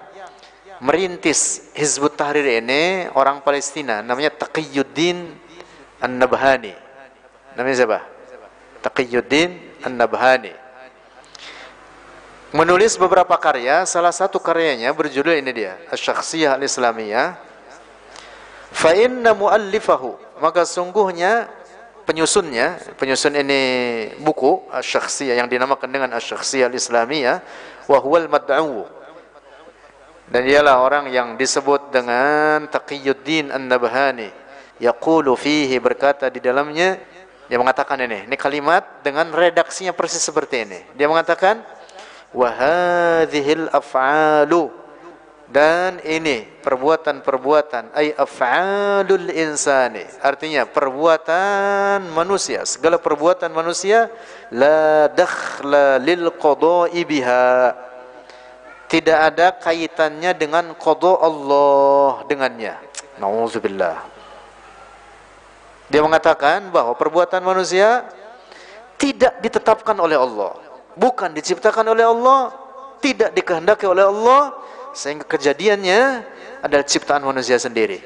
merintis 0.83 1.71
Hizbut 1.73 2.19
Tahrir 2.19 2.61
ini 2.63 3.07
orang 3.15 3.39
Palestina 3.41 4.03
namanya 4.03 4.35
Taqiyuddin 4.35 5.31
An-Nabhani. 6.03 6.75
Namanya 7.55 7.77
siapa? 7.79 8.01
Taqiyuddin 8.83 9.81
An-Nabhani 9.87 10.67
menulis 12.57 12.97
beberapa 12.97 13.37
karya, 13.37 13.85
salah 13.85 14.15
satu 14.15 14.41
karyanya 14.41 14.89
berjudul 14.97 15.37
ini 15.37 15.53
dia, 15.53 15.77
Asy-Syakhsiyah 15.93 16.57
Al-Islamiyah. 16.57 17.37
Fa 18.73 18.97
inna 18.97 19.37
muallifahu, 19.37 20.41
maka 20.41 20.65
sungguhnya 20.65 21.49
penyusunnya, 22.07 22.97
penyusun 22.97 23.35
ini 23.35 23.61
buku 24.23 24.71
Asy-Syakhsiyah 24.71 25.43
yang 25.43 25.51
dinamakan 25.51 25.91
dengan 25.91 26.15
Asy-Syakhsiyah 26.15 26.71
Al-Islamiyah 26.71 27.37
wa 27.91 27.99
huwal 27.99 28.31
mad'u. 28.31 28.87
Dan 30.27 30.43
ialah 30.47 30.83
orang 30.83 31.11
yang 31.11 31.35
disebut 31.35 31.91
dengan 31.91 32.67
Taqiyuddin 32.71 33.51
An-Nabhani. 33.51 34.31
Yaqulu 34.79 35.35
fihi 35.35 35.79
berkata 35.83 36.31
di 36.31 36.39
dalamnya 36.39 36.99
dia 37.47 37.59
mengatakan 37.63 37.95
ini, 38.03 38.27
ini 38.27 38.35
kalimat 38.35 38.83
dengan 39.07 39.31
redaksinya 39.31 39.95
persis 39.95 40.19
seperti 40.19 40.67
ini. 40.67 40.81
Dia 40.99 41.07
mengatakan 41.07 41.63
wa 42.35 42.51
hadhil 42.51 43.71
af'alu 43.71 44.86
dan 45.47 46.03
ini 46.03 46.43
perbuatan-perbuatan 46.43 47.95
ay 47.95 48.11
af'alul 48.19 49.31
insani. 49.31 50.03
Artinya 50.19 50.67
perbuatan 50.67 52.11
manusia. 52.11 52.67
Segala 52.67 52.99
perbuatan 52.99 53.55
manusia 53.55 54.11
la 54.51 55.07
dakhla 55.07 56.03
lil 56.03 56.35
qada'i 56.35 57.07
biha. 57.07 57.79
Tidak 58.87 59.19
ada 59.19 59.55
kaitannya 59.55 60.35
dengan 60.35 60.75
qada 60.75 61.15
Allah 61.19 62.27
dengannya. 62.27 62.75
Nauzubillah. 63.23 63.99
Dia 65.87 66.03
mengatakan 66.03 66.75
bahwa 66.75 66.99
perbuatan 66.99 67.43
manusia 67.47 68.03
tidak 68.99 69.39
ditetapkan 69.39 69.95
oleh 69.95 70.19
Allah. 70.19 70.59
Bukan 70.99 71.31
diciptakan 71.35 71.87
oleh 71.95 72.03
Allah, 72.03 72.51
tidak 72.99 73.31
dikehendaki 73.31 73.87
oleh 73.87 74.07
Allah, 74.07 74.66
sehingga 74.97 75.29
kejadiannya 75.29 76.25
adalah 76.65 76.85
ciptaan 76.89 77.21
manusia 77.21 77.61
sendiri. 77.61 78.01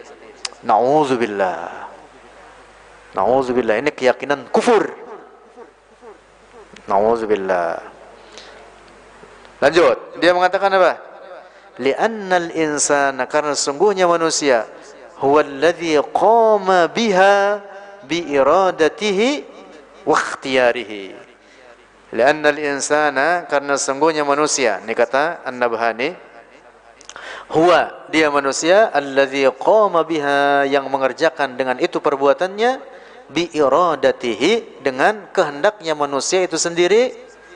Nauzubillah. 0.66 1.86
Nauzubillah. 3.14 3.78
Ini 3.78 3.95
keyakinan 3.95 4.51
kufur. 4.51 4.91
Nauzubillah. 6.91 7.78
Lanjut. 9.62 10.18
Dia 10.18 10.34
mengatakan 10.34 10.74
apa? 10.74 10.99
Li'annal 11.78 12.51
insana 12.59 13.30
karena 13.30 13.55
sungguhnya 13.55 14.11
manusia 14.11 14.66
huwa 15.22 15.47
alladhi 15.47 15.95
qama 16.11 16.91
biha 16.91 17.62
bi 18.05 18.34
iradatihi 18.34 19.47
wa 20.03 20.18
ikhtiyarihi. 20.18 21.20
Lianna 22.11 22.51
al-insana 22.51 23.47
karena 23.47 23.78
sungguhnya 23.78 24.26
manusia. 24.26 24.82
Ini 24.82 24.93
kata 24.99 25.47
An-Nabhani. 25.47 26.29
Huwa 27.51 28.07
dia 28.14 28.30
manusia 28.30 28.94
alladzi 28.94 29.42
qama 29.59 30.07
biha 30.07 30.70
yang 30.70 30.86
mengerjakan 30.86 31.59
dengan 31.59 31.82
itu 31.82 31.98
perbuatannya 31.98 32.78
bi 33.26 33.51
iradatihi 33.51 34.82
dengan 34.86 35.26
kehendaknya 35.34 35.98
manusia 35.98 36.46
itu 36.46 36.55
sendiri 36.55 37.11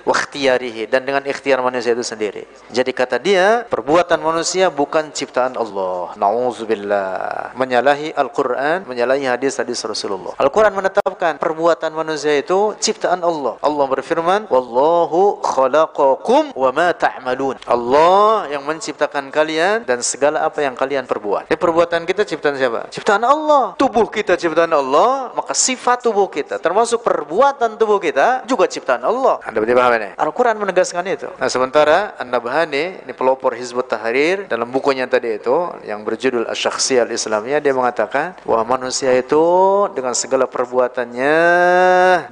wakhtiyarihi 0.04 0.86
dan 0.86 1.02
dengan 1.02 1.24
ikhtiar 1.24 1.64
manusia 1.64 1.96
itu 1.96 2.04
sendiri. 2.04 2.44
Jadi 2.70 2.92
kata 2.92 3.16
dia, 3.16 3.64
perbuatan 3.68 4.20
manusia 4.20 4.68
bukan 4.68 5.10
ciptaan 5.10 5.56
Allah. 5.56 6.12
Nauzubillah. 6.20 7.56
Menyalahi 7.56 8.12
Al-Qur'an, 8.12 8.84
menyalahi 8.84 9.24
hadis-hadis 9.26 9.80
Rasulullah. 9.84 10.36
Al-Qur'an 10.36 10.76
menetapkan 10.76 11.40
perbuatan 11.40 11.90
manusia 11.96 12.36
itu 12.36 12.76
ciptaan 12.78 13.24
Allah. 13.24 13.56
Allah 13.64 13.84
berfirman, 13.88 14.46
"Wallahu 14.52 15.40
khalaqakum 15.40 16.52
wa 16.52 16.70
ma 16.70 16.92
ta'malun." 16.92 17.56
Allah 17.64 18.52
yang 18.52 18.62
menciptakan 18.68 19.32
kalian 19.32 19.88
dan 19.88 20.04
segala 20.04 20.44
apa 20.44 20.60
yang 20.60 20.76
kalian 20.76 21.08
perbuat. 21.08 21.48
Ini 21.48 21.56
perbuatan 21.56 22.04
kita 22.04 22.28
ciptaan 22.28 22.60
siapa? 22.60 22.92
Ciptaan 22.92 23.24
Allah. 23.24 23.72
Tubuh 23.80 24.06
kita 24.12 24.36
ciptaan 24.36 24.70
Allah, 24.70 25.32
maka 25.32 25.56
sifat 25.56 26.04
tubuh 26.04 26.28
kita 26.28 26.60
termasuk 26.60 27.00
perbuatan 27.00 27.80
tubuh 27.80 27.96
kita 27.96 28.44
juga 28.44 28.68
ciptaan 28.68 29.00
Allah. 29.00 29.40
Anda 29.48 29.64
paham 29.64 29.93
ini? 29.98 30.10
Al-Quran 30.18 30.56
menegaskan 30.58 31.04
itu. 31.06 31.28
Nah 31.38 31.48
sementara 31.52 32.16
An-Nabhani, 32.18 33.04
ini 33.06 33.12
pelopor 33.12 33.54
Hizbut 33.54 33.90
Tahrir, 33.90 34.48
dalam 34.48 34.70
bukunya 34.70 35.04
tadi 35.06 35.36
itu, 35.36 35.54
yang 35.84 36.02
berjudul 36.02 36.48
Asyakhsiyah 36.50 37.06
Al-Islamiyah, 37.06 37.60
dia 37.60 37.74
mengatakan 37.76 38.38
bahwa 38.42 38.78
manusia 38.78 39.12
itu 39.14 39.44
dengan 39.92 40.16
segala 40.16 40.48
perbuatannya 40.48 41.36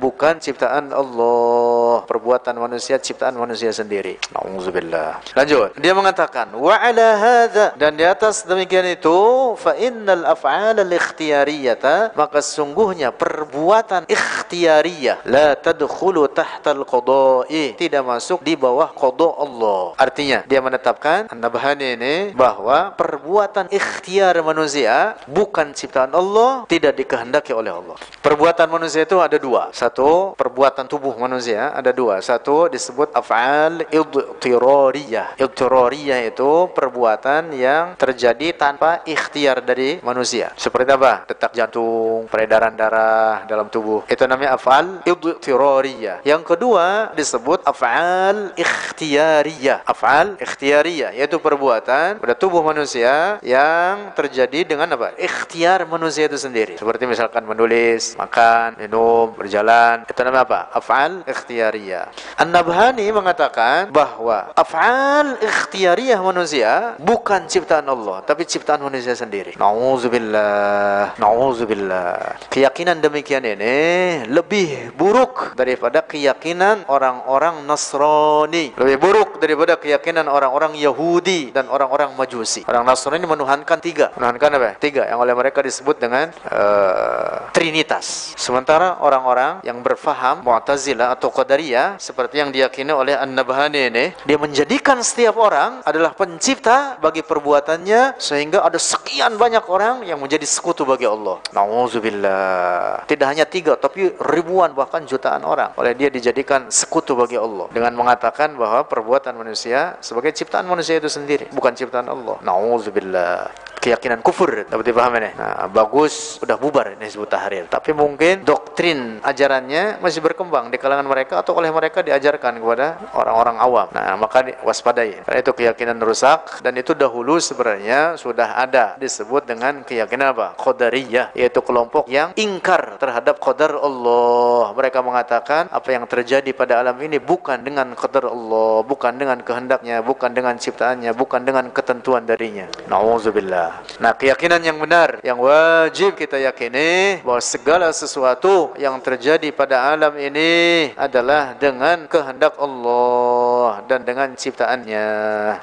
bukan 0.01 0.41
ciptaan 0.41 0.91
Allah. 0.91 2.09
Perbuatan 2.09 2.57
manusia, 2.57 2.97
ciptaan 2.97 3.37
manusia 3.37 3.69
sendiri. 3.71 4.17
Nauzubillah. 4.33 5.21
Lanjut. 5.37 5.77
Dia 5.77 5.93
mengatakan, 5.93 6.49
wa 6.57 6.73
ala 6.73 7.09
hadha, 7.21 7.67
dan 7.77 7.95
di 7.95 8.05
atas 8.07 8.49
demikian 8.49 8.89
itu, 8.89 9.13
fa 9.61 9.77
innal 9.77 10.25
af'al 10.25 10.81
al-ikhtiyariyata, 10.81 12.17
maka 12.17 12.41
sungguhnya 12.41 13.13
perbuatan 13.13 14.09
ikhtiyariyah 14.09 15.29
la 15.29 15.53
tadkhulu 15.55 16.27
tahta 16.33 16.73
al-qada'i 16.73 17.52
syar'i 17.53 17.77
tidak 17.77 18.03
masuk 18.03 18.41
di 18.41 18.57
bawah 18.57 18.89
qada 18.97 19.29
Allah. 19.37 19.93
Artinya 20.01 20.41
dia 20.49 20.65
menetapkan 20.65 21.29
An-Nabhani 21.29 21.87
ini 22.01 22.15
bahwa 22.33 22.97
perbuatan 22.97 23.69
ikhtiar 23.69 24.41
manusia 24.41 25.21
bukan 25.29 25.77
ciptaan 25.77 26.17
Allah, 26.17 26.65
tidak 26.67 26.97
dikehendaki 26.97 27.53
oleh 27.53 27.71
Allah. 27.71 28.01
Perbuatan 28.25 28.73
manusia 28.73 29.05
itu 29.05 29.21
ada 29.21 29.37
dua. 29.37 29.69
Satu, 29.77 30.33
perbuatan 30.35 30.89
tubuh 30.89 31.13
manusia 31.21 31.77
ada 31.77 31.93
dua. 31.93 32.25
Satu 32.25 32.73
disebut 32.73 33.13
af'al 33.13 33.85
idtirariyah. 33.93 35.37
Idtirariyah 35.37 36.21
itu 36.33 36.73
perbuatan 36.73 37.53
yang 37.53 37.99
terjadi 38.01 38.57
tanpa 38.57 39.05
ikhtiar 39.05 39.61
dari 39.61 40.01
manusia. 40.01 40.55
Seperti 40.57 40.95
apa? 40.95 41.29
Detak 41.29 41.53
jantung, 41.53 42.31
peredaran 42.31 42.73
darah 42.73 43.45
dalam 43.45 43.69
tubuh. 43.69 44.07
Itu 44.09 44.25
namanya 44.25 44.57
af'al 44.57 45.05
idtirariyah. 45.05 46.25
Yang 46.25 46.43
kedua 46.55 47.11
disebut 47.13 47.42
disebut 47.43 47.67
af'al 47.67 48.55
ikhtiyariyah. 48.55 49.83
Af'al 49.83 50.39
ikhtiyariyah 50.39 51.11
yaitu 51.19 51.43
perbuatan 51.43 52.23
pada 52.23 52.39
tubuh 52.39 52.63
manusia 52.63 53.43
yang 53.43 54.15
terjadi 54.15 54.63
dengan 54.63 54.95
apa? 54.95 55.11
Ikhtiar 55.19 55.83
manusia 55.91 56.31
itu 56.31 56.39
sendiri. 56.39 56.79
Seperti 56.79 57.03
misalkan 57.11 57.43
menulis, 57.43 58.15
makan, 58.15 58.79
minum, 58.79 59.35
berjalan. 59.35 60.07
Itu 60.07 60.23
namanya 60.23 60.47
apa? 60.47 60.61
Af'al 60.71 61.27
ikhtiyariyah. 61.27 62.39
An-Nabhani 62.39 63.11
mengatakan 63.11 63.91
bahwa 63.91 64.55
af'al 64.55 65.43
ikhtiyariyah 65.43 66.23
manusia 66.23 66.95
bukan 67.03 67.51
ciptaan 67.51 67.91
Allah, 67.91 68.23
tapi 68.23 68.47
ciptaan 68.47 68.87
manusia 68.87 69.19
sendiri. 69.19 69.59
Nauzubillah. 69.59 71.19
Nauzubillah. 71.19 72.39
Keyakinan 72.55 73.03
demikian 73.03 73.43
ini 73.43 74.23
lebih 74.31 74.95
buruk 74.95 75.59
daripada 75.59 76.07
keyakinan 76.07 76.87
orang-orang 76.87 77.32
orang 77.33 77.65
Nasrani. 77.65 78.77
Lebih 78.77 78.97
buruk 79.01 79.31
daripada 79.41 79.81
keyakinan 79.81 80.29
orang-orang 80.29 80.77
Yahudi 80.77 81.49
dan 81.57 81.73
orang-orang 81.73 82.13
Majusi. 82.13 82.69
Orang 82.69 82.85
Nasrani 82.85 83.25
menuhankan 83.25 83.81
tiga. 83.81 84.13
Menuhankan 84.21 84.61
apa? 84.61 84.71
Tiga. 84.77 85.09
Yang 85.09 85.19
oleh 85.25 85.35
mereka 85.35 85.65
disebut 85.65 85.97
dengan 85.97 86.29
uh, 86.53 87.49
Trinitas. 87.57 88.37
Sementara 88.37 89.01
orang-orang 89.01 89.65
yang 89.65 89.81
berfaham 89.81 90.45
Mu'tazilah 90.45 91.17
atau 91.17 91.33
Qadariyah 91.33 91.97
seperti 91.97 92.45
yang 92.45 92.53
diyakini 92.53 92.93
oleh 92.93 93.17
An-Nabhani 93.17 93.89
ini, 93.89 94.05
dia 94.29 94.37
menjadikan 94.37 95.01
setiap 95.01 95.41
orang 95.41 95.81
adalah 95.89 96.13
pencipta 96.13 97.01
bagi 97.01 97.25
perbuatannya 97.25 98.21
sehingga 98.21 98.61
ada 98.61 98.77
sekian 98.77 99.41
banyak 99.41 99.65
orang 99.71 100.05
yang 100.05 100.21
menjadi 100.21 100.45
sekutu 100.45 100.85
bagi 100.85 101.09
Allah. 101.09 101.41
Nauzubillah. 101.57 103.09
Tidak 103.09 103.27
hanya 103.27 103.49
tiga, 103.49 103.79
tapi 103.79 104.13
ribuan 104.21 104.77
bahkan 104.77 105.07
jutaan 105.09 105.47
orang 105.47 105.73
oleh 105.79 105.95
dia 105.97 106.11
dijadikan 106.13 106.69
sekutu 106.69 107.15
bagi 107.23 107.39
Allah. 107.39 107.71
Dengan 107.71 107.95
mengatakan 107.95 108.59
bahwa 108.59 108.83
perbuatan 108.91 109.39
manusia 109.39 109.95
sebagai 110.03 110.35
ciptaan 110.35 110.67
manusia 110.67 110.99
itu 110.99 111.07
sendiri 111.07 111.47
bukan 111.55 111.73
ciptaan 111.79 112.11
Allah. 112.11 112.43
Nauzubillah. 112.43 113.71
keyakinan 113.83 114.23
kufur 114.23 114.63
dapat 114.71 114.95
dipahami 114.95 115.19
nih? 115.27 115.33
Nah, 115.35 115.67
bagus 115.67 116.39
udah 116.39 116.55
bubar 116.55 116.95
ini 116.95 117.11
Hizbut 117.11 117.27
Tahrir. 117.27 117.67
Tapi 117.67 117.91
mungkin 117.91 118.47
doktrin 118.47 119.19
ajarannya 119.27 119.99
masih 119.99 120.23
berkembang 120.23 120.71
di 120.71 120.79
kalangan 120.79 121.03
mereka 121.03 121.43
atau 121.43 121.59
oleh 121.59 121.75
mereka 121.75 121.99
diajarkan 121.99 122.63
kepada 122.63 123.11
orang-orang 123.19 123.59
awam. 123.59 123.91
Nah 123.91 124.15
maka 124.15 124.47
waspadai 124.63 125.27
karena 125.27 125.39
itu 125.43 125.51
keyakinan 125.51 125.99
rusak 125.99 126.63
dan 126.63 126.79
itu 126.79 126.95
dahulu 126.95 127.43
sebenarnya 127.43 128.15
sudah 128.15 128.55
ada. 128.55 128.95
Disebut 129.03 129.51
dengan 129.51 129.83
keyakinan 129.83 130.31
apa? 130.31 130.55
Qadariyah 130.55 131.35
yaitu 131.35 131.59
kelompok 131.67 132.07
yang 132.07 132.31
ingkar 132.39 133.03
terhadap 133.03 133.43
qadar 133.43 133.75
Allah. 133.83 134.71
Mereka 134.79 135.03
mengatakan 135.03 135.67
apa 135.75 135.89
yang 135.91 136.07
terjadi 136.07 136.55
pada 136.55 136.79
alam 136.79 136.95
ini 137.03 137.12
bukan 137.19 137.61
dengan 137.61 137.93
qadar 137.99 138.31
Allah 138.31 138.81
bukan 138.87 139.13
dengan 139.17 139.39
kehendaknya 139.43 140.01
bukan 140.01 140.31
dengan 140.33 140.55
ciptaannya 140.57 141.11
bukan 141.17 141.43
dengan 141.45 141.69
ketentuan 141.75 142.25
darinya 142.25 142.69
Nauzubillah. 142.93 143.99
Nah, 144.05 144.13
keyakinan 144.13 144.61
yang 144.61 144.77
benar 144.77 145.23
yang 145.25 145.41
wajib 145.41 146.13
kita 146.13 146.37
yakini 146.37 147.25
bahwa 147.25 147.41
segala 147.41 147.89
sesuatu 147.89 148.77
yang 148.77 149.01
terjadi 149.01 149.49
pada 149.55 149.97
alam 149.97 150.13
ini 150.21 150.93
adalah 150.99 151.57
dengan 151.57 152.05
kehendak 152.05 152.59
Allah 152.61 153.81
dan 153.89 154.05
dengan 154.05 154.35
ciptaannya. 154.37 155.09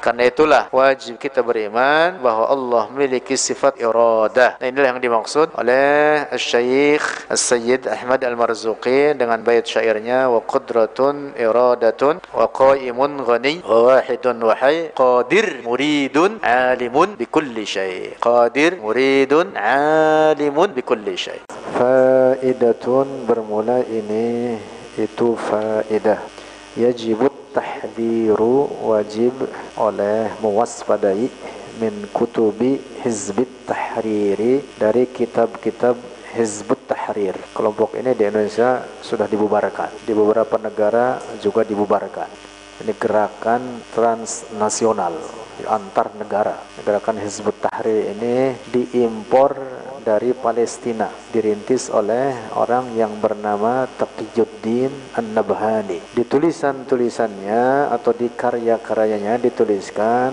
Karena 0.01 0.23
itulah 0.25 0.63
wajib 0.73 1.21
kita 1.21 1.45
beriman 1.45 2.17
bahwa 2.17 2.49
Allah 2.49 2.83
memiliki 2.89 3.37
sifat 3.37 3.77
iradah. 3.77 4.57
Nah, 4.57 4.67
inilah 4.67 4.97
yang 4.97 5.01
dimaksud 5.03 5.53
oleh 5.53 6.25
Syekh 6.33 7.29
Sayyid 7.29 7.85
Ahmad 7.85 8.25
Al-Marzuqi 8.25 9.13
dengan 9.13 9.37
bait 9.45 9.69
syairnya 9.69 10.31
wa 10.33 10.41
qudratun 10.41 11.28
iradatun 11.39 12.21
wa 12.35 12.45
qaimun 12.51 13.23
ghani 13.23 13.63
wa 13.63 13.95
wahidun 13.95 14.43
wa 14.43 14.53
hayy 14.59 14.91
qadir 14.93 15.63
muridun 15.63 16.37
alimun 16.43 17.15
bi 17.15 17.29
bikulli 17.29 17.61
syai. 17.61 18.17
Qadir, 18.17 18.81
muridun, 18.81 19.53
alimun 19.53 20.73
bikulli 20.73 21.13
syai. 21.13 21.45
Faidatun 21.77 23.29
bermula 23.29 23.85
ini 23.85 24.57
itu 24.97 25.37
faidah. 25.37 26.17
Yajibut 26.73 27.53
tahdhiru 27.53 28.65
wajib 28.81 29.33
oleh 29.77 30.33
muwaspadai 30.41 31.29
min 31.77 31.93
kutubi 32.09 32.81
hizbit 33.05 33.69
tahriri 33.69 34.65
dari 34.81 35.05
kitab-kitab 35.05 35.95
Hizbut 36.35 36.85
Tahrir. 36.85 37.35
Kelompok 37.53 37.97
ini 37.97 38.13
di 38.13 38.23
Indonesia 38.25 38.85
sudah 39.01 39.25
dibubarkan. 39.25 40.05
Di 40.05 40.13
beberapa 40.13 40.55
negara 40.61 41.17
juga 41.41 41.65
dibubarkan. 41.65 42.29
Ini 42.79 42.93
gerakan 42.95 43.83
transnasional 43.91 45.39
antar 45.67 46.15
negara. 46.15 46.55
Gerakan 46.79 47.19
Hizbut 47.19 47.59
Tahrir 47.59 48.15
ini 48.15 48.55
diimpor 48.71 49.57
dari 49.99 50.31
Palestina, 50.31 51.11
dirintis 51.29 51.91
oleh 51.91 52.31
orang 52.55 52.95
yang 52.95 53.19
bernama 53.19 53.83
Taqiyuddin 53.99 55.19
An-Nabhani. 55.19 56.15
Di 56.15 56.23
tulisan-tulisannya 56.23 57.91
atau 57.91 58.15
di 58.15 58.31
karya-karyanya 58.31 59.35
dituliskan 59.43 60.31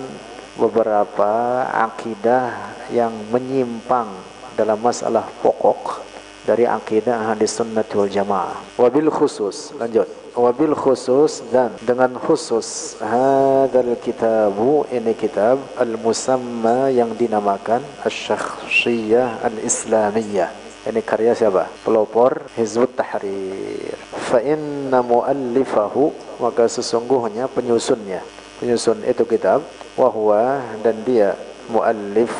beberapa 0.57 1.67
akidah 1.69 2.79
yang 2.95 3.13
menyimpang 3.29 4.36
dalam 4.57 4.81
masalah 4.81 5.29
pokok 5.45 6.03
dari 6.47 6.65
akidah 6.65 7.35
ahli 7.35 7.45
sunnah 7.45 7.83
wal 7.93 8.09
jamaah. 8.09 8.57
Wabil 8.79 9.11
khusus, 9.11 9.75
lanjut. 9.77 10.07
Wabil 10.37 10.77
khusus 10.77 11.41
dan 11.49 11.73
dengan 11.81 12.13
khusus 12.21 13.01
hadal 13.01 13.97
kitabu 13.99 14.85
ini 14.93 15.17
kitab 15.17 15.57
al 15.81 15.97
musamma 15.97 16.93
yang 16.93 17.17
dinamakan 17.17 17.81
asy-syakhsiyah 18.05 19.41
al-islamiyah. 19.49 20.53
Ini 20.87 21.01
karya 21.03 21.35
siapa? 21.35 21.67
pelopor 21.83 22.47
Hizbut 22.55 22.95
Tahrir. 22.95 23.97
Fa 24.29 24.39
inna 24.39 25.03
muallifahu 25.03 26.15
maka 26.39 26.71
sesungguhnya 26.71 27.51
penyusunnya. 27.51 28.23
Penyusun 28.63 29.03
itu 29.03 29.25
kitab 29.27 29.65
wahwa 29.99 30.63
dan 30.85 31.01
dia 31.03 31.35
muallif 31.73 32.31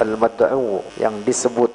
al-mad'u 0.00 0.80
yang 0.96 1.20
disebut 1.20 1.68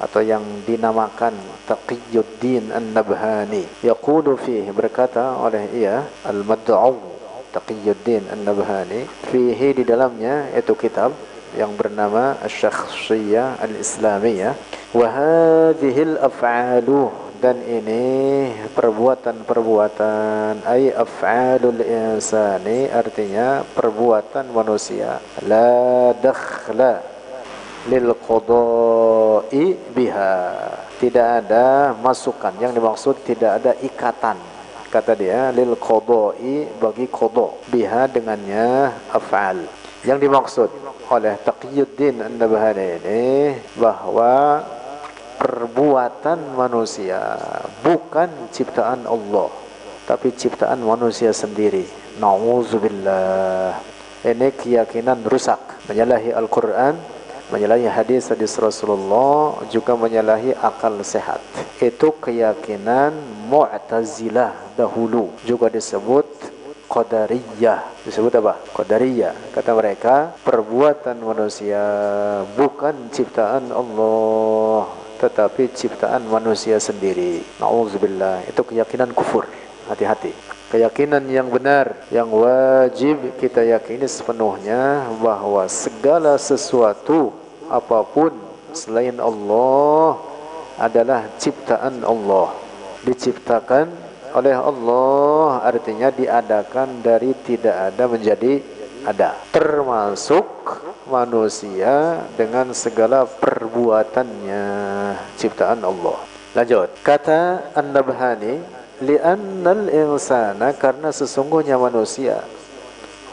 atau 0.00 0.20
yang 0.20 0.44
dinamakan 0.64 1.32
Taqiyuddin 1.64 2.72
An-Nabhani. 2.72 3.84
Yaqulu 3.84 4.36
fihi 4.36 4.68
berkata 4.72 5.36
oleh 5.40 5.68
ia 5.76 6.04
al-mad'u 6.24 6.96
Taqiyuddin 7.52 8.28
An-Nabhani. 8.30 9.08
Fihi 9.28 9.76
di 9.76 9.84
dalamnya 9.84 10.52
itu 10.54 10.72
kitab 10.76 11.12
yang 11.58 11.74
bernama 11.74 12.38
Asy-Syakhsiyah 12.40 13.58
Al-Islamiyah. 13.58 14.54
Wa 14.94 15.06
hadhihi 15.06 16.14
al-af'alu 16.14 17.10
dan 17.40 17.58
ini 17.64 18.52
perbuatan-perbuatan. 18.76 20.62
Ay 20.62 20.92
af'alul 20.92 21.80
insani 21.82 22.86
artinya 22.92 23.64
perbuatan 23.64 24.52
manusia. 24.52 25.18
La 25.42 26.12
dakhla 26.14 27.09
lil 27.88 28.12
qada'i 28.18 29.64
biha. 29.94 30.36
Tidak 31.00 31.26
ada 31.44 31.96
masukan. 31.96 32.52
Yang 32.60 32.72
dimaksud 32.76 33.14
tidak 33.24 33.50
ada 33.62 33.72
ikatan. 33.80 34.36
Kata 34.90 35.12
dia 35.14 35.54
lil 35.54 35.78
qada'i 35.78 36.66
bagi 36.76 37.06
qada 37.08 37.46
biha 37.70 38.10
dengannya 38.10 38.90
af'al. 39.14 39.64
Yang 40.04 40.18
dimaksud 40.28 40.68
oleh 41.08 41.34
Taqiyuddin 41.40 42.20
An-Nabhani 42.20 42.86
ini 43.00 43.24
bahwa 43.76 44.64
perbuatan 45.40 46.52
manusia 46.52 47.36
bukan 47.80 48.28
ciptaan 48.52 49.08
Allah 49.08 49.48
tapi 50.10 50.34
ciptaan 50.34 50.82
manusia 50.82 51.30
sendiri. 51.30 51.86
Nauzubillah. 52.18 53.78
Ini 54.26 54.52
keyakinan 54.58 55.22
rusak. 55.22 55.86
Menyalahi 55.86 56.34
Al-Qur'an 56.34 56.98
menyalahi 57.50 57.90
hadis-hadis 57.90 58.54
Rasulullah 58.62 59.58
juga 59.68 59.98
menyalahi 59.98 60.54
akal 60.54 60.94
sehat. 61.02 61.42
Itu 61.82 62.14
keyakinan 62.22 63.12
Mu'tazilah 63.50 64.78
dahulu 64.78 65.34
juga 65.42 65.66
disebut 65.66 66.26
Qadariyah. 66.90 68.06
Disebut 68.06 68.32
apa? 68.38 68.58
Qadariyah. 68.74 69.54
Kata 69.54 69.70
mereka, 69.74 70.34
perbuatan 70.42 71.22
manusia 71.22 71.82
bukan 72.58 73.10
ciptaan 73.14 73.70
Allah, 73.70 74.90
tetapi 75.22 75.70
ciptaan 75.70 76.26
manusia 76.26 76.78
sendiri. 76.82 77.42
Nauzubillah. 77.62 78.46
Itu 78.50 78.66
keyakinan 78.66 79.14
kufur. 79.14 79.46
Hati-hati 79.86 80.50
keyakinan 80.70 81.26
yang 81.26 81.50
benar 81.50 81.98
yang 82.14 82.30
wajib 82.30 83.18
kita 83.42 83.66
yakini 83.66 84.06
sepenuhnya 84.06 85.10
bahwa 85.18 85.66
segala 85.66 86.38
sesuatu 86.38 87.34
apa 87.70 88.02
pun 88.02 88.34
selain 88.74 89.16
Allah 89.22 90.18
adalah 90.76 91.30
ciptaan 91.38 92.02
Allah. 92.02 92.50
Diciptakan 93.06 93.86
oleh 94.34 94.54
Allah 94.54 95.64
artinya 95.64 96.12
diadakan 96.12 97.00
dari 97.00 97.32
tidak 97.46 97.94
ada 97.94 98.04
menjadi 98.10 98.60
ada. 99.06 99.38
Termasuk 99.54 100.44
manusia 101.08 102.26
dengan 102.36 102.70
segala 102.76 103.24
perbuatannya 103.24 104.64
ciptaan 105.40 105.80
Allah. 105.82 106.18
Lanjut. 106.54 106.90
Kata 107.06 107.72
An-Nabhani 107.78 108.60
li'annal 109.00 109.88
insana 109.88 110.76
karena 110.76 111.08
sesungguhnya 111.08 111.80
manusia 111.80 112.44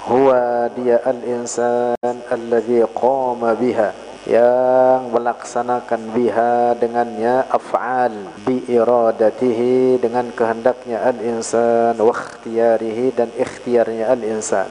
huwa 0.07 0.71
dia 0.71 1.03
al-insan 1.03 1.99
alladhi 2.31 2.79
qama 2.95 3.51
biha 3.59 3.91
yang 4.27 5.07
melaksanakan 5.15 6.11
biha 6.11 6.75
dengannya 6.75 7.47
af'al 7.47 8.11
bi 8.43 8.59
iradatihi 8.67 10.03
dengan 10.03 10.27
kehendaknya 10.35 10.99
al-insan 10.99 11.95
wa 11.95 12.11
ikhtiyarihi 12.11 13.15
dan 13.15 13.31
ikhtiarnya 13.31 14.11
al-insan 14.11 14.67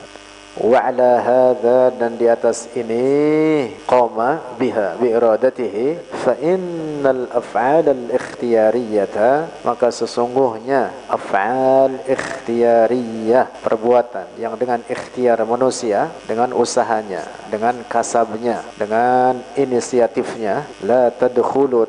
wa 0.56 0.80
ala 0.88 1.20
hadha 1.20 1.92
dan 1.92 2.16
di 2.16 2.24
atas 2.24 2.72
ini 2.72 3.68
qama 3.84 4.56
biha 4.56 4.96
bi 4.96 5.12
iradatihi 5.12 6.16
fa 6.24 6.32
innal 6.40 7.28
af'al 7.28 7.92
al 7.92 8.04
ikhtiyariyata 8.08 9.62
maka 9.68 9.92
sesungguhnya 9.92 11.12
af'al 11.12 12.00
ikhtiyariyah 12.08 13.60
perbuatan 13.60 14.40
yang 14.40 14.56
dengan 14.56 14.80
ikhtiar 14.88 15.44
manusia 15.44 16.08
dengan 16.24 16.56
usahanya 16.56 17.28
dengan 17.52 17.84
kasabnya 17.84 18.64
dengan 18.80 19.36
inisiatifnya 19.60 20.64
la 20.88 21.12
tadkhulu 21.12 21.84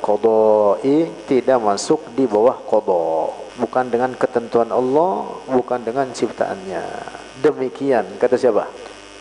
qada'i 0.00 1.06
tidak 1.30 1.58
masuk 1.62 2.00
di 2.14 2.24
bawah 2.26 2.58
qada. 2.66 3.32
Bukan 3.60 3.92
dengan 3.92 4.10
ketentuan 4.16 4.72
Allah 4.72 5.28
bukan 5.52 5.80
dengan 5.84 6.08
ciptaannya 6.08 7.19
demikian 7.40 8.06
kata 8.20 8.36
siapa? 8.36 8.68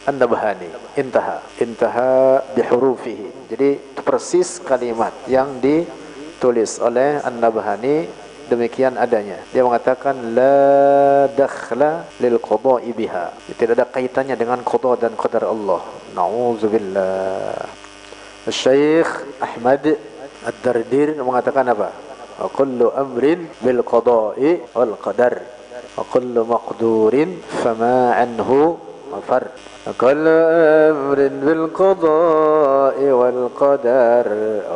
An-Nabhani. 0.07 0.69
Intaha. 0.95 1.43
Intaha 1.59 2.41
bihurufihi. 2.55 3.51
Jadi 3.51 3.69
persis 4.01 4.57
kalimat 4.63 5.13
yang 5.29 5.59
ditulis 5.61 6.79
oleh 6.81 7.21
An-Nabhani 7.21 8.09
demikian 8.49 8.97
adanya. 8.97 9.37
Dia 9.53 9.61
mengatakan 9.61 10.33
la 10.33 11.29
dakhla 11.29 12.09
lil 12.17 12.41
qada'i 12.41 12.89
biha. 12.95 13.29
Tidak 13.53 13.77
ada 13.77 13.85
kaitannya 13.85 14.33
dengan 14.33 14.65
qada 14.65 14.97
dan 14.97 15.13
qadar 15.13 15.45
Allah. 15.45 15.81
Nauzubillah 16.17 17.53
Syekh 18.49 19.37
Ahmad 19.37 19.85
Ad-Dardir 20.41 21.13
mengatakan 21.21 21.69
apa? 21.69 21.93
Kullu 22.55 22.89
amrin 22.95 23.45
bil 23.61 23.83
qada'i 23.85 24.63
wal 24.73 24.95
qadar 24.97 25.58
wa 25.99 26.07
kullu 26.07 26.47
maqdurin 26.47 27.43
fama 27.43 28.15
anhu 28.15 28.79
mafar 29.11 29.51
كل 29.97 30.27
أمر 30.91 31.17
بالقضاء 31.43 32.97
والقدر 33.01 34.27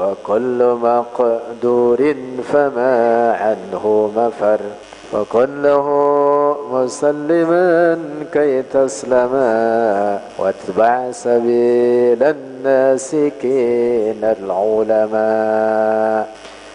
وكل 0.01 0.59
مقدور 0.82 2.15
فما 2.53 2.97
عنه 3.38 4.11
مفر. 4.15 4.59
وكله 5.13 5.88
مسلما 6.71 7.99
كي 8.34 8.61
تسلما 8.74 9.53
واتبع 10.39 11.11
سبيل 11.11 12.24
الناسكين 12.24 14.21
العلماء. 14.24 16.21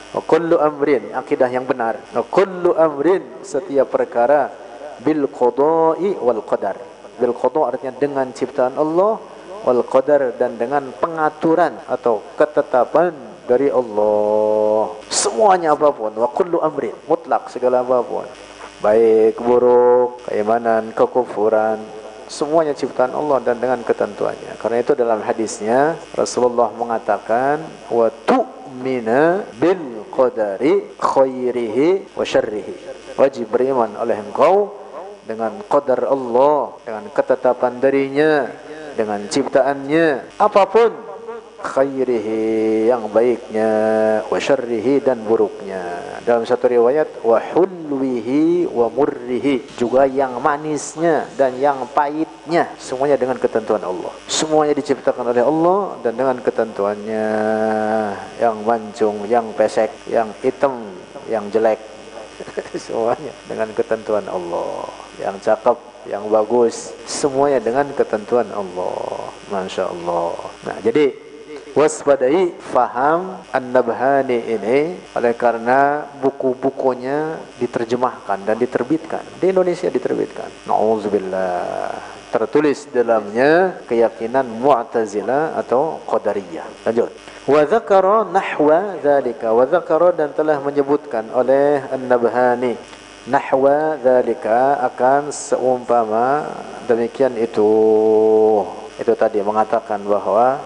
Wa 0.09 0.25
kullu 0.25 0.57
amrin, 0.57 1.13
akidah 1.13 1.49
yang 1.53 1.69
benar. 1.69 2.01
Wa 2.17 2.25
kullu 2.25 2.73
amrin, 2.75 3.45
setiap 3.45 3.93
perkara 3.93 4.49
bil 5.05 5.29
qada'i 5.29 6.17
wal 6.19 6.43
qadar. 6.43 6.77
Bil 7.19 7.35
qada' 7.35 7.75
artinya 7.75 7.93
dengan 7.99 8.27
ciptaan 8.33 8.79
Allah, 8.79 9.21
wal 9.67 9.83
qadar 9.85 10.33
dan 10.39 10.57
dengan 10.57 10.89
pengaturan 10.97 11.77
atau 11.85 12.25
ketetapan 12.41 13.13
dari 13.45 13.69
Allah. 13.69 14.97
Semuanya 15.09 15.73
apa 15.77 15.89
pun, 15.93 16.13
wa 16.17 16.29
kullu 16.31 16.61
amrin, 16.61 16.95
mutlak 17.09 17.49
segala 17.53 17.85
apa 17.85 18.01
pun. 18.05 18.29
Baik, 18.79 19.43
buruk, 19.43 20.23
keimanan, 20.31 20.95
kekufuran, 20.95 21.83
semuanya 22.31 22.77
ciptaan 22.77 23.11
Allah 23.11 23.43
dan 23.43 23.59
dengan 23.59 23.83
ketentuannya. 23.83 24.55
Karena 24.61 24.79
itu 24.79 24.93
dalam 24.95 25.19
hadisnya 25.25 25.99
Rasulullah 26.15 26.71
mengatakan 26.77 27.59
wa 27.91 28.07
tu'mina 28.29 29.43
bil 29.59 29.98
qadari 30.19 30.99
khairihi 30.99 32.19
wa 32.19 32.27
syarrihi. 32.27 32.75
Wajib 33.15 33.55
beriman 33.55 33.95
oleh 33.95 34.19
engkau 34.19 34.75
dengan 35.23 35.55
qadar 35.71 36.11
Allah, 36.11 36.75
dengan 36.83 37.05
ketetapan 37.15 37.79
darinya, 37.79 38.51
dengan 38.99 39.23
ciptaannya, 39.31 40.35
apa 40.43 40.63
pun 40.67 41.08
khairihi 41.59 42.87
yang 42.87 43.11
baiknya, 43.11 43.71
wa 44.27 44.39
syarrihi 44.39 45.03
dan 45.03 45.23
buruknya. 45.27 45.83
Dalam 46.23 46.47
satu 46.47 46.71
riwayat 46.71 47.23
wa 47.27 47.43
hulwihi 47.43 48.71
wa 48.71 48.87
murrihi, 48.87 49.67
juga 49.75 50.07
yang 50.07 50.39
manisnya 50.39 51.27
dan 51.35 51.59
yang 51.59 51.83
pahitnya, 51.91 52.71
semuanya 52.79 53.19
dengan 53.19 53.37
ketentuan 53.43 53.83
Allah. 53.83 54.13
Semuanya 54.31 54.75
diciptakan 54.79 55.35
oleh 55.35 55.43
Allah 55.43 55.99
dan 56.07 56.15
dengan 56.15 56.39
ketentuannya 56.39 57.29
yang 58.39 58.57
mancung, 58.63 59.27
yang 59.27 59.51
pesek, 59.59 59.91
yang 60.07 60.31
hitam, 60.41 60.95
yang 61.27 61.51
jelek. 61.51 61.81
semuanya 62.87 63.35
dengan 63.51 63.67
ketentuan 63.75 64.23
Allah 64.31 64.87
yang 65.19 65.35
cakep, 65.43 65.79
yang 66.07 66.23
bagus, 66.31 66.95
semuanya 67.05 67.59
dengan 67.59 67.91
ketentuan 67.93 68.47
Allah. 68.55 69.27
Masya 69.51 69.91
Allah. 69.91 70.39
Nah, 70.63 70.77
jadi 70.79 71.28
waspadai 71.79 72.59
faham 72.75 73.39
An-Nabhani 73.55 74.51
ini 74.51 74.79
oleh 75.15 75.33
karena 75.39 76.03
buku-bukunya 76.19 77.39
diterjemahkan 77.63 78.43
dan 78.43 78.59
diterbitkan 78.59 79.23
di 79.39 79.55
Indonesia 79.55 79.87
diterbitkan. 79.87 80.67
Nauzubillah. 80.67 82.19
Tertulis 82.29 82.91
dalamnya 82.93 83.81
keyakinan 83.89 84.45
Mu'tazilah 84.59 85.57
atau 85.57 86.03
Qadariyah. 86.05 86.85
Lanjut. 86.85 87.09
Wa 87.49 87.65
dzakara 87.65 88.29
nahwa 88.29 89.01
dzalika 89.01 89.55
wa 89.55 89.65
dzakara 89.65 90.13
dan 90.13 90.35
telah 90.37 90.61
menyebutkan 90.61 91.31
oleh 91.33 91.81
An-Nabhani 91.89 92.77
nahwa 93.31 93.97
dzalika 93.97 94.83
akan 94.93 95.33
seumpama 95.33 96.45
demikian 96.85 97.33
itu 97.41 97.71
itu 99.01 99.13
tadi 99.17 99.41
mengatakan 99.41 100.05
bahwa 100.05 100.61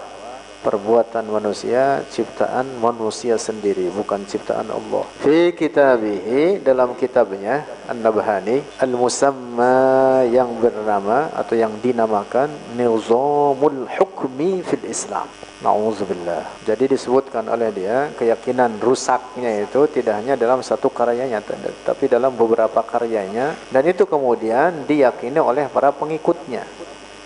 perbuatan 0.63 1.27
manusia 1.27 2.01
ciptaan 2.07 2.79
manusia 2.79 3.35
sendiri 3.35 3.91
bukan 3.91 4.23
ciptaan 4.23 4.71
Allah 4.71 5.03
fi 5.19 5.51
kitabihi 5.51 6.63
dalam 6.63 6.95
kitabnya 6.95 7.67
An-Nabhani 7.91 8.79
al-musamma 8.79 10.23
yang 10.31 10.55
bernama 10.63 11.27
atau 11.35 11.59
yang 11.59 11.75
dinamakan 11.83 12.47
Nizamul 12.79 13.91
Hukmi 13.91 14.63
fil 14.63 14.87
Islam 14.87 15.27
Nauzubillah. 15.63 16.67
Jadi 16.67 16.91
disebutkan 16.91 17.47
oleh 17.47 17.71
dia 17.71 18.11
keyakinan 18.19 18.83
rusaknya 18.83 19.63
itu 19.63 19.87
tidak 19.87 20.19
hanya 20.19 20.35
dalam 20.35 20.59
satu 20.59 20.91
karyanya 20.91 21.39
tapi 21.87 22.11
dalam 22.11 22.35
beberapa 22.35 22.83
karyanya 22.83 23.55
dan 23.71 23.83
itu 23.87 24.03
kemudian 24.03 24.83
diyakini 24.83 25.39
oleh 25.39 25.71
para 25.71 25.95
pengikutnya. 25.95 26.67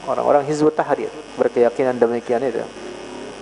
Orang-orang 0.05 0.45
Hizbut 0.45 0.77
Tahrir 0.77 1.09
berkeyakinan 1.35 1.97
demikian 1.97 2.45
itu. 2.45 2.63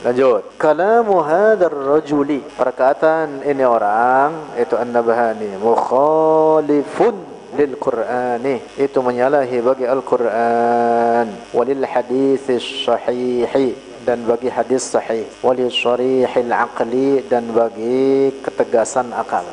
Lanjut. 0.05 0.61
Kalamu 0.61 1.17
hadzal 1.25 1.73
rajuli. 1.73 2.37
Perkataan 2.53 3.41
ini 3.41 3.65
orang 3.65 4.53
itu 4.53 4.77
An-Nabhani 4.77 5.57
mukhalifun 5.57 7.25
lil 7.57 7.73
Qur'ani. 7.81 8.61
Itu 8.77 9.01
menyalahi 9.01 9.65
bagi 9.65 9.89
Al-Qur'an. 9.89 11.25
Walil 11.57 11.81
hadits 11.89 12.85
sahihi. 12.85 13.97
Dan 14.05 14.29
bagi 14.29 14.53
hadis 14.53 14.93
sahih. 14.93 15.25
Wali 15.41 15.65
syarihil 15.73 16.53
aqli. 16.53 17.25
Dan 17.25 17.49
bagi 17.49 18.29
ketegasan 18.45 19.09
akal. 19.09 19.49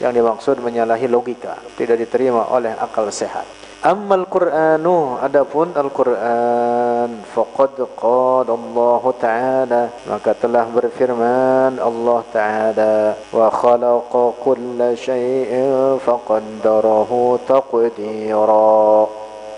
Yang 0.00 0.16
dimaksud 0.16 0.56
menyalahi 0.64 1.12
logika. 1.12 1.60
Tidak 1.76 2.00
diterima 2.00 2.48
oleh 2.48 2.72
akal 2.80 3.12
sehat 3.12 3.59
Ammal 3.80 4.28
Qur'anu 4.28 5.16
adapun 5.24 5.72
Al-Qur'an 5.72 7.24
faqad 7.32 7.80
qala 7.96 8.52
Allah 8.52 9.02
Ta'ala 9.16 9.82
maka 10.04 10.36
telah 10.36 10.68
berfirman 10.68 11.80
Allah 11.80 12.20
Ta'ala 12.28 13.16
wa 13.32 13.48
khalaqa 13.48 14.36
kulla 14.36 14.92
syai'in 14.92 15.96
faqaddarahu 15.96 17.40
taqdira 17.48 19.08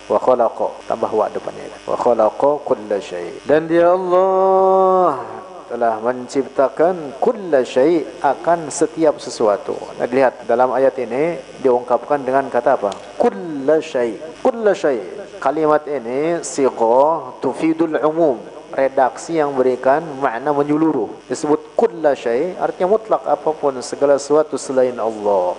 wa 0.06 0.18
khalaqa 0.22 0.70
tambah 0.86 1.10
wa 1.10 1.26
depannya 1.26 1.66
wa 1.82 1.98
khalaqa 1.98 2.62
kulla 2.62 3.02
syai 3.02 3.42
dan 3.42 3.66
dia 3.66 3.90
Allah 3.90 5.41
telah 5.72 5.96
menciptakan 6.04 7.16
kulla 7.16 7.64
syai 7.64 8.04
akan 8.20 8.68
setiap 8.68 9.16
sesuatu. 9.16 9.72
Nah, 9.96 10.04
lihat 10.04 10.44
dalam 10.44 10.68
ayat 10.68 11.00
ini 11.00 11.40
diungkapkan 11.64 12.20
dengan 12.20 12.52
kata 12.52 12.76
apa? 12.76 12.92
Kulla 13.16 13.80
syai. 13.80 14.20
Kulla 14.44 14.76
syai. 14.76 15.00
Kalimat 15.40 15.88
ini 15.88 16.44
sighah 16.44 17.40
tufidul 17.40 17.96
umum. 18.04 18.36
Redaksi 18.68 19.40
yang 19.40 19.56
berikan 19.56 20.04
makna 20.20 20.52
menyeluruh. 20.52 21.08
Disebut 21.24 21.72
kulla 21.72 22.12
syai 22.12 22.52
artinya 22.60 22.92
mutlak 22.92 23.24
apa 23.24 23.56
pun 23.56 23.80
segala 23.80 24.20
sesuatu 24.20 24.60
selain 24.60 24.96
Allah 25.00 25.56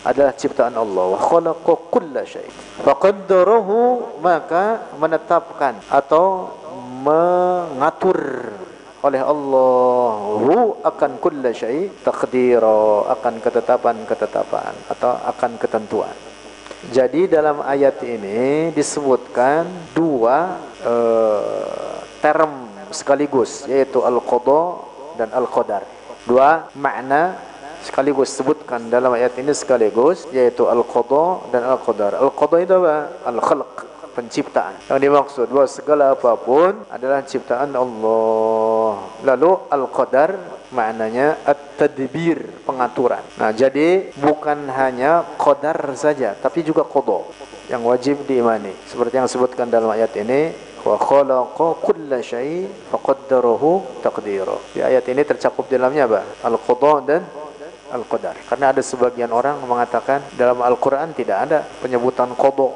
adalah 0.00 0.32
ciptaan 0.32 0.72
Allah 0.80 1.12
wa 1.12 1.20
khalaqa 1.20 1.72
kulla 1.92 2.24
syai 2.24 2.48
faqaddarahu 2.80 3.76
maka 4.24 4.88
menetapkan 4.96 5.76
atau 5.92 6.56
mengatur 7.04 8.16
oleh 9.00 9.22
Allah 9.24 10.12
hu 10.44 10.56
akan 10.90 11.12
kulla 11.24 11.50
syai 11.56 11.88
taqdira 12.06 13.08
akan 13.14 13.34
ketetapan-ketetapan 13.44 14.74
atau 14.92 15.12
akan 15.32 15.52
ketentuan 15.56 16.16
jadi 16.92 17.28
dalam 17.28 17.60
ayat 17.64 18.00
ini 18.04 18.72
disebutkan 18.72 19.68
dua 19.92 20.56
uh, 20.84 22.00
term 22.24 22.68
sekaligus 22.92 23.68
yaitu 23.68 24.00
al-qada 24.04 24.84
dan 25.16 25.28
al-qadar 25.32 25.84
dua 26.28 26.68
makna 26.76 27.50
sekaligus 27.80 28.30
sebutkan 28.36 28.92
dalam 28.92 29.12
ayat 29.16 29.32
ini 29.40 29.56
sekaligus 29.56 30.28
yaitu 30.36 30.68
al-qada 30.68 31.48
dan 31.52 31.62
al-qadar. 31.64 32.20
Al-qada 32.20 32.56
itu 32.60 32.74
apa? 32.76 32.96
Al-khalq, 33.24 33.72
penciptaan. 34.12 34.76
Yang 34.90 35.00
dimaksud 35.06 35.46
bahwa 35.48 35.68
segala 35.70 36.04
apa 36.14 36.34
pun 36.36 36.84
adalah 36.90 37.22
ciptaan 37.22 37.72
Allah. 37.74 39.10
Lalu 39.22 39.50
al-qadar 39.70 40.30
maknanya 40.70 41.38
at-tadbir, 41.46 42.62
pengaturan. 42.62 43.22
Nah, 43.38 43.50
jadi 43.50 44.14
bukan 44.18 44.70
hanya 44.70 45.26
qadar 45.38 45.78
saja, 45.98 46.34
tapi 46.38 46.62
juga 46.62 46.86
qada 46.86 47.26
yang 47.70 47.86
wajib 47.86 48.26
diimani. 48.26 48.74
Seperti 48.86 49.18
yang 49.18 49.26
disebutkan 49.30 49.70
dalam 49.70 49.90
ayat 49.90 50.10
ini, 50.18 50.50
wa 50.82 50.96
khalaqa 50.98 51.78
kulla 51.82 52.18
syai 52.22 52.66
faqaddarahu 52.90 54.02
taqdira. 54.02 54.58
Di 54.74 54.80
ayat 54.82 55.06
ini 55.10 55.22
tercakup 55.26 55.70
dalamnya 55.70 56.06
apa? 56.10 56.22
Al-qada 56.46 56.92
dan 57.06 57.22
al-qadar. 57.90 58.38
Karena 58.46 58.70
ada 58.70 58.82
sebagian 58.82 59.30
orang 59.34 59.58
mengatakan 59.66 60.22
dalam 60.38 60.62
Al-Qur'an 60.62 61.10
tidak 61.12 61.38
ada 61.50 61.58
penyebutan 61.82 62.30
qada. 62.38 62.70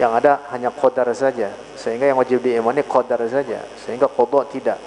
Yang 0.00 0.12
ada 0.24 0.40
hanya 0.56 0.72
qadar 0.72 1.12
saja. 1.12 1.52
Sehingga 1.76 2.08
yang 2.08 2.16
wajib 2.16 2.40
diimani 2.40 2.80
qadar 2.88 3.20
saja. 3.28 3.60
Sehingga 3.84 4.08
qada 4.08 4.48
tidak. 4.48 4.80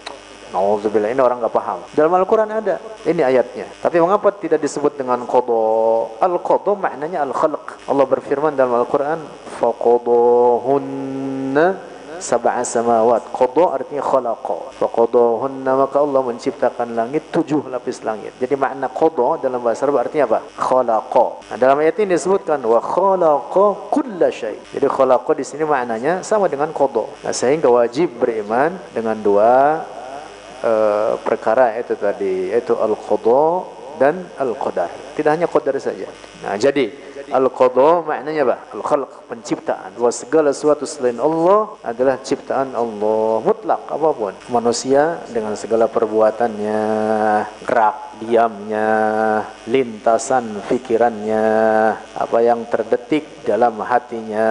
Nauzubillah 0.49 1.09
ini 1.13 1.21
orang 1.21 1.37
nggak 1.41 1.53
paham. 1.53 1.81
Dalam 1.93 2.13
Al-Quran 2.17 2.49
ada 2.49 2.81
ini 3.05 3.21
ayatnya. 3.21 3.65
Tapi 3.77 4.01
mengapa 4.01 4.33
tidak 4.37 4.57
disebut 4.61 4.97
dengan 4.97 5.21
qada? 5.29 5.61
Al-qada 6.17 6.73
maknanya 6.73 7.21
al-khalq. 7.29 7.89
Allah 7.89 8.05
berfirman 8.09 8.57
dalam 8.57 8.73
Al-Quran, 8.81 9.21
"Faqadahunna 9.61 11.13
sab'a 12.19 12.61
samawat. 12.61 13.31
Qada 13.31 13.65
artinya 13.81 14.03
khalaqa. 14.03 14.57
Faqadahunna 14.77 15.71
maka 15.73 15.97
Allah 16.01 16.21
menciptakan 16.21 16.93
langit 16.93 17.31
tujuh 17.33 17.65
lapis 17.71 18.03
langit. 18.03 18.35
Jadi 18.41 18.53
makna 18.59 18.89
qada 18.89 19.41
dalam 19.41 19.63
bahasa 19.63 19.85
Arab 19.87 20.03
artinya 20.03 20.25
apa? 20.29 20.39
Khalaqa. 20.57 21.25
Nah, 21.49 21.57
dalam 21.57 21.79
ayat 21.81 21.97
ini 22.03 22.13
disebutkan 22.17 22.59
wa 22.65 22.79
khalaqa 22.83 23.65
kulla 23.93 24.27
syai. 24.27 24.57
Jadi 24.73 24.87
khalaqa 24.89 25.31
di 25.33 25.45
sini 25.47 25.63
maknanya 25.63 26.25
sama 26.25 26.51
dengan 26.51 26.69
qada. 26.75 27.05
Nah, 27.23 27.33
sehingga 27.33 27.71
wajib 27.71 28.19
beriman 28.19 28.75
dengan 28.91 29.15
dua 29.17 29.83
uh, 30.61 31.13
perkara 31.21 31.77
itu 31.79 31.95
tadi, 31.95 32.51
yaitu 32.51 32.75
al-qada 32.75 33.69
dan 34.01 34.25
al-qadar. 34.41 34.89
Tidak 35.13 35.29
hanya 35.29 35.45
qadar 35.45 35.77
saja. 35.77 36.09
Nah, 36.41 36.57
jadi 36.57 37.12
Al-Qadha 37.31 38.03
maknanya 38.03 38.41
apa? 38.47 38.55
Al-Khalq, 38.75 39.29
penciptaan. 39.31 39.95
Bahwa 39.95 40.11
segala 40.11 40.49
sesuatu 40.51 40.83
selain 40.83 41.19
Allah 41.21 41.77
adalah 41.85 42.19
ciptaan 42.19 42.75
Allah. 42.75 43.39
Mutlak 43.39 43.87
apa 43.87 44.09
pun. 44.11 44.33
Manusia 44.51 45.23
dengan 45.31 45.55
segala 45.55 45.87
perbuatannya, 45.87 46.81
gerak, 47.63 47.97
diamnya, 48.19 48.91
lintasan 49.69 50.59
pikirannya, 50.67 51.45
apa 52.15 52.37
yang 52.43 52.67
terdetik 52.67 53.45
dalam 53.47 53.79
hatinya, 53.83 54.49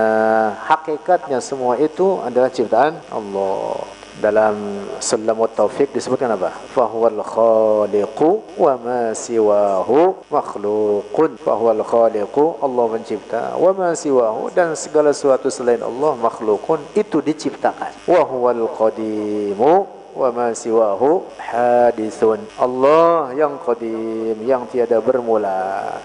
hakikatnya 0.68 1.40
semua 1.40 1.76
itu 1.80 2.20
adalah 2.24 2.52
ciptaan 2.52 2.96
Allah 3.08 4.01
dalam 4.20 4.84
Sulamut 5.00 5.56
Taufik 5.56 5.94
disebutkan 5.96 6.36
apa? 6.36 6.52
Fahuwal 6.76 7.22
khaliqu 7.24 8.44
wa 8.60 8.74
ma 8.76 9.16
siwahu 9.16 10.28
makhluqun. 10.28 11.40
Fahuwal 11.40 11.80
khaliqu 11.80 12.60
Allah 12.60 12.84
mencipta 12.92 13.56
wa 13.56 13.72
ma 13.72 13.96
siwahu 13.96 14.52
dan 14.52 14.76
segala 14.76 15.16
sesuatu 15.16 15.48
selain 15.48 15.80
Allah 15.80 16.12
makhlukun 16.20 16.82
itu 16.92 17.24
diciptakan. 17.24 17.94
Wa 18.04 18.22
huwal 18.26 18.68
qadimu 18.68 19.72
wa 20.12 20.28
ma 20.28 20.52
siwahu 20.52 21.24
hadithun. 21.40 22.44
Allah 22.60 23.32
yang 23.32 23.56
qadim, 23.62 24.36
yang 24.44 24.68
tiada 24.68 25.00
bermula 25.00 25.96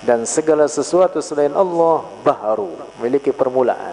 dan 0.00 0.24
segala 0.24 0.64
sesuatu 0.64 1.20
selain 1.20 1.52
Allah 1.52 2.00
baharu, 2.24 2.72
memiliki 2.96 3.36
permulaan. 3.36 3.92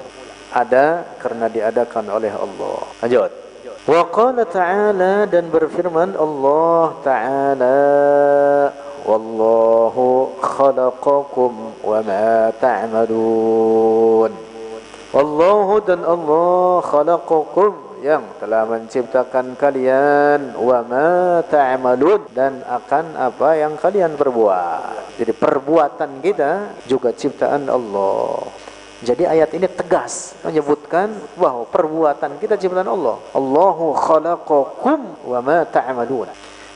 Ada 0.55 1.03
karena 1.19 1.51
diadakan 1.51 2.07
oleh 2.07 2.31
Allah. 2.31 2.79
Lanjut. 3.03 3.46
Wa 3.87 4.03
qala 4.11 4.43
ta'ala 4.43 5.23
dan 5.31 5.47
berfirman 5.47 6.11
Allah 6.19 6.91
Ta'ala 7.07 7.79
Wallahu 9.07 10.35
khalaqakum 10.43 11.79
wa 11.79 11.99
ma 12.03 12.51
ta'malun 12.59 14.31
Wallahu 15.15 15.79
dan 15.87 16.03
Allah 16.03 16.83
khalaqakum 16.83 17.87
yang 18.03 18.27
telah 18.43 18.67
menciptakan 18.67 19.55
kalian 19.55 20.53
wa 20.59 20.83
ma 20.83 21.39
ta'malun 21.47 22.27
dan 22.35 22.61
akan 22.67 23.15
apa 23.15 23.55
yang 23.57 23.73
kalian 23.79 24.13
perbuat. 24.19 25.17
Jadi 25.17 25.33
perbuatan 25.33 26.21
kita 26.21 26.75
juga 26.85 27.15
ciptaan 27.15 27.71
Allah. 27.71 28.66
Jadi 28.97 29.29
ayat 29.29 29.53
ini 29.53 29.69
tegas 29.69 30.33
menyebutkan 30.41 31.13
bahwa 31.37 31.69
perbuatan 31.69 32.41
kita 32.41 32.57
ciptaan 32.57 32.89
Allah. 32.89 33.21
Allahu 33.37 33.93
khalaqakum 33.93 35.27
wa 35.29 35.39
ma 35.41 35.61
ta'malun. 35.69 36.29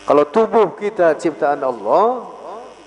Kalau 0.06 0.24
tubuh 0.30 0.78
kita 0.78 1.18
ciptaan 1.18 1.66
Allah, 1.66 2.30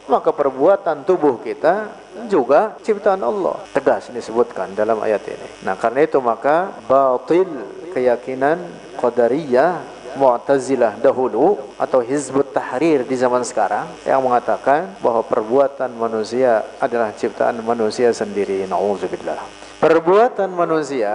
maka 0.06 0.31
perbuatan 0.31 1.02
tubuh 1.02 1.40
kita 1.43 1.89
juga 2.31 2.78
ciptaan 2.85 3.23
Allah. 3.27 3.59
Tegas 3.74 4.12
disebutkan 4.12 4.77
dalam 4.77 5.01
ayat 5.02 5.24
ini. 5.27 5.48
Nah, 5.66 5.74
karena 5.74 6.06
itu 6.06 6.19
maka 6.23 6.70
batil 6.86 7.48
keyakinan 7.90 8.61
qadariyah 9.01 9.94
Mu'tazilah 10.15 11.03
dahulu 11.03 11.59
atau 11.74 11.99
Hizbut 11.99 12.55
Tahrir 12.55 13.03
di 13.03 13.16
zaman 13.19 13.43
sekarang 13.43 13.91
yang 14.07 14.23
mengatakan 14.23 14.95
bahwa 15.03 15.27
perbuatan 15.27 15.91
manusia 15.95 16.62
adalah 16.78 17.11
ciptaan 17.15 17.59
manusia 17.62 18.15
sendiri. 18.15 18.66
Nauzubillah. 18.70 19.43
Perbuatan 19.82 20.55
manusia 20.55 21.11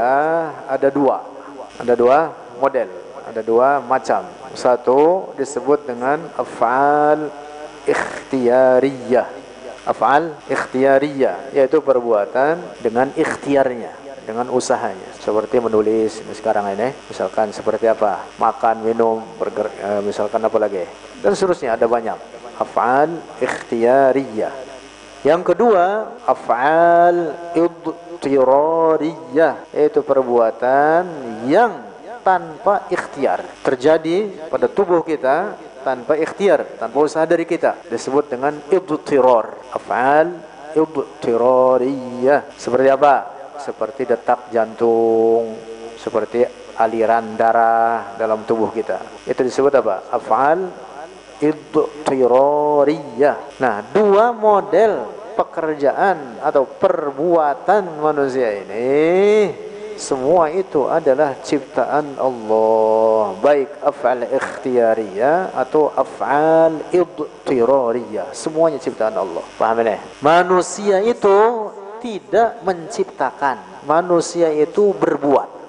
ada 0.68 0.90
dua. 0.92 1.24
Ada 1.80 1.96
dua 1.96 2.36
model, 2.60 2.92
ada 3.24 3.42
dua 3.42 3.80
macam. 3.80 4.28
Satu 4.52 5.32
disebut 5.40 5.88
dengan 5.88 6.20
af'al 6.36 7.32
ikhtiyariyah. 7.88 9.28
Af'al 9.88 10.36
ikhtiyariyah 10.52 11.56
yaitu 11.56 11.80
perbuatan 11.80 12.60
dengan 12.84 13.16
ikhtiarnya 13.16 14.09
dengan 14.30 14.54
usahanya. 14.54 15.10
Seperti 15.18 15.58
menulis 15.58 16.22
sekarang 16.38 16.70
ini 16.78 16.94
misalkan 17.10 17.50
seperti 17.50 17.90
apa? 17.90 18.30
Makan 18.38 18.86
minum 18.86 19.26
uh, 19.26 20.02
misalkan 20.06 20.46
apa 20.46 20.58
lagi? 20.62 20.86
Dan 21.26 21.34
seterusnya 21.34 21.74
ada 21.74 21.90
banyak. 21.90 22.38
Af'al 22.62 23.18
ikhtiyariyah 23.42 24.70
yang 25.20 25.44
kedua 25.44 26.16
af'al 26.24 27.36
idtirariyah. 27.52 29.68
Yaitu 29.76 30.00
perbuatan 30.00 31.04
yang 31.44 31.84
tanpa 32.24 32.88
ikhtiar. 32.88 33.44
Terjadi 33.60 34.48
pada 34.48 34.72
tubuh 34.72 35.04
kita 35.04 35.60
tanpa 35.84 36.16
ikhtiar 36.16 36.64
tanpa 36.80 37.04
usaha 37.04 37.28
dari 37.28 37.44
kita. 37.44 37.76
Disebut 37.92 38.32
dengan 38.32 38.56
idtirar 38.72 39.60
af'al 39.76 40.40
idtirariyah. 40.80 42.56
Seperti 42.56 42.88
apa 42.88 43.39
seperti 43.60 44.08
detak 44.08 44.50
jantung, 44.50 45.56
seperti 46.00 46.48
aliran 46.80 47.36
darah 47.36 48.16
dalam 48.16 48.48
tubuh 48.48 48.72
kita. 48.72 49.28
Itu 49.28 49.44
disebut 49.44 49.76
apa? 49.84 50.08
Af'al 50.16 50.72
idtirariyah. 51.44 53.38
Nah, 53.60 53.84
dua 53.92 54.32
model 54.32 55.20
pekerjaan 55.40 56.44
atau 56.44 56.68
perbuatan 56.68 58.04
manusia 58.04 58.52
ini 58.60 59.48
semua 60.00 60.48
itu 60.52 60.88
adalah 60.88 61.36
ciptaan 61.44 62.16
Allah 62.16 63.36
baik 63.40 63.84
af'al 63.84 64.24
ikhtiyariyah 64.32 65.56
atau 65.56 65.92
af'al 65.92 66.92
idtirariyah 66.92 68.32
semuanya 68.32 68.80
ciptaan 68.80 69.16
Allah 69.20 69.44
paham 69.60 69.84
ini 69.84 70.00
manusia 70.24 71.04
itu 71.04 71.36
tidak 72.02 72.64
menciptakan. 72.64 73.84
Manusia 73.86 74.50
itu 74.52 74.96
berbuat. 74.96 75.60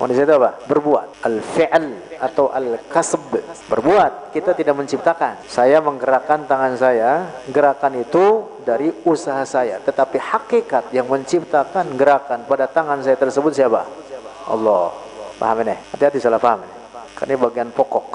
Manusia 0.00 0.26
itu 0.26 0.34
apa? 0.34 0.50
Berbuat. 0.66 1.22
Al-fi'al 1.22 2.18
atau 2.18 2.50
al-kasb. 2.50 3.38
Berbuat. 3.70 4.34
Kita 4.34 4.50
tidak 4.56 4.74
menciptakan. 4.74 5.46
Saya 5.46 5.78
menggerakkan 5.78 6.44
tangan 6.50 6.74
saya. 6.74 7.28
Gerakan 7.50 8.02
itu 8.02 8.50
dari 8.66 8.90
usaha 9.06 9.42
saya. 9.46 9.78
Tetapi 9.78 10.18
hakikat 10.18 10.90
yang 10.90 11.06
menciptakan 11.06 11.94
gerakan 11.94 12.42
pada 12.50 12.66
tangan 12.66 12.98
saya 13.02 13.14
tersebut 13.14 13.54
siapa? 13.54 13.86
Allah. 14.50 14.90
Paham 15.38 15.62
ini? 15.62 15.74
Hati-hati 15.94 16.18
salah 16.18 16.42
paham 16.42 16.66
ini. 16.66 16.74
Karena 17.14 17.34
ini 17.34 17.38
bagian 17.38 17.68
pokok. 17.70 18.08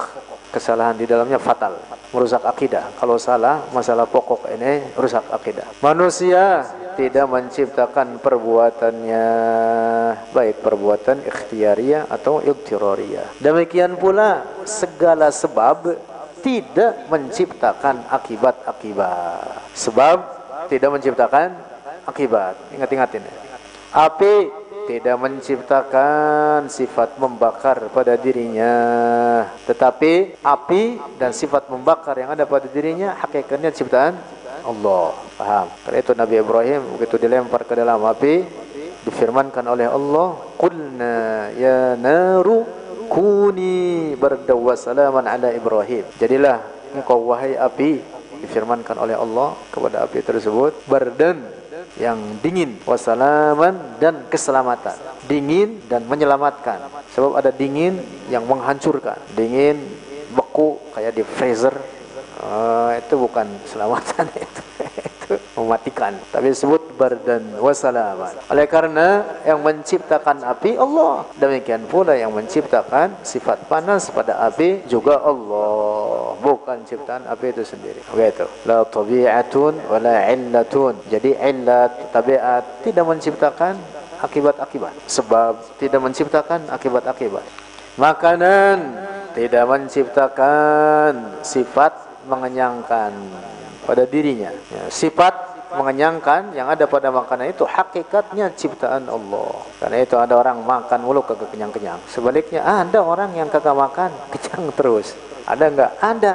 Kesalahan 0.57 0.97
di 0.97 1.05
dalamnya 1.05 1.37
fatal 1.37 1.77
merusak 2.09 2.41
akidah. 2.41 2.97
Kalau 2.97 3.21
salah, 3.21 3.69
masalah 3.69 4.09
pokok 4.09 4.49
ini 4.57 4.89
rusak 4.97 5.29
akidah. 5.29 5.69
Manusia 5.85 6.65
tidak 6.97 7.29
menciptakan 7.29 8.17
perbuatannya 8.17 9.27
baik 10.33 10.65
perbuatan 10.65 11.21
ikhtiariyah 11.29 12.09
atau 12.09 12.41
iktirariyah. 12.41 13.37
Demikian 13.37 14.01
pula 14.01 14.41
segala 14.65 15.29
sebab 15.29 15.93
tidak 16.41 17.05
menciptakan 17.05 18.09
akibat-akibat. 18.09 19.77
Sebab 19.77 20.17
tidak 20.73 20.89
menciptakan 20.89 21.53
akibat. 22.09 22.57
Ingat-ingat 22.73 23.13
ini. 23.13 23.31
Api 23.93 24.33
tidak 24.87 25.19
menciptakan 25.19 26.71
sifat 26.71 27.19
membakar 27.19 27.91
pada 27.91 28.15
dirinya. 28.15 28.73
Tetapi 29.67 30.39
api 30.39 30.83
dan 31.19 31.35
sifat 31.35 31.67
membakar 31.67 32.15
yang 32.15 32.31
ada 32.31 32.47
pada 32.47 32.71
dirinya 32.71 33.19
hakikatnya 33.19 33.75
ciptaan 33.75 34.15
Allah. 34.63 35.11
Paham 35.35 35.67
karena 35.83 35.97
itu 35.99 36.11
Nabi 36.15 36.35
Ibrahim 36.39 36.81
begitu 36.95 37.15
dilempar 37.19 37.67
ke 37.67 37.75
dalam 37.75 37.99
api 38.07 38.47
difirmankan 39.03 39.67
oleh 39.67 39.87
Allah 39.91 40.39
qulna 40.55 41.51
ya 41.55 41.95
naru 41.99 42.63
kuni 43.11 44.15
bardaw 44.15 44.55
wa 44.55 44.75
salaman 44.79 45.27
ala 45.27 45.51
Ibrahim. 45.51 46.07
Jadilah 46.15 46.63
engkau 46.95 47.27
wahai 47.27 47.59
api 47.59 47.99
difirmankan 48.39 48.95
oleh 49.01 49.17
Allah 49.17 49.57
kepada 49.73 50.05
api 50.05 50.19
tersebut 50.21 50.85
bardan 50.85 51.56
yang 51.97 52.19
dingin. 52.43 52.77
Wasalaman 52.83 53.99
dan 54.01 54.25
keselamatan. 54.29 54.95
Dingin 55.27 55.81
dan 55.87 56.05
menyelamatkan. 56.05 56.83
Sebab 57.13 57.37
ada 57.37 57.51
dingin 57.53 57.99
yang 58.31 58.45
menghancurkan. 58.45 59.17
Dingin 59.33 59.81
beku 60.33 60.79
kayak 60.93 61.15
di 61.15 61.23
freezer. 61.25 61.73
Uh, 62.37 62.93
itu 62.93 63.17
bukan 63.17 63.49
selamatan 63.65 64.29
itu 64.45 64.66
mematikan. 65.55 66.15
Tapi 66.31 66.55
disebut 66.55 66.95
bardan 66.95 67.59
wasalaman 67.59 68.33
oleh 68.47 68.65
karena 68.65 69.23
yang 69.43 69.59
menciptakan 69.59 70.43
api 70.43 70.79
Allah. 70.79 71.27
Demikian 71.35 71.83
pula 71.85 72.15
yang 72.15 72.31
menciptakan 72.31 73.19
sifat 73.21 73.67
panas 73.67 74.07
pada 74.11 74.39
api 74.47 74.87
juga 74.87 75.19
Allah. 75.19 76.35
Bukan 76.39 76.87
ciptaan 76.87 77.27
api 77.27 77.51
itu 77.51 77.63
sendiri. 77.67 77.99
Begitu 78.11 78.47
la 78.63 78.87
tabi'atun 78.87 79.73
wala 79.91 80.27
illatun. 80.31 80.95
Jadi 81.11 81.35
illat 81.35 82.13
tabiat 82.15 82.87
tidak 82.87 83.05
menciptakan 83.05 83.75
akibat-akibat. 84.23 84.93
Sebab 85.05 85.77
tidak 85.77 86.01
menciptakan 86.01 86.71
akibat-akibat. 86.71 87.43
Makanan 87.97 88.77
tidak 89.33 89.65
menciptakan 89.65 91.41
sifat 91.41 91.93
mengenyangkan 92.29 93.13
pada 93.87 94.03
dirinya. 94.03 94.51
Ya, 94.51 94.91
sifat 94.91 95.47
mengenyangkan 95.71 96.51
yang 96.51 96.67
ada 96.67 96.87
pada 96.87 97.07
makanan 97.11 97.55
itu 97.55 97.63
hakikatnya 97.63 98.51
ciptaan 98.55 99.07
Allah. 99.07 99.63
Karena 99.79 99.97
itu 100.03 100.15
ada 100.19 100.35
orang 100.35 100.59
makan 100.63 100.99
mulu 101.03 101.23
kagak 101.23 101.51
kenyang-kenyang. 101.55 101.99
Sebaliknya 102.11 102.63
ada 102.63 102.99
orang 102.99 103.31
yang 103.31 103.47
kagak 103.47 103.75
makan 103.75 104.11
kenyang 104.35 104.71
terus. 104.75 105.15
Ada 105.47 105.63
enggak? 105.71 105.91
Ada. 106.03 106.33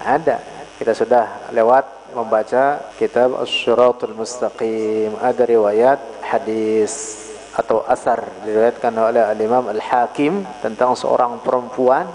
Ada. 0.00 0.36
Kita 0.80 0.92
sudah 0.96 1.52
lewat 1.52 1.84
membaca 2.16 2.80
kitab 2.96 3.36
Asy-Syiratul 3.36 4.16
Mustaqim. 4.16 5.12
Ada 5.20 5.44
riwayat 5.44 6.00
hadis 6.24 7.24
atau 7.58 7.82
asar 7.90 8.22
diriwayatkan 8.46 8.94
oleh 8.94 9.24
Al-Imam 9.26 9.66
Al-Hakim 9.66 10.46
tentang 10.62 10.94
seorang 10.94 11.42
perempuan 11.42 12.06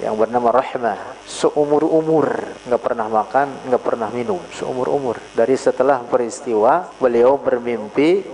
yang 0.00 0.16
bernama 0.16 0.48
Rahmah 0.50 1.20
seumur 1.28 1.84
umur 1.84 2.26
nggak 2.64 2.82
pernah 2.82 3.06
makan 3.06 3.68
nggak 3.68 3.82
pernah 3.84 4.08
minum. 4.08 4.40
Seumur 4.56 4.88
umur 4.88 5.20
dari 5.36 5.54
setelah 5.54 6.00
peristiwa 6.02 6.88
beliau 6.96 7.36
bermimpi 7.36 8.24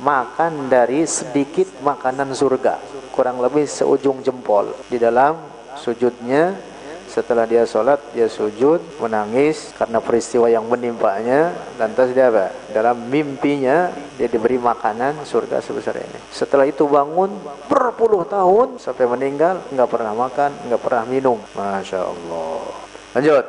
makan 0.00 0.72
dari 0.72 1.04
sedikit 1.04 1.68
makanan 1.84 2.32
surga. 2.34 2.80
Kurang 3.12 3.38
lebih 3.44 3.68
seujung 3.68 4.24
jempol 4.24 4.72
di 4.88 4.96
dalam 4.96 5.36
sujudnya 5.76 6.71
setelah 7.12 7.44
dia 7.44 7.68
sholat 7.68 8.00
dia 8.16 8.24
sujud 8.24 8.80
menangis 8.96 9.76
karena 9.76 10.00
peristiwa 10.00 10.48
yang 10.48 10.64
menimpanya 10.64 11.52
lantas 11.76 12.08
dia 12.16 12.32
apa? 12.32 12.48
Dalam 12.72 13.04
mimpinya 13.12 13.92
dia 14.16 14.32
diberi 14.32 14.56
makanan 14.56 15.20
surga 15.28 15.60
sebesar 15.60 16.00
ini. 16.00 16.16
Setelah 16.32 16.64
itu 16.64 16.88
bangun 16.88 17.28
berpuluh 17.68 18.24
tahun 18.24 18.80
sampai 18.80 19.04
meninggal 19.04 19.60
nggak 19.76 19.88
pernah 19.92 20.16
makan 20.16 20.56
nggak 20.72 20.80
pernah 20.80 21.04
minum. 21.04 21.36
Masya 21.52 22.00
Allah. 22.00 22.64
Lanjut. 23.12 23.44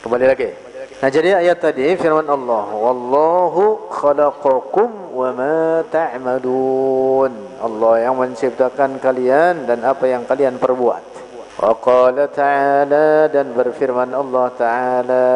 Kembali 0.00 0.24
lagi. 0.24 0.48
Nah 0.96 1.12
jadi 1.12 1.36
ayat 1.36 1.60
tadi 1.60 1.92
firman 2.00 2.24
Allah 2.24 2.72
Wallahu 2.72 3.92
khalaqakum 3.92 5.12
wa 5.12 5.28
ma 5.36 5.84
ta'malun. 5.92 7.32
Allah 7.60 7.94
yang 8.00 8.16
menciptakan 8.16 8.96
kalian 8.96 9.68
dan 9.68 9.84
apa 9.84 10.08
yang 10.08 10.24
kalian 10.24 10.56
perbuat 10.56 11.25
وقال 11.61 12.17
تعالى 12.31 13.07
dan 13.29 13.53
berfirman 13.53 14.09
Allah 14.15 14.47
Ta'ala 14.57 15.29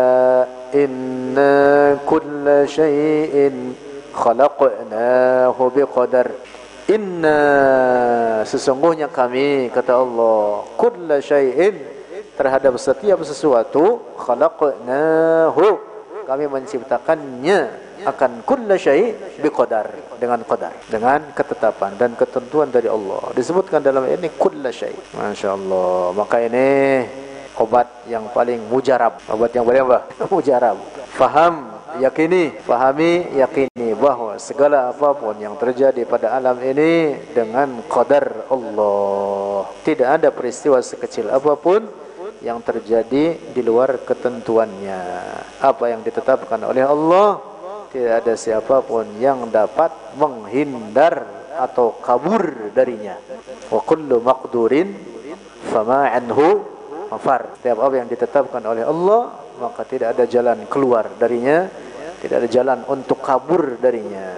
Inna 0.74 1.96
kulla 2.04 2.66
syai'in 2.66 3.76
khalaqnahu 4.16 5.62
biqadar 5.76 6.34
Inna 6.90 7.40
sesungguhnya 8.46 9.10
kami 9.10 9.70
kata 9.70 10.02
Allah 10.02 10.66
kulla 10.78 11.22
syai'in 11.22 11.78
terhadap 12.36 12.76
setiap 12.82 13.22
sesuatu 13.24 14.02
khalaqnahu 14.18 15.66
kami 16.26 16.46
menciptakannya 16.50 17.60
akan 18.07 18.45
kulla 18.47 18.77
syai' 18.77 19.13
biqadar 19.41 20.17
dengan 20.21 20.41
qadar 20.45 20.75
dengan 20.89 21.21
ketetapan 21.37 21.97
dan 22.01 22.17
ketentuan 22.17 22.69
dari 22.69 22.89
Allah. 22.89 23.33
Disebutkan 23.37 23.81
dalam 23.85 24.05
ini 24.09 24.29
kulla 24.37 24.73
syai' 24.73 24.97
masyaallah 25.17 26.17
maka 26.17 26.37
ini 26.45 26.69
obat 27.61 28.09
yang 28.09 28.29
paling 28.33 28.61
mujarab. 28.73 29.21
Obat 29.29 29.53
yang 29.53 29.69
paling 29.69 29.83
apa? 29.85 29.99
Mujarab. 30.33 30.77
Faham 31.13 31.77
yakini 31.99 32.55
fahami 32.63 33.35
yakini 33.35 33.93
bahwa 33.99 34.39
segala 34.39 34.95
apa 34.95 35.11
pun 35.13 35.35
yang 35.37 35.59
terjadi 35.59 36.07
pada 36.07 36.39
alam 36.39 36.57
ini 36.63 37.19
dengan 37.35 37.85
qadar 37.91 38.49
Allah. 38.49 39.69
Tidak 39.85 40.09
ada 40.09 40.29
peristiwa 40.33 40.81
sekecil 40.81 41.29
apa 41.29 41.59
pun 41.59 41.85
yang 42.41 42.65
terjadi 42.65 43.37
di 43.37 43.61
luar 43.61 44.01
ketentuannya. 44.01 45.03
Apa 45.61 45.93
yang 45.93 46.01
ditetapkan 46.01 46.65
oleh 46.65 46.87
Allah 46.87 47.50
tidak 47.91 48.23
ada 48.23 48.35
siapa 48.39 48.87
pun 48.87 49.07
yang 49.19 49.51
dapat 49.51 49.91
menghindar 50.15 51.27
atau 51.59 51.99
kabur 51.99 52.71
darinya. 52.71 53.19
Wa 53.67 53.83
kullu 53.83 54.23
maqdurin 54.23 54.95
fama 55.75 56.09
anhu 56.15 56.63
mafar. 57.11 57.59
Setiap 57.59 57.83
apa 57.83 57.95
yang 57.99 58.09
ditetapkan 58.09 58.63
oleh 58.63 58.87
Allah 58.87 59.35
maka 59.61 59.85
tidak 59.85 60.17
ada 60.17 60.25
jalan 60.25 60.65
keluar 60.71 61.11
darinya 61.21 61.69
tidak 62.21 62.37
ada 62.45 62.49
jalan 62.53 62.79
untuk 62.85 63.19
kabur 63.25 63.81
darinya. 63.81 64.29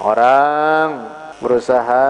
Orang 0.00 1.04
berusaha 1.36 2.08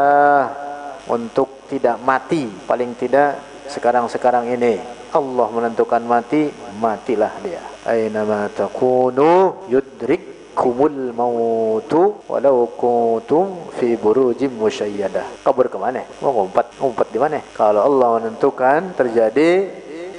untuk 1.11 1.67
tidak 1.67 1.99
mati 1.99 2.47
paling 2.47 2.95
tidak 2.95 3.39
sekarang-sekarang 3.67 4.55
ini. 4.55 4.79
Allah 5.11 5.49
menentukan 5.51 6.03
mati 6.07 6.47
matilah 6.79 7.35
dia. 7.43 7.63
Aina 7.87 8.23
ma 8.23 8.47
takunu 8.51 9.67
yudrik 9.67 10.36
kumul 10.57 11.13
mautu 11.13 12.17
walau 12.33 12.65
kuntum 12.81 13.69
fi 13.77 13.93
burujim 14.01 14.57
musyayyada. 14.57 15.45
Kabur 15.45 15.69
ke 15.69 15.77
mana? 15.77 16.01
Mau 16.25 16.33
ngumpat, 16.33 16.81
ngumpat 16.81 17.07
di 17.13 17.19
mana? 17.21 17.39
Kalau 17.53 17.85
Allah 17.85 18.09
menentukan 18.17 18.97
terjadi, 18.97 19.69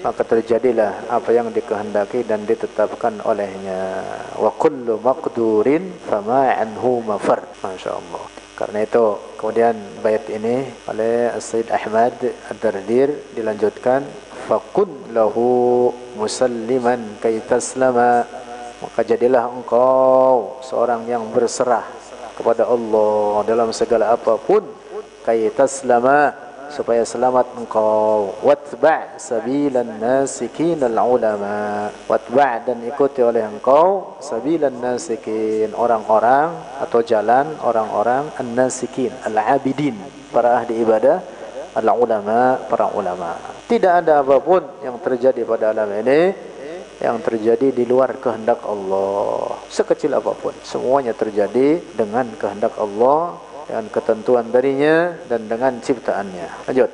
maka 0.06 0.22
terjadilah 0.22 1.10
apa 1.10 1.30
yang 1.34 1.50
dikehendaki 1.50 2.22
dan 2.22 2.46
ditetapkan 2.46 3.18
olehnya. 3.26 4.06
Wa 4.38 4.54
kullu 4.54 5.02
maqdurin 5.02 5.90
fama 6.06 6.54
anhu 6.54 7.02
mafar. 7.02 7.42
Masya-Allah. 7.66 8.24
Karena 8.58 8.80
itu 8.86 9.06
kemudian 9.38 9.78
bait 10.02 10.26
ini 10.34 10.66
oleh 10.90 11.30
Said 11.38 11.70
Ahmad 11.70 12.18
Ad-Dardir 12.50 13.14
dilanjutkan 13.38 14.02
fakun 14.50 14.90
lahu 15.14 15.94
musalliman 16.18 17.22
kay 17.22 17.38
taslama 17.46 18.26
maka 18.78 19.02
jadilah 19.02 19.50
engkau 19.50 20.62
seorang 20.62 21.10
yang 21.10 21.26
berserah 21.34 21.86
kepada 22.38 22.70
Allah 22.70 23.42
dalam 23.50 23.74
segala 23.74 24.14
apa 24.14 24.38
pun. 24.38 24.62
Kay 25.26 25.50
taslama 25.52 26.32
supaya 26.70 27.02
selamat 27.02 27.58
engkau. 27.58 28.38
Watba' 28.46 29.18
sabilan 29.18 29.98
nasikin 29.98 30.78
al 30.86 30.96
ulama 31.02 31.90
watba' 32.06 32.70
dan 32.70 32.86
ikuti 32.86 33.26
oleh 33.26 33.44
engkau 33.44 34.22
sabilan 34.22 34.78
nasikin. 34.78 35.74
Orang-orang 35.74 36.54
atau 36.78 37.02
jalan 37.02 37.58
orang-orang 37.66 38.30
an-nasikin 38.38 39.12
al-abidin. 39.26 39.98
Para 40.30 40.62
ahli 40.62 40.80
ibadah 40.86 41.18
al 41.74 41.88
ulama 41.98 42.62
para 42.70 42.94
ulama. 42.94 43.36
Tidak 43.68 44.06
ada 44.06 44.24
apa 44.24 44.38
pun 44.40 44.64
yang 44.86 44.96
terjadi 45.02 45.44
pada 45.44 45.76
alam 45.76 45.92
ini 45.92 46.32
yang 47.02 47.18
terjadi 47.22 47.70
di 47.74 47.84
luar 47.86 48.18
kehendak 48.18 48.62
Allah. 48.66 49.58
Sekecil 49.70 50.14
apa 50.18 50.34
pun 50.34 50.54
semuanya 50.66 51.14
terjadi 51.14 51.82
dengan 51.94 52.26
kehendak 52.42 52.74
Allah 52.78 53.38
dengan 53.68 53.86
ketentuan 53.92 54.48
darinya 54.48 55.14
dan 55.28 55.46
dengan 55.52 55.78
ciptaannya. 55.84 56.72
Lanjut. 56.72 56.92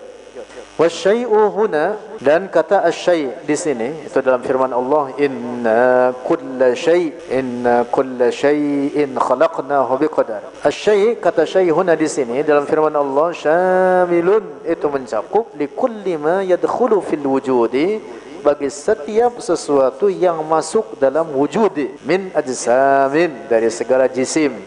Wasyai'u 0.73 1.53
huna 1.53 2.01
dan 2.17 2.49
kata 2.49 2.81
asy 2.89 3.29
di 3.45 3.53
sini 3.53 4.09
itu 4.09 4.17
dalam 4.25 4.41
firman 4.41 4.73
Allah 4.73 5.13
inna 5.21 6.09
kulla 6.25 6.73
syai' 6.73 7.13
inna 7.29 7.85
kulla 7.85 8.33
syai'in 8.33 9.13
khalaqnahu 9.13 10.01
biqadar. 10.01 10.41
Asy 10.65 11.13
kata 11.21 11.45
syai' 11.45 11.69
huna 11.69 11.93
di 11.93 12.09
sini 12.09 12.41
dalam 12.41 12.65
firman 12.65 12.97
Allah 12.97 13.29
syamilun 13.37 14.65
itu 14.65 14.89
mencakup 14.89 15.53
li 15.61 15.69
kulli 15.69 16.17
ma 16.17 16.41
yadkhulu 16.41 17.05
fil 17.05 17.21
wujudi 17.21 18.01
bagi 18.43 18.67
setiap 18.67 19.39
sesuatu 19.39 20.11
yang 20.11 20.43
masuk 20.43 20.99
dalam 20.99 21.31
wujud 21.31 21.73
min 22.03 22.29
ajsamin 22.35 23.47
dari 23.47 23.71
segala 23.71 24.11
jisim 24.11 24.59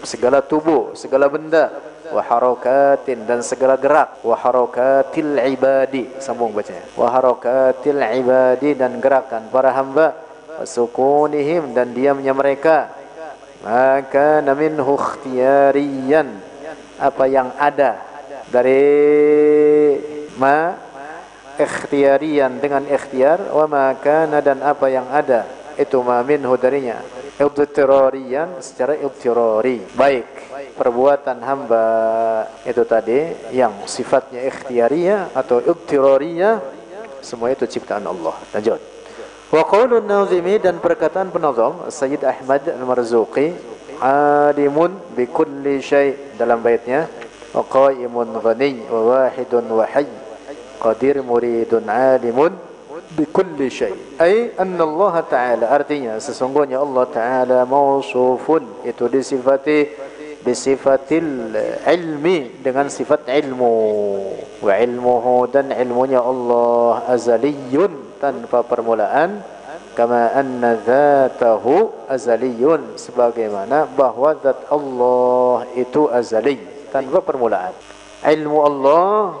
segala 0.00 0.40
tubuh 0.40 0.96
segala 0.96 1.28
benda 1.28 1.76
wa 2.08 2.24
harakatin 2.24 3.28
dan 3.28 3.44
segala 3.44 3.76
gerak 3.76 4.16
wa 4.24 4.32
harakatil 4.32 5.36
ibadi 5.36 6.08
sambung 6.24 6.56
bacanya 6.56 6.88
wa 6.96 7.12
harakatil 7.12 8.00
ibadi 8.00 8.72
dan 8.72 8.96
gerakan 8.96 9.52
para 9.52 9.76
hamba 9.76 10.28
sukunihim 10.64 11.76
dan 11.76 11.94
diamnya 11.94 12.34
mereka. 12.34 12.90
Maka 13.62 14.42
minhu 14.54 14.94
ikhtiyariyan 14.94 16.28
apa 16.98 17.24
yang 17.26 17.50
ada 17.58 17.98
dari 18.50 18.86
ma 20.38 20.78
ikhtiyarian 21.58 22.62
dengan 22.62 22.86
ikhtiar 22.86 23.50
wa 23.50 23.66
ma 23.66 23.84
kana 23.98 24.38
dan 24.38 24.62
apa 24.62 24.86
yang 24.88 25.10
ada 25.10 25.44
itu 25.78 25.98
ma 26.02 26.22
minhu 26.22 26.54
darinya. 26.58 26.98
Ibtirarian 27.38 28.58
secara 28.58 28.98
ibtirari. 28.98 29.82
Baik 29.94 30.26
perbuatan 30.74 31.38
hamba 31.38 31.86
itu 32.66 32.82
tadi 32.82 33.30
yang 33.54 33.86
sifatnya 33.86 34.42
ikhtiyariyah 34.42 35.34
atau 35.34 35.62
ibtirariyah 35.62 36.58
semua 37.22 37.54
itu 37.54 37.62
ciptaan 37.66 38.06
Allah. 38.10 38.34
Lanjut. 38.50 38.82
Wa 39.54 39.62
qaulun 39.64 40.02
nazimi 40.02 40.58
dan 40.58 40.82
perkataan 40.82 41.30
penazam 41.30 41.86
Sayyid 41.88 42.26
Ahmad 42.26 42.66
Al-Marzuqi 42.68 43.54
alimun 44.02 44.98
bi 45.14 45.24
kulli 45.30 45.78
syai 45.82 46.36
dalam 46.38 46.62
baitnya 46.62 47.06
wa 47.54 47.64
qaimun 47.64 48.34
ghani 48.44 48.84
wa 48.90 49.00
wahidun 49.14 49.64
wa 49.72 49.86
hayy 49.88 50.10
qadir 50.78 51.20
muridun 51.20 51.86
alimun 51.90 52.54
bikulli 53.14 53.68
syai. 53.70 53.94
Ay 54.18 54.52
anna 54.58 54.82
Allah 54.84 55.14
taala 55.24 55.66
artinya 55.72 56.18
sesungguhnya 56.18 56.82
Allah 56.82 57.04
taala 57.08 57.58
mausufun 57.64 58.84
itu 58.84 59.04
disifati 59.08 59.88
bisifatil 60.42 61.52
ilmi 61.84 62.62
dengan 62.62 62.86
sifat 62.88 63.26
ilmu. 63.28 63.76
Wa 64.62 64.74
ilmuhu 64.78 65.50
dan 65.50 65.70
ilmunya 65.74 66.22
Allah 66.22 67.06
azaliyun 67.10 68.18
tanpa 68.22 68.62
permulaan. 68.64 69.42
Kama 69.98 70.30
anna 70.30 70.78
dzatahu 70.78 72.06
azaliyun 72.06 72.94
sebagaimana 72.94 73.90
bahwa 73.98 74.30
zat 74.38 74.70
Allah 74.70 75.66
itu 75.74 76.06
azali 76.06 76.54
tanpa 76.94 77.18
permulaan. 77.18 77.74
Ilmu 78.22 78.58
Allah 78.62 79.34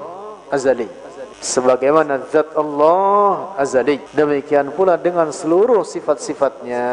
azali 0.50 0.90
sebagaimana 1.38 2.26
zat 2.30 2.54
Allah 2.54 3.54
azali. 3.58 4.02
Demikian 4.14 4.74
pula 4.74 4.98
dengan 4.98 5.30
seluruh 5.30 5.86
sifat-sifatnya 5.86 6.84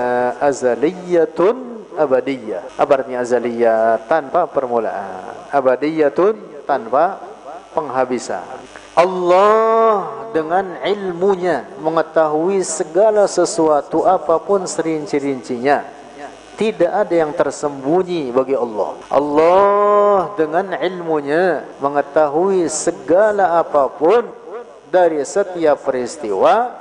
azaliyatun 0.41 1.85
abadiyah. 1.97 2.77
Abarnya 2.77 3.25
azaliyah 3.25 4.05
tanpa 4.05 4.45
permulaan. 4.49 5.49
Abadiyatun 5.49 6.65
tanpa 6.69 7.21
penghabisan. 7.75 8.43
Allah 8.95 10.07
dengan 10.31 10.79
ilmunya 10.79 11.67
mengetahui 11.83 12.63
segala 12.63 13.27
sesuatu 13.27 14.07
apa 14.07 14.39
pun 14.39 14.63
serinci-rincinya 14.63 15.94
tidak 16.55 16.91
ada 16.91 17.15
yang 17.15 17.31
tersembunyi 17.35 18.31
bagi 18.31 18.55
Allah. 18.55 18.95
Allah 19.11 20.31
dengan 20.39 20.71
ilmunya 20.79 21.67
mengetahui 21.83 22.71
segala 22.71 23.59
apa 23.59 23.91
pun 23.91 24.27
dari 24.87 25.19
setiap 25.27 25.83
peristiwa 25.83 26.71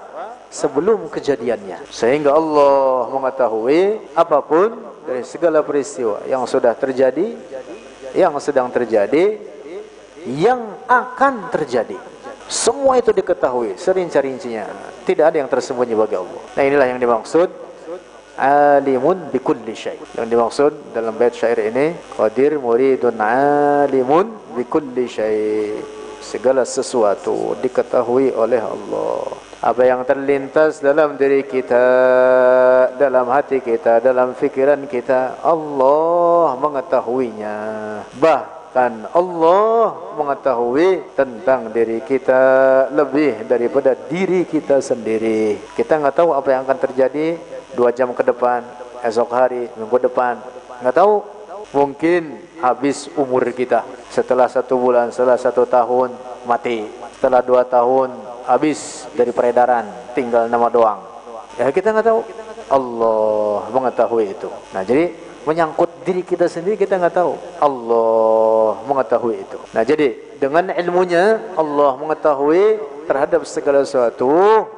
sebelum 0.46 1.10
kejadiannya. 1.10 1.90
Sehingga 1.90 2.30
Allah 2.30 3.10
mengetahui 3.10 4.14
apa 4.14 4.38
pun 4.46 4.78
dari 5.02 5.26
segala 5.26 5.60
peristiwa 5.66 6.22
yang 6.30 6.46
sudah 6.46 6.70
terjadi, 6.78 7.34
yang 8.14 8.32
sedang 8.38 8.70
terjadi, 8.70 9.42
yang 10.30 10.78
akan 10.86 11.50
terjadi. 11.50 11.98
Semua 12.46 13.00
itu 13.00 13.10
diketahui 13.10 13.74
serinci-rincinya. 13.74 14.70
Tidak 15.02 15.24
ada 15.24 15.36
yang 15.42 15.50
tersembunyi 15.50 15.98
bagi 15.98 16.16
Allah. 16.16 16.42
Nah 16.54 16.62
inilah 16.62 16.86
yang 16.86 17.00
dimaksud 17.02 17.63
alimun 18.38 19.30
bi 19.30 19.38
kulli 19.38 19.74
syai. 19.74 19.98
Yang 20.18 20.26
dimaksud 20.30 20.72
dalam 20.94 21.14
bait 21.14 21.34
syair 21.34 21.58
ini 21.70 21.94
qadir 22.18 22.58
muridun 22.58 23.18
alimun 23.18 24.34
bi 24.54 24.64
kulli 24.66 25.06
syai. 25.06 25.74
Segala 26.24 26.64
sesuatu 26.64 27.52
diketahui 27.60 28.32
oleh 28.32 28.58
Allah. 28.58 29.28
Apa 29.64 29.80
yang 29.84 30.04
terlintas 30.04 30.80
dalam 30.84 31.16
diri 31.16 31.44
kita, 31.44 31.86
dalam 33.00 33.28
hati 33.32 33.64
kita, 33.64 33.96
dalam 34.00 34.36
fikiran 34.36 34.84
kita, 34.84 35.40
Allah 35.40 36.52
mengetahuinya. 36.60 37.56
Bahkan 38.12 39.08
Allah 39.12 39.96
mengetahui 40.20 41.16
tentang 41.16 41.72
diri 41.72 42.04
kita 42.04 42.42
lebih 42.92 43.48
daripada 43.48 43.96
diri 43.96 44.44
kita 44.44 44.84
sendiri. 44.84 45.56
Kita 45.72 45.96
nggak 45.96 46.16
tahu 46.24 46.36
apa 46.36 46.48
yang 46.52 46.68
akan 46.68 46.78
terjadi 46.84 47.53
dua 47.74 47.90
jam 47.90 48.14
ke 48.14 48.22
depan, 48.22 48.62
esok 49.02 49.30
hari, 49.34 49.68
minggu 49.76 49.98
depan, 50.06 50.38
nggak 50.80 50.96
tahu. 50.96 51.14
Mungkin 51.74 52.38
habis 52.62 53.10
umur 53.18 53.42
kita 53.50 53.82
setelah 54.06 54.46
satu 54.46 54.78
bulan, 54.78 55.10
setelah 55.10 55.34
satu 55.34 55.66
tahun 55.66 56.14
mati, 56.46 56.86
setelah 57.18 57.42
dua 57.42 57.66
tahun 57.66 58.14
habis 58.46 59.10
dari 59.18 59.34
peredaran, 59.34 60.14
tinggal 60.14 60.46
nama 60.46 60.70
doang. 60.70 61.02
Ya 61.58 61.66
kita 61.74 61.90
nggak 61.90 62.06
tahu. 62.06 62.20
Allah 62.70 63.68
mengetahui 63.74 64.38
itu. 64.38 64.48
Nah 64.70 64.86
jadi 64.86 65.12
menyangkut 65.44 66.06
diri 66.06 66.22
kita 66.24 66.46
sendiri 66.46 66.78
kita 66.78 66.94
nggak 66.96 67.14
tahu. 67.14 67.34
Allah 67.58 68.80
mengetahui 68.86 69.34
itu. 69.42 69.58
Nah 69.74 69.82
jadi 69.82 70.14
dengan 70.38 70.70
ilmunya 70.72 71.54
Allah 71.58 71.98
mengetahui 71.98 72.78
terhadap 73.04 73.44
segala 73.44 73.84
sesuatu 73.84 74.28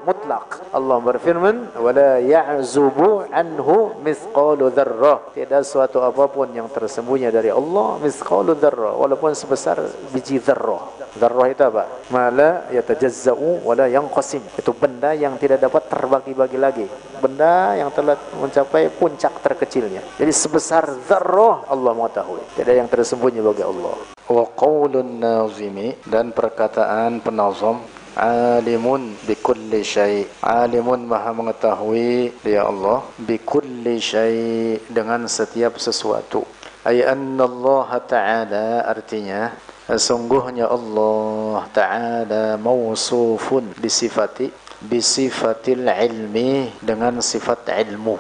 mutlak. 0.05 0.67
Allah 0.75 0.99
berfirman, 1.01 1.73
"Wala 1.79 2.19
ya'zubu 2.21 3.31
anhu 3.31 3.97
mithqalu 4.03 4.75
dzarrah." 4.75 5.33
Tidak 5.33 5.61
sesuatu 5.63 6.03
apa 6.03 6.27
pun 6.29 6.51
yang 6.53 6.69
tersembunyi 6.69 7.31
dari 7.31 7.49
Allah 7.49 7.97
mithqalu 8.03 8.59
dzarrah, 8.59 8.95
walaupun 8.99 9.33
sebesar 9.33 9.81
biji 10.11 10.43
dzarrah. 10.43 11.09
Dzarrah 11.17 11.47
itu 11.49 11.63
apa? 11.65 11.85
Mala 12.13 12.69
yatajazza'u 12.69 13.65
wala 13.65 13.89
yanqasim. 13.89 14.45
Itu 14.53 14.77
benda 14.77 15.17
yang 15.17 15.41
tidak 15.41 15.65
dapat 15.65 15.89
terbagi-bagi 15.89 16.59
lagi. 16.61 16.87
Benda 17.17 17.73
yang 17.73 17.89
telah 17.89 18.21
mencapai 18.37 18.93
puncak 18.93 19.41
terkecilnya. 19.41 20.05
Jadi 20.21 20.33
sebesar 20.35 20.85
dzarrah 21.09 21.73
Allah 21.73 21.93
mengetahui. 21.97 22.53
Tidak 22.53 22.75
yang 22.77 22.85
tersembunyi 22.85 23.41
bagi 23.41 23.65
Allah. 23.65 23.97
Wa 24.29 24.45
qaulun 24.53 25.23
nazimi 25.23 25.97
dan 26.05 26.37
perkataan 26.37 27.25
penazam 27.25 27.81
alimun 28.17 29.13
bikulli 29.29 29.85
syai. 29.85 30.25
Alimun 30.41 31.05
maha 31.05 31.37
mengetahui 31.37 32.33
dia 32.41 32.65
Allah 32.65 33.05
bikulli 33.21 34.01
syai 34.01 34.81
dengan 34.89 35.29
setiap 35.29 35.77
sesuatu. 35.77 36.49
Ay 36.81 37.05
anna 37.05 37.45
Allah 37.45 37.89
taala 38.09 38.67
artinya 38.89 39.53
sungguhnya 39.87 40.65
Allah 40.67 41.69
taala 41.77 42.57
mausufun 42.57 43.77
bisifati 43.77 44.49
bisifatil 44.81 45.85
ilmi 45.85 46.73
dengan 46.81 47.21
sifat 47.21 47.69
ilmu. 47.85 48.17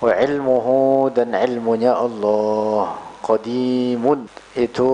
Wa 0.00 0.12
ilmuhu 0.16 1.12
dan 1.16 1.32
ilmunya 1.32 1.96
Allah 1.96 2.96
qadimun. 3.24 4.28
Itu 4.50 4.90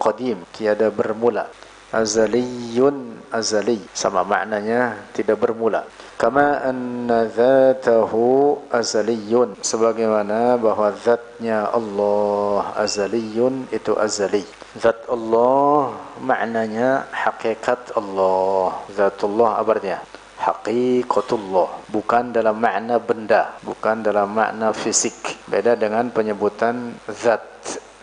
qadim 0.00 0.40
tiada 0.56 0.88
bermula 0.88 1.57
azaliyun 1.92 3.18
azali. 3.32 3.80
Sama 3.92 4.24
maknanya 4.24 4.96
tidak 5.12 5.40
bermula. 5.40 5.84
Kama 6.18 6.66
anna 6.66 7.30
dzatahu 7.30 8.58
azaliyun. 8.74 9.54
Sebagaimana 9.62 10.58
bahwa 10.58 10.90
zatnya 10.98 11.70
Allah 11.70 12.74
azaliyun 12.74 13.70
itu 13.70 13.94
azali. 13.94 14.42
Zat 14.76 15.08
Allah 15.08 15.94
maknanya 16.20 17.06
hakikat 17.14 17.94
Allah. 17.96 18.84
Zatullah 18.92 19.62
apa 19.62 19.70
artinya? 19.78 20.00
Haqiqatullah. 20.38 21.90
Bukan 21.90 22.30
dalam 22.30 22.58
makna 22.62 22.98
benda. 23.02 23.58
Bukan 23.64 24.06
dalam 24.06 24.34
makna 24.34 24.70
fisik. 24.76 25.14
Beda 25.50 25.74
dengan 25.74 26.10
penyebutan 26.12 26.94
zat 27.10 27.42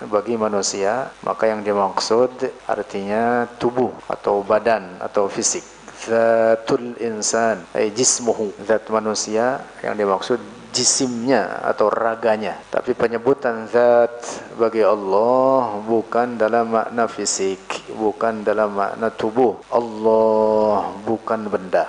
bagi 0.04 0.36
manusia 0.36 1.08
maka 1.24 1.48
yang 1.48 1.64
dimaksud 1.64 2.36
artinya 2.68 3.48
tubuh 3.56 3.96
atau 4.12 4.44
badan 4.44 5.00
atau 5.00 5.32
fisik. 5.32 5.64
Zatul 5.96 7.00
insan 7.00 7.64
ay 7.72 7.90
jismuhu. 7.96 8.52
Zat 8.68 8.86
manusia 8.92 9.64
yang 9.80 9.96
dimaksud 9.96 10.38
jisimnya 10.76 11.64
atau 11.64 11.88
raganya. 11.88 12.60
Tapi 12.68 12.92
penyebutan 12.92 13.72
zat 13.72 14.12
bagi 14.60 14.84
Allah 14.84 15.80
bukan 15.88 16.36
dalam 16.36 16.76
makna 16.76 17.08
fisik 17.08 17.64
bukan 17.96 18.44
dalam 18.44 18.76
makna 18.76 19.08
tubuh. 19.08 19.56
Allah 19.72 20.92
bukan 21.08 21.48
benda. 21.48 21.88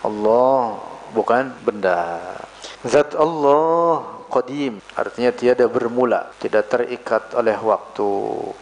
Allah 0.00 0.80
bukan 1.12 1.52
benda. 1.60 2.18
Zat 2.88 3.12
Allah 3.12 4.13
qadim. 4.34 4.82
Artinya 4.98 5.30
tiada 5.30 5.70
bermula 5.70 6.34
tidak 6.42 6.66
terikat 6.66 7.30
oleh 7.38 7.54
waktu 7.54 8.10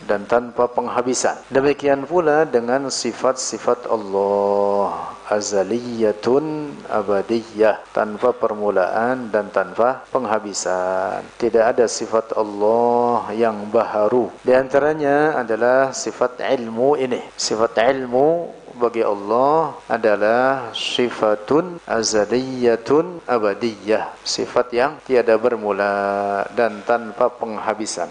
dan 0.04 0.28
tanpa 0.28 0.68
penghabisan. 0.68 1.40
Demikian 1.48 2.04
pula 2.04 2.44
dengan 2.44 2.92
sifat-sifat 2.92 3.88
Allah 3.88 5.16
azaliyatun 5.32 6.76
abadiyah. 6.92 7.80
Tanpa 7.96 8.36
permulaan 8.36 9.32
dan 9.32 9.48
tanpa 9.48 10.04
penghabisan. 10.12 11.24
Tidak 11.40 11.64
ada 11.64 11.88
sifat 11.88 12.36
Allah 12.36 13.32
yang 13.32 13.68
baharu. 13.72 14.28
Di 14.44 14.52
antaranya 14.52 15.40
adalah 15.40 15.96
sifat 15.96 16.44
ilmu 16.44 17.00
ini. 17.00 17.20
Sifat 17.34 17.80
ilmu 17.80 18.60
bagi 18.76 19.04
Allah 19.04 19.76
adalah 19.88 20.72
sifatun 20.72 21.80
azaliyatun 21.84 23.24
abadiyah. 23.28 24.16
Sifat 24.24 24.72
yang 24.72 24.92
tiada 25.04 25.36
bermula 25.36 26.44
dan 26.56 26.80
tanpa 26.84 27.28
penghabisan. 27.32 28.08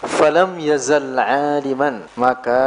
Falam 0.00 0.56
yazal 0.56 1.16
aliman. 1.20 2.08
Maka 2.16 2.64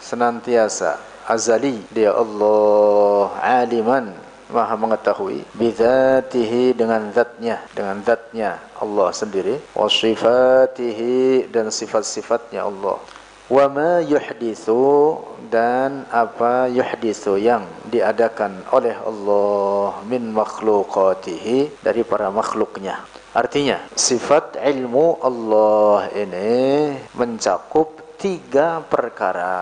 senantiasa 0.00 1.15
azali 1.26 1.82
dia 1.90 2.14
Allah 2.14 3.34
aliman 3.42 4.14
maha 4.50 4.78
mengetahui. 4.78 5.42
Bidzatihi 5.58 6.72
dengan 6.78 7.10
zatnya 7.10 7.62
dengan 7.74 7.98
zatnya 8.06 8.62
Allah 8.78 9.10
sendiri. 9.10 9.58
Wa 9.74 9.90
sifatihi 9.90 11.50
dan 11.50 11.74
sifat-sifatnya 11.74 12.62
Allah. 12.62 13.02
Wa 13.46 13.70
ma 13.70 14.02
yuhdithu 14.02 15.22
dan 15.50 16.02
apa 16.10 16.66
yuhdithu 16.66 17.38
yang 17.38 17.62
diadakan 17.86 18.58
oleh 18.74 18.94
Allah 18.98 20.02
min 20.10 20.34
makhluqatihi 20.34 21.82
dari 21.82 22.02
para 22.02 22.30
makhluknya. 22.34 22.98
Artinya 23.36 23.78
sifat 23.94 24.58
ilmu 24.58 25.20
Allah 25.22 26.10
ini 26.16 26.96
mencakup 27.14 28.05
tiga 28.16 28.80
perkara 28.84 29.54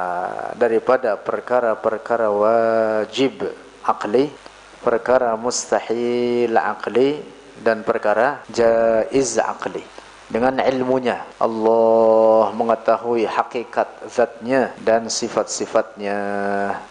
daripada 0.55 1.19
perkara-perkara 1.19 2.31
wajib 2.31 3.51
akli 3.83 4.31
perkara 4.81 5.35
mustahil 5.35 6.55
akli 6.55 7.23
dan 7.63 7.83
perkara 7.83 8.43
jaiz 8.51 9.39
akli 9.39 9.83
dengan 10.25 10.57
ilmunya 10.57 11.21
Allah 11.37 12.49
mengetahui 12.57 13.29
hakikat 13.29 14.09
zatnya 14.09 14.73
dan 14.81 15.13
sifat-sifatnya. 15.13 16.17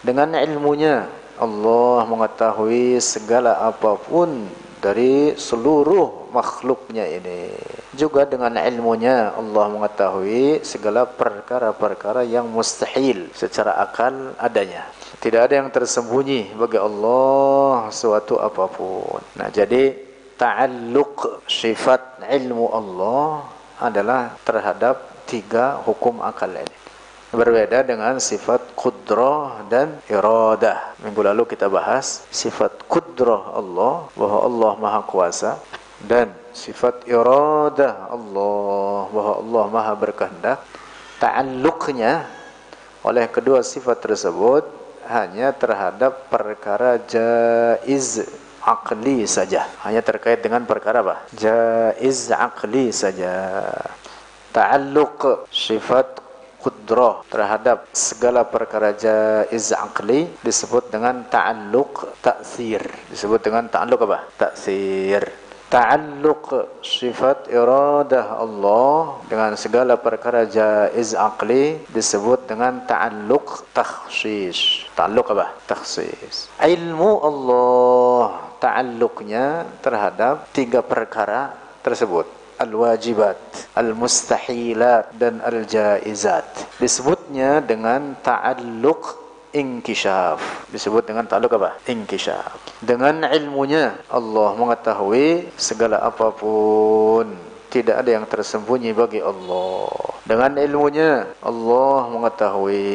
Dengan 0.06 0.38
ilmunya 0.38 1.10
Allah 1.34 2.06
mengetahui 2.06 3.02
segala 3.02 3.58
apa 3.58 3.98
pun 3.98 4.46
dari 4.84 5.32
seluruh 5.32 6.28
makhluknya 6.28 7.08
ini. 7.08 7.56
Juga 7.96 8.28
dengan 8.28 8.52
ilmunya 8.60 9.32
Allah 9.32 9.64
mengetahui 9.72 10.60
segala 10.60 11.08
perkara-perkara 11.08 12.28
yang 12.28 12.44
mustahil 12.52 13.32
secara 13.32 13.80
akal 13.80 14.36
adanya. 14.36 14.84
Tidak 15.24 15.40
ada 15.40 15.64
yang 15.64 15.72
tersembunyi 15.72 16.52
bagi 16.52 16.76
Allah 16.76 17.88
suatu 17.88 18.36
apa 18.36 18.68
pun. 18.68 19.24
Nah 19.40 19.48
jadi 19.48 19.96
ta'alluq 20.36 21.48
sifat 21.48 22.20
ilmu 22.28 22.68
Allah 22.68 23.48
adalah 23.80 24.36
terhadap 24.44 25.24
tiga 25.24 25.80
hukum 25.80 26.20
akal 26.20 26.52
ini. 26.52 26.83
Berbeda 27.34 27.82
dengan 27.82 28.22
sifat 28.22 28.78
kudrah 28.78 29.66
dan 29.66 29.98
iradah. 30.06 30.94
Minggu 31.02 31.18
lalu 31.18 31.50
kita 31.50 31.66
bahas 31.66 32.22
sifat 32.30 32.86
kudrah 32.86 33.58
Allah, 33.58 34.06
bahwa 34.14 34.38
Allah 34.46 34.72
Maha 34.78 35.00
Kuasa 35.02 35.58
dan 36.06 36.30
sifat 36.54 37.02
iradah 37.10 38.06
Allah, 38.14 38.98
bahwa 39.10 39.34
Allah 39.42 39.64
Maha 39.66 39.92
Berkehendak. 39.98 40.62
Ta'alluqnya 41.18 42.22
oleh 43.02 43.26
kedua 43.26 43.66
sifat 43.66 44.00
tersebut 44.00 44.64
hanya 45.10 45.52
terhadap 45.52 46.30
perkara 46.32 47.02
jaiz 47.02 48.24
akli 48.64 49.28
saja. 49.28 49.68
Hanya 49.84 50.00
terkait 50.00 50.40
dengan 50.40 50.64
perkara 50.64 51.04
apa? 51.04 51.26
Jaiz 51.36 52.32
akli 52.32 52.88
saja. 52.94 53.68
Ta'alluq 54.54 55.50
sifat 55.52 56.23
kudrah 56.64 57.20
terhadap 57.28 57.92
segala 57.92 58.48
perkara 58.48 58.96
jaiz 58.96 59.68
akli 59.76 60.32
disebut 60.40 60.88
dengan 60.88 61.28
ta'alluq 61.28 62.24
ta'thir. 62.24 62.80
Disebut 63.12 63.40
dengan 63.44 63.68
ta'alluq 63.68 64.00
apa? 64.08 64.18
Ta'thir. 64.40 65.28
Ta'alluq 65.68 66.80
sifat 66.80 67.50
iradah 67.52 68.40
Allah 68.40 69.20
dengan 69.28 69.52
segala 69.60 70.00
perkara 70.00 70.48
jaiz 70.48 71.12
akli 71.12 71.84
disebut 71.92 72.48
dengan 72.48 72.80
ta'alluq 72.88 73.68
takhsis. 73.76 74.88
Ta'alluq 74.96 75.36
apa? 75.36 75.52
Takhsis. 75.68 76.48
Ilmu 76.56 77.10
Allah 77.28 78.24
ta'alluqnya 78.64 79.68
terhadap 79.84 80.48
tiga 80.56 80.80
perkara 80.80 81.52
tersebut 81.84 82.43
al-wajibat, 82.58 83.36
al-mustahilat 83.74 85.14
dan 85.18 85.42
al-jaizat. 85.42 86.46
Disebutnya 86.78 87.62
dengan 87.64 88.14
ta'alluq 88.20 89.02
inkishaf. 89.54 90.68
Disebut 90.74 91.06
dengan 91.06 91.24
ta'alluq 91.24 91.52
apa? 91.54 91.70
Inkishaf. 91.86 92.82
Dengan 92.82 93.22
ilmunya 93.30 93.94
Allah 94.10 94.50
mengetahui 94.58 95.54
segala 95.54 96.02
apa 96.02 96.34
pun 96.34 97.54
tidak 97.74 98.06
ada 98.06 98.10
yang 98.14 98.26
tersembunyi 98.26 98.94
bagi 98.94 99.18
Allah. 99.18 99.90
Dengan 100.22 100.54
ilmunya 100.62 101.26
Allah 101.42 102.06
mengetahui 102.06 102.86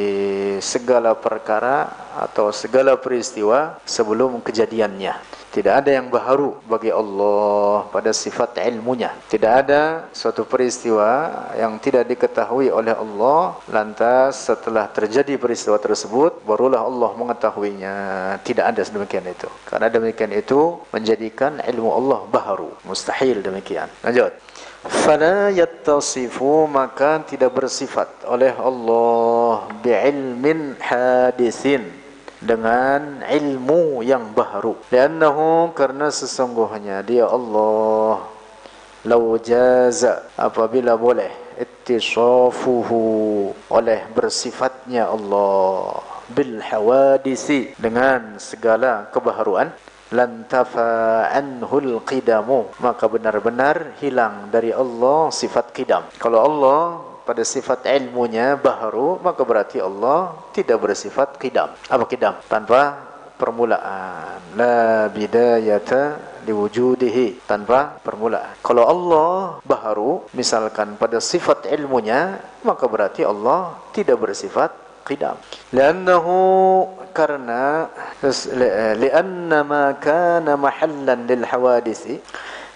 segala 0.64 1.12
perkara 1.20 1.92
atau 2.16 2.52
segala 2.56 2.96
peristiwa 2.96 3.76
sebelum 3.84 4.40
kejadiannya. 4.40 5.39
Tidak 5.50 5.74
ada 5.82 5.90
yang 5.90 6.14
baharu 6.14 6.62
bagi 6.70 6.94
Allah 6.94 7.90
pada 7.90 8.14
sifat 8.14 8.62
ilmunya. 8.70 9.10
Tidak 9.34 9.50
ada 9.66 10.06
suatu 10.14 10.46
peristiwa 10.46 11.10
yang 11.58 11.82
tidak 11.82 12.06
diketahui 12.06 12.70
oleh 12.70 12.94
Allah. 12.94 13.58
Lantas 13.66 14.46
setelah 14.46 14.86
terjadi 14.94 15.42
peristiwa 15.42 15.82
tersebut, 15.82 16.46
barulah 16.46 16.86
Allah 16.86 17.12
mengetahuinya. 17.18 17.96
Tidak 18.46 18.62
ada 18.62 18.82
sedemikian 18.86 19.26
itu. 19.26 19.50
Karena 19.66 19.90
demikian 19.90 20.30
itu 20.38 20.78
menjadikan 20.94 21.58
ilmu 21.66 21.90
Allah 21.98 22.20
baharu. 22.30 22.70
Mustahil 22.86 23.42
demikian. 23.42 23.90
Lanjut. 24.06 24.30
Fala 24.80 25.52
yattasifu 25.52 26.64
maka 26.70 27.20
tidak 27.28 27.52
bersifat 27.52 28.08
oleh 28.24 28.56
Allah 28.56 29.68
bi'ilmin 29.84 30.80
hadisin 30.80 31.99
dengan 32.40 33.20
ilmu 33.24 34.00
yang 34.04 34.32
baru. 34.32 34.76
Liannahu 34.92 35.76
karena 35.76 36.08
sesungguhnya 36.08 37.04
dia 37.04 37.28
Allah. 37.28 38.24
Lau 39.08 39.40
jaza 39.40 40.28
apabila 40.36 41.00
boleh 41.00 41.32
ittisafuhu 41.60 43.02
oleh 43.72 44.00
bersifatnya 44.12 45.08
Allah. 45.08 46.04
Bil 46.30 46.60
hawadisi 46.64 47.76
dengan 47.80 48.40
segala 48.40 49.08
kebaharuan. 49.12 49.72
Lantafa 50.10 51.30
anhul 51.30 52.02
qidamu. 52.02 52.72
Maka 52.82 53.06
benar-benar 53.06 54.00
hilang 54.02 54.50
dari 54.50 54.74
Allah 54.74 55.30
sifat 55.30 55.72
qidam. 55.76 56.04
Kalau 56.18 56.40
Allah 56.44 57.09
pada 57.30 57.46
sifat 57.46 57.86
ilmunya 57.86 58.58
baharu 58.58 59.22
maka 59.22 59.46
berarti 59.46 59.78
Allah 59.78 60.34
tidak 60.58 60.82
bersifat 60.82 61.38
kidam 61.38 61.70
apa 61.86 62.04
kidam 62.10 62.34
tanpa 62.50 63.10
permulaan. 63.40 64.44
La 64.60 65.08
bidayata 65.08 66.20
liwujudihi. 66.44 67.48
Tanpa 67.48 67.96
permulaan. 68.04 68.60
Kalau 68.60 68.84
Allah 68.84 69.64
baharu 69.64 70.28
misalkan 70.36 71.00
pada 71.00 71.24
sifat 71.24 71.72
ilmunya 71.72 72.44
maka 72.68 72.84
berarti 72.84 73.24
Allah 73.24 73.80
tidak 73.96 74.20
bersifat 74.20 74.76
qidam. 75.08 75.40
Li'annahu 75.72 76.36
karena 77.16 77.88
li'anna 79.00 79.60
ma 79.64 79.96
kana 79.98 80.60
mahallan 80.60 81.26
lil 81.26 81.44
hawadisi 81.48 82.20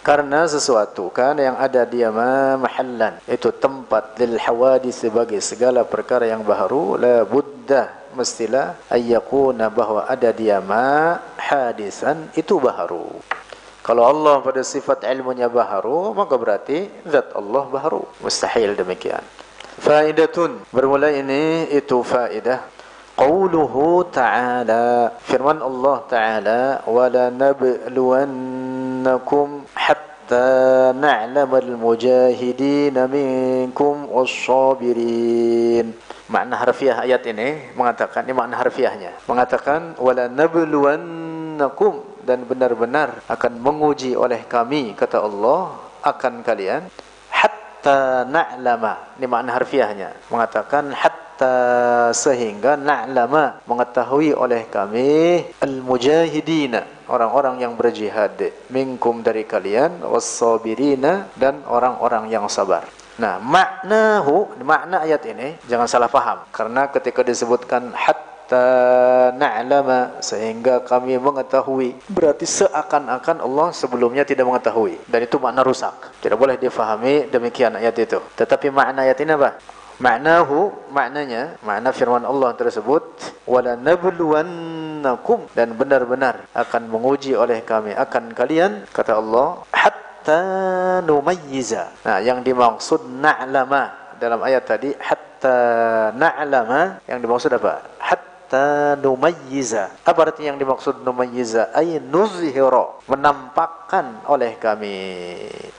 karena 0.04 0.44
sesuatu 0.46 1.08
kan 1.08 1.40
yang 1.40 1.56
ada 1.56 1.88
dia 1.88 2.12
ma 2.12 2.60
mahallan. 2.60 3.24
Itu 3.24 3.56
tempat 3.56 4.20
lil 4.20 4.36
hawadis 4.36 5.00
sebagai 5.08 5.40
segala 5.40 5.88
perkara 5.88 6.28
yang 6.28 6.44
baru. 6.44 7.00
La 7.00 7.24
buddha 7.24 8.12
mestilah 8.12 8.76
ayyakuna 8.92 9.72
bahwa 9.72 10.04
ada 10.06 10.30
dia 10.36 10.60
ma 10.60 11.24
hadisan 11.40 12.28
itu 12.36 12.60
baru. 12.60 13.08
Kalau 13.84 14.04
Allah 14.04 14.40
pada 14.44 14.60
sifat 14.64 15.08
ilmunya 15.08 15.48
baharu 15.48 16.12
maka 16.12 16.36
berarti 16.36 16.92
zat 17.08 17.32
Allah 17.32 17.64
baharu 17.72 18.04
mustahil 18.20 18.76
demikian. 18.76 19.24
Faidatun. 19.80 20.64
Bermula 20.72 21.12
ini 21.12 21.68
itu 21.72 22.04
faidah 22.04 22.73
qauluhu 23.14 24.10
ta'ala. 24.10 25.14
Firman 25.22 25.62
Allah 25.62 26.02
ta'ala 26.10 26.82
wala 26.90 27.30
nabluwannakum 27.30 29.70
hatta 29.78 30.90
na'lamal 30.98 31.78
mujahidin 31.78 32.98
minkum 33.10 34.10
was-sabirin. 34.10 35.94
Makna 36.32 36.56
harfiah 36.58 37.04
ayat 37.06 37.28
ini 37.30 37.62
mengatakan 37.78 38.26
ini 38.26 38.34
makna 38.34 38.58
harfiahnya. 38.58 39.12
Mengatakan 39.30 39.94
wala 40.02 40.26
nabluwannakum 40.32 42.02
dan 42.24 42.48
benar-benar 42.48 43.20
akan 43.30 43.60
menguji 43.60 44.16
oleh 44.16 44.48
kami 44.48 44.96
kata 44.96 45.20
Allah 45.20 45.76
akan 46.02 46.42
kalian 46.42 46.88
hatta 47.30 48.24
na'lama. 48.26 48.98
Ini 49.20 49.28
makna 49.28 49.52
harfiahnya. 49.60 50.16
Mengatakan 50.32 50.96
hatta 50.96 51.22
sehingga 52.14 52.78
na'lama 52.78 53.64
mengetahui 53.66 54.36
oleh 54.36 54.68
kami 54.68 55.44
al-mujahidina 55.62 57.08
orang-orang 57.08 57.64
yang 57.64 57.74
berjihad 57.78 58.38
minkum 58.70 59.22
dari 59.22 59.44
kalian 59.44 60.04
was-sabirina 60.04 61.28
dan 61.38 61.62
orang-orang 61.68 62.30
yang 62.32 62.46
sabar. 62.48 62.88
Nah, 63.14 63.38
maknahu, 63.38 64.58
makna 64.66 65.06
ayat 65.06 65.22
ini 65.30 65.54
jangan 65.70 65.86
salah 65.86 66.10
paham 66.10 66.42
karena 66.50 66.90
ketika 66.90 67.22
disebutkan 67.22 67.94
hatta 67.94 68.34
hatta 68.44 69.34
na'lama 69.40 70.20
sehingga 70.20 70.84
kami 70.84 71.16
mengetahui 71.18 71.96
berarti 72.12 72.46
seakan-akan 72.46 73.40
Allah 73.40 73.72
sebelumnya 73.72 74.28
tidak 74.28 74.46
mengetahui. 74.46 75.00
Dan 75.08 75.24
itu 75.24 75.40
makna 75.40 75.64
rusak. 75.64 76.14
Tidak 76.20 76.36
boleh 76.38 76.60
difahami 76.60 77.32
demikian 77.32 77.74
ayat 77.80 77.96
itu. 77.98 78.20
Tetapi 78.36 78.70
makna 78.70 79.08
ayat 79.08 79.18
ini 79.24 79.32
apa 79.34 79.56
maknahu 80.02 80.74
maknanya 80.90 81.58
makna 81.62 81.94
firman 81.94 82.26
Allah 82.26 82.56
tersebut 82.58 83.04
wala 83.46 83.78
nabluwannakum 83.78 85.52
dan 85.54 85.78
benar-benar 85.78 86.50
akan 86.56 86.90
menguji 86.90 87.38
oleh 87.38 87.62
kami 87.62 87.94
akan 87.94 88.34
kalian 88.34 88.88
kata 88.90 89.20
Allah 89.22 89.62
hatta 89.70 90.42
numayyiza 91.06 91.94
nah 92.02 92.18
yang 92.24 92.42
dimaksud 92.42 93.06
na'lama 93.06 94.18
dalam 94.18 94.40
ayat 94.42 94.64
tadi 94.66 94.90
hatta 94.98 95.58
na'lama 96.16 97.04
yang 97.06 97.20
dimaksud 97.20 97.52
apa 97.54 97.84
hatta 98.00 98.96
numayyiza. 99.02 99.90
Apa 100.06 100.30
arti 100.30 100.46
yang 100.46 100.62
dimaksud 100.62 101.02
numayyiza? 101.02 101.74
Ay 101.74 101.98
nuzhira, 101.98 103.02
menampakkan 103.10 104.22
oleh 104.30 104.54
kami 104.62 104.96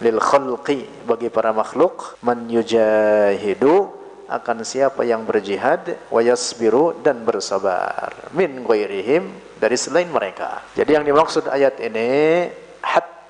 lil 0.02 0.18
khalqi 0.18 1.06
bagi 1.06 1.30
para 1.30 1.54
makhluk 1.54 2.18
man 2.26 2.50
yujahidu 2.50 4.03
akan 4.28 4.64
siapa 4.64 5.05
yang 5.05 5.24
berjihad 5.28 5.96
wa 6.09 6.20
yasbiru 6.24 7.01
dan 7.05 7.24
bersabar 7.24 8.12
min 8.32 8.64
ghairihim 8.64 9.28
dari 9.60 9.76
selain 9.78 10.09
mereka. 10.09 10.64
Jadi 10.76 10.96
yang 10.96 11.05
dimaksud 11.05 11.48
ayat 11.48 11.80
ini 11.80 12.48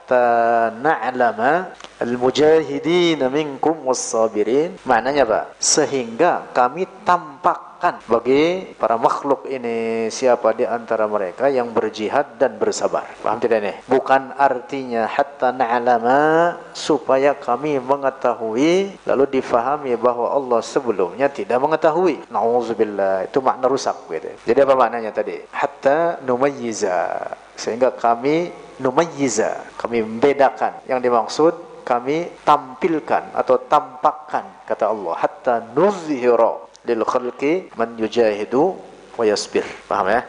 hatta 0.04 0.68
na'lama 0.84 1.72
al-mujahidin 1.96 3.24
minkum 3.32 3.88
was-sabirin 3.88 4.76
maknanya 4.84 5.24
apa? 5.24 5.40
Sehingga 5.56 6.52
kami 6.52 6.84
tampak 7.08 7.74
menyatakan 7.84 8.00
bagi 8.08 8.72
para 8.80 8.96
makhluk 8.96 9.44
ini 9.44 10.08
siapa 10.08 10.56
di 10.56 10.64
antara 10.64 11.04
mereka 11.04 11.52
yang 11.52 11.68
berjihad 11.76 12.40
dan 12.40 12.56
bersabar. 12.56 13.04
Paham 13.20 13.36
tidak 13.40 13.60
ini? 13.60 13.72
Bukan 13.84 14.32
artinya 14.40 15.04
hatta 15.04 15.52
na'lama 15.52 16.56
supaya 16.72 17.36
kami 17.36 17.76
mengetahui 17.76 18.96
lalu 19.04 19.24
difahami 19.28 20.00
bahwa 20.00 20.32
Allah 20.32 20.60
sebelumnya 20.64 21.28
tidak 21.28 21.60
mengetahui. 21.60 22.24
Nauzubillah. 22.32 23.28
Itu 23.28 23.44
makna 23.44 23.68
rusak 23.68 24.08
gitu. 24.08 24.32
Jadi 24.48 24.58
apa 24.64 24.74
maknanya 24.74 25.12
tadi? 25.12 25.36
Hatta 25.52 26.24
numayyiza. 26.24 27.36
Sehingga 27.54 27.94
kami 27.94 28.50
numayyiza. 28.80 29.62
Kami 29.78 30.02
membedakan. 30.02 30.84
Yang 30.90 31.00
dimaksud 31.06 31.54
kami 31.84 32.32
tampilkan 32.48 33.36
atau 33.36 33.60
tampakkan 33.68 34.64
kata 34.64 34.88
Allah 34.88 35.14
hatta 35.20 35.54
nuzhira 35.76 36.64
lil 36.88 37.02
khalqi 37.04 37.68
man 37.76 37.94
yujahidu 38.00 38.74
wa 39.18 39.24
yasbir. 39.26 39.66
Paham 39.86 40.08
ya? 40.08 40.24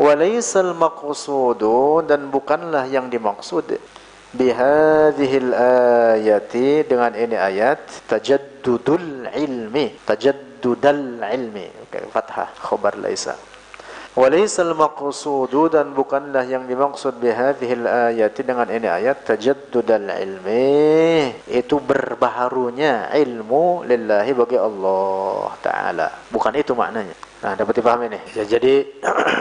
Walaisal 0.00 0.72
maqsudu 0.72 2.06
dan 2.08 2.32
bukanlah 2.32 2.88
yang 2.88 3.12
dimaksud 3.12 3.76
bihadhil 4.30 5.50
ayati 6.14 6.86
dengan 6.86 7.12
ini 7.18 7.34
ayat 7.34 7.82
tajaddudul 8.06 9.26
ilmi 9.34 9.98
tajaddudal 10.06 11.18
ilmi 11.18 11.66
okay, 11.90 12.06
fathah 12.14 12.46
khabar 12.62 12.94
laisa 13.02 13.34
Walaisal 14.18 14.74
maqsudu 14.74 15.70
dan 15.70 15.94
bukanlah 15.94 16.42
yang 16.42 16.66
dimaksud 16.66 17.22
bihadhil 17.22 17.86
ayati 17.86 18.42
dengan 18.42 18.66
ini 18.66 18.90
ayat 18.90 19.22
tajaddudal 19.22 20.10
ilmi 20.10 21.30
itu 21.46 21.78
berbaharunya 21.78 23.06
ilmu 23.14 23.86
lillahi 23.86 24.34
bagi 24.34 24.58
Allah 24.58 25.54
taala. 25.62 26.08
Bukan 26.26 26.58
itu 26.58 26.74
maknanya. 26.74 27.14
Nah, 27.38 27.54
dapat 27.54 27.78
dipahami 27.78 28.10
nih. 28.10 28.22
Ya, 28.34 28.44
jadi 28.58 28.82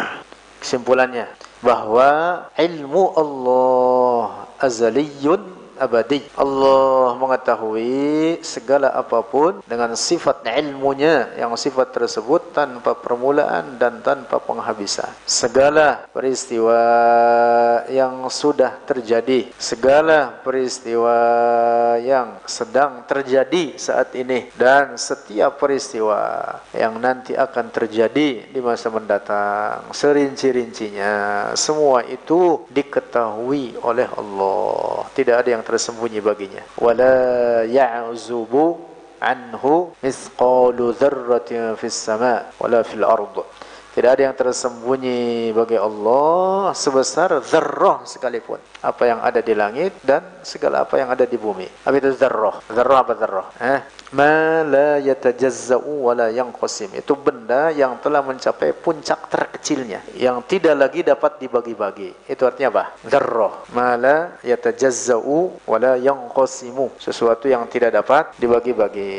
kesimpulannya 0.62 1.26
bahwa 1.66 2.10
ilmu 2.54 3.04
Allah 3.18 4.48
azaliyun 4.62 5.59
abadi. 5.80 6.22
Allah 6.36 7.16
mengetahui 7.16 8.44
segala 8.44 8.92
apa 8.94 9.24
pun 9.24 9.64
dengan 9.66 9.96
sifat 9.96 10.44
ilmunya 10.46 11.34
yang 11.40 11.56
sifat 11.56 11.96
tersebut 11.96 12.52
tanpa 12.54 12.94
permulaan 13.00 13.80
dan 13.80 14.04
tanpa 14.04 14.38
penghabisan. 14.44 15.10
Segala 15.24 16.06
peristiwa 16.12 16.82
yang 17.88 18.28
sudah 18.28 18.84
terjadi, 18.84 19.50
segala 19.56 20.44
peristiwa 20.44 21.18
yang 22.04 22.38
sedang 22.46 23.08
terjadi 23.08 23.80
saat 23.80 24.14
ini 24.20 24.52
dan 24.60 25.00
setiap 25.00 25.58
peristiwa 25.58 26.44
yang 26.76 27.00
nanti 27.00 27.34
akan 27.34 27.72
terjadi 27.72 28.52
di 28.52 28.60
masa 28.60 28.92
mendatang 28.92 29.90
serinci-rincinya 29.96 31.54
semua 31.56 32.04
itu 32.06 32.66
diketahui 32.70 33.80
oleh 33.82 34.08
Allah. 34.14 35.06
Tidak 35.14 35.36
ada 35.36 35.50
yang 35.50 35.64
tersembunyi 35.70 36.18
baginya 36.26 36.66
wala 36.82 37.62
ya'zubu 37.70 38.82
anhu 39.22 39.94
mithqalu 40.02 40.98
dzarratin 40.98 41.78
fis 41.78 41.94
sama 41.94 42.50
wala 42.58 42.82
fil 42.82 43.06
ard 43.06 43.38
tidak 43.90 44.10
ada 44.16 44.22
yang 44.30 44.36
tersembunyi 44.38 45.50
bagi 45.50 45.74
Allah 45.74 46.72
sebesar 46.78 47.42
zarrah 47.42 48.06
sekalipun 48.06 48.62
apa 48.86 49.04
yang 49.10 49.20
ada 49.20 49.42
di 49.42 49.58
langit 49.58 49.98
dan 50.06 50.40
segala 50.46 50.88
apa 50.88 51.02
yang 51.02 51.10
ada 51.12 51.26
di 51.26 51.36
bumi. 51.36 51.66
Apa 51.84 51.96
itu 51.98 52.14
zarrah? 52.16 52.62
Zarrah 52.70 53.00
apa 53.02 53.14
zarrah? 53.18 53.48
Eh? 53.60 53.80
Ma 54.16 54.66
la 54.66 54.98
yatajazza'u 55.02 56.06
wa 56.06 56.14
la 56.16 56.30
yanqasim. 56.30 56.96
Itu 56.96 57.18
benda 57.20 57.70
yang 57.74 58.00
telah 58.00 58.22
mencapai 58.22 58.78
puncak 58.78 59.30
terkecilnya 59.30 60.06
yang 60.16 60.42
tidak 60.46 60.80
lagi 60.80 61.02
dapat 61.02 61.42
dibagi-bagi. 61.42 62.30
Itu 62.30 62.46
artinya 62.46 62.70
apa? 62.74 62.84
Zarrah. 63.10 63.68
Ma 63.76 63.98
la 63.98 64.38
yatajazza'u 64.46 65.66
wa 65.66 65.78
la 65.82 65.98
yanqasimu. 65.98 67.02
Sesuatu 67.02 67.50
yang 67.50 67.66
tidak 67.68 67.98
dapat 67.98 68.38
dibagi-bagi, 68.38 69.12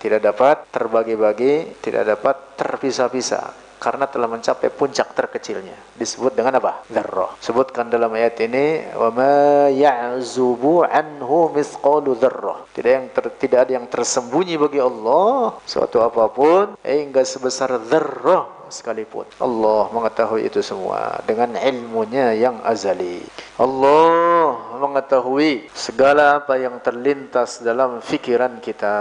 tidak 0.00 0.20
dapat 0.26 0.64
terbagi-bagi, 0.72 1.78
tidak 1.84 2.18
dapat 2.18 2.56
terpisah-pisah 2.58 3.64
karena 3.78 4.08
telah 4.08 4.28
mencapai 4.30 4.70
puncak 4.72 5.12
terkecilnya. 5.12 5.76
Disebut 5.94 6.34
dengan 6.34 6.58
apa? 6.58 6.86
Dzarrah. 6.88 7.36
Sebutkan 7.38 7.90
dalam 7.92 8.10
ayat 8.14 8.38
ini, 8.42 8.94
"Wa 8.94 9.10
ma 9.12 9.68
ya'zubu 9.70 10.86
anhu 10.86 11.52
mithqalu 11.52 12.16
dzarrah." 12.18 12.66
Tidak 12.72 12.92
yang 12.92 13.06
ter, 13.12 13.24
tidak 13.38 13.58
ada 13.68 13.72
yang 13.78 13.86
tersembunyi 13.86 14.54
bagi 14.58 14.80
Allah 14.80 15.58
suatu 15.66 16.00
apa 16.02 16.26
pun 16.32 16.74
hingga 16.82 17.22
sebesar 17.22 17.76
dzarrah 17.86 18.63
sekalipun. 18.74 19.22
Allah 19.38 19.86
mengetahui 19.94 20.50
itu 20.50 20.58
semua 20.58 21.22
dengan 21.22 21.54
ilmunya 21.54 22.34
yang 22.34 22.58
azali. 22.66 23.22
Allah 23.54 24.74
mengetahui 24.82 25.70
segala 25.70 26.42
apa 26.42 26.58
yang 26.58 26.82
terlintas 26.82 27.62
dalam 27.62 28.02
fikiran 28.02 28.58
kita, 28.58 28.96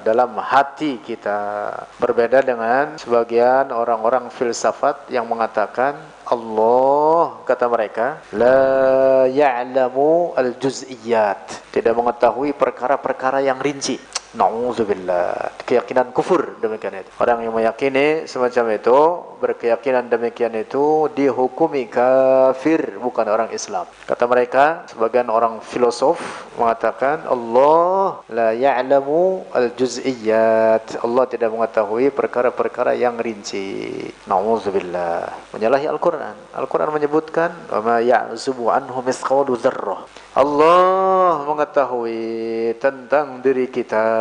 dalam 0.00 0.32
hati 0.40 0.96
kita. 1.04 1.68
Berbeda 2.00 2.40
dengan 2.40 2.96
sebagian 2.96 3.68
orang-orang 3.68 4.32
filsafat 4.32 5.12
yang 5.12 5.28
mengatakan 5.28 6.00
Allah 6.28 7.40
kata 7.44 7.68
mereka 7.68 8.20
la 8.36 9.24
ya'lamu 9.28 10.36
al-juz'iyat 10.36 11.72
tidak 11.72 11.96
mengetahui 11.96 12.52
perkara-perkara 12.52 13.40
yang 13.40 13.56
rinci 13.60 13.96
Nauzubillah. 14.36 15.56
Keyakinan 15.64 16.12
kufur 16.12 16.60
demikian 16.60 17.00
itu. 17.00 17.08
Orang 17.16 17.40
yang 17.40 17.56
meyakini 17.56 18.28
semacam 18.28 18.76
itu, 18.76 18.98
berkeyakinan 19.40 20.12
demikian 20.12 20.52
itu 20.52 21.08
dihukumi 21.16 21.88
kafir, 21.88 23.00
bukan 23.00 23.24
orang 23.24 23.48
Islam. 23.56 23.88
Kata 24.04 24.28
mereka, 24.28 24.84
sebagian 24.92 25.32
orang 25.32 25.64
filosof 25.64 26.20
mengatakan 26.60 27.24
Allah 27.24 28.20
la 28.28 28.52
ya'lamu 28.52 29.48
al-juz'iyat. 29.48 31.00
Allah 31.00 31.24
tidak 31.24 31.48
mengetahui 31.48 32.12
perkara-perkara 32.12 32.92
yang 33.00 33.16
rinci. 33.16 33.96
Nauzubillah. 34.28 35.56
Menyalahi 35.56 35.88
Al-Qur'an. 35.88 36.36
Al-Qur'an 36.52 36.92
menyebutkan, 36.92 37.48
"Wa 37.72 37.80
ma 37.80 37.96
ya'zubu 38.04 38.68
anhu 38.68 39.00
mithqalu 39.00 39.56
dzarrah." 39.56 40.04
Allah 40.38 41.42
mengetahui 41.48 42.76
tentang 42.78 43.42
diri 43.42 43.66
kita 43.66 44.18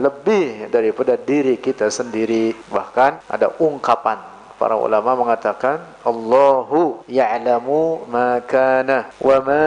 lebih 0.00 0.72
daripada 0.72 1.14
diri 1.16 1.58
kita 1.58 1.88
sendiri. 1.88 2.54
Bahkan 2.70 3.26
ada 3.30 3.52
ungkapan 3.60 4.18
para 4.62 4.78
ulama 4.78 5.18
mengatakan 5.18 5.82
Allahu 6.06 7.02
ya'lamu 7.10 8.06
ma 8.06 8.38
kana 8.46 9.10
wa 9.18 9.36
ma 9.42 9.66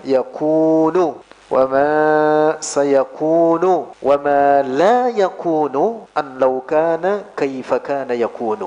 yakunu 0.00 1.20
وما 1.53 2.57
سيكون 2.59 3.63
وما 4.01 4.61
لا 4.61 4.97
يكون 5.07 5.75
أن 6.17 6.27
لو 6.41 6.61
كان 6.65 7.21
كيف 7.37 7.73
كان 7.73 8.09
يكون 8.09 8.59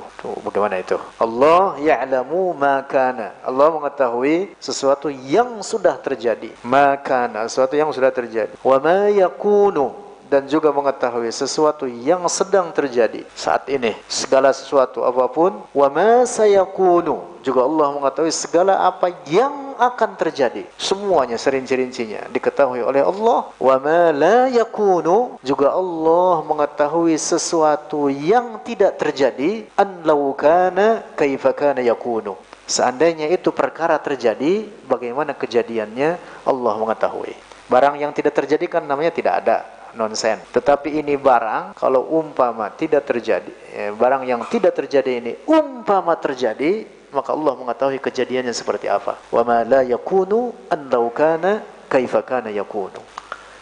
bagaimana 0.47 0.79
itu 0.79 0.95
Allah 1.19 1.75
ya'lamu 1.83 2.55
ma 2.55 2.87
kana 2.87 3.35
Allah 3.43 3.75
mengetahui 3.75 4.55
sesuatu 4.63 5.11
yang 5.11 5.59
sudah 5.67 5.99
terjadi 5.99 6.55
ma 6.63 6.95
kana 6.95 7.51
sesuatu 7.51 7.75
yang 7.75 7.91
sudah 7.91 8.15
terjadi 8.15 8.55
wa 8.63 8.79
ma 8.79 9.11
yakunu 9.11 9.91
dan 10.32 10.48
juga 10.48 10.72
mengetahui 10.72 11.28
sesuatu 11.28 11.84
yang 11.84 12.24
sedang 12.32 12.72
terjadi 12.72 13.28
saat 13.36 13.68
ini. 13.68 13.92
Segala 14.08 14.56
sesuatu 14.56 15.04
apa 15.04 15.28
pun 15.28 15.60
wa 15.76 15.88
ma 15.92 16.24
sayakunu. 16.24 17.44
Juga 17.44 17.68
Allah 17.68 18.00
mengetahui 18.00 18.32
segala 18.32 18.80
apa 18.88 19.12
yang 19.28 19.76
akan 19.76 20.16
terjadi. 20.16 20.64
Semuanya 20.80 21.36
serinci-rincinya 21.36 22.32
diketahui 22.32 22.80
oleh 22.80 23.04
Allah. 23.04 23.52
Wa 23.60 23.76
ma 23.76 24.16
la 24.16 24.48
yakunu. 24.48 25.36
Juga 25.44 25.76
Allah 25.76 26.48
mengetahui 26.48 27.20
sesuatu 27.20 28.08
yang 28.08 28.64
tidak 28.64 28.96
terjadi. 29.04 29.68
An 29.76 30.00
law 30.08 30.32
kana 30.32 31.04
kaifa 31.20 31.52
kana 31.52 31.84
yakunu. 31.84 32.40
Seandainya 32.72 33.28
itu 33.28 33.52
perkara 33.52 34.00
terjadi 34.00 34.64
bagaimana 34.88 35.36
kejadiannya? 35.36 36.16
Allah 36.48 36.74
mengetahui. 36.80 37.36
Barang 37.68 38.00
yang 38.00 38.16
tidak 38.16 38.32
terjadi 38.32 38.80
kan 38.80 38.88
namanya 38.88 39.12
tidak 39.12 39.44
ada 39.44 39.81
nonsen. 39.96 40.40
Tetapi 40.52 41.02
ini 41.02 41.16
barang 41.16 41.78
kalau 41.78 42.08
umpama 42.20 42.72
tidak 42.74 43.08
terjadi, 43.08 43.52
eh, 43.74 43.92
barang 43.92 44.24
yang 44.28 44.42
tidak 44.48 44.78
terjadi 44.78 45.22
ini 45.22 45.32
umpama 45.48 46.16
terjadi, 46.18 46.86
maka 47.12 47.36
Allah 47.36 47.54
mengetahui 47.60 48.00
kejadiannya 48.00 48.56
seperti 48.56 48.88
apa. 48.88 49.20
Wa 49.30 49.44
ma 49.44 49.64
la 49.68 49.84
yakunu 49.84 50.52
an 50.72 50.88
law 50.88 51.08
kana 51.12 51.64
kaifa 51.92 52.24
kana 52.24 52.50
yakunu. 52.50 53.00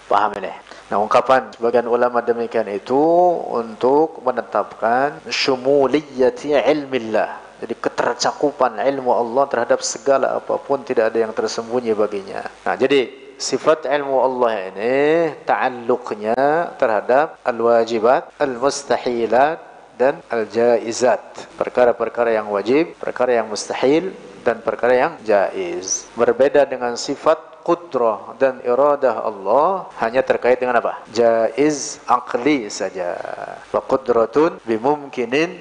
Paham 0.10 0.41
ini? 0.41 0.49
Nah, 0.89 0.97
ungkapan 0.97 1.53
sebagian 1.53 1.85
ulama 1.85 2.26
demikian 2.26 2.65
itu 2.65 2.97
untuk 3.53 4.26
menetapkan 4.26 5.22
syumuliyati 5.30 6.57
ilmillah. 6.57 7.61
Jadi 7.61 7.77
ketercakupan 7.77 8.81
ilmu 8.81 9.14
Allah 9.14 9.45
terhadap 9.45 9.85
segala 9.85 10.41
apa 10.41 10.57
pun 10.57 10.81
tidak 10.81 11.14
ada 11.14 11.30
yang 11.30 11.34
tersembunyi 11.35 11.93
baginya. 11.93 12.41
Nah, 12.65 12.73
jadi 12.73 13.28
sifat 13.40 13.88
ilmu 13.88 14.20
Allah 14.20 14.52
ini 14.70 14.99
ta'alluqnya 15.48 16.76
terhadap 16.76 17.40
al-wajibat, 17.48 18.36
al-mustahilat 18.36 19.57
dan 19.95 20.20
al-jaizat. 20.28 21.24
Perkara-perkara 21.56 22.36
yang 22.36 22.52
wajib, 22.52 22.99
perkara 22.99 23.40
yang 23.40 23.48
mustahil 23.48 24.11
dan 24.44 24.60
perkara 24.64 24.94
yang 24.95 25.14
jaiz. 25.24 26.07
Berbeda 26.16 26.68
dengan 26.68 26.95
sifat 26.99 27.64
qudrah 27.64 28.36
dan 28.40 28.64
iradah 28.64 29.24
Allah 29.24 29.91
hanya 29.99 30.24
terkait 30.24 30.60
dengan 30.60 30.80
apa? 30.80 31.03
Jaiz 31.11 31.99
aqli 32.07 32.72
saja. 32.72 33.16
Wa 33.72 33.84
qudratun 33.84 34.60
bimumkinin 34.64 35.60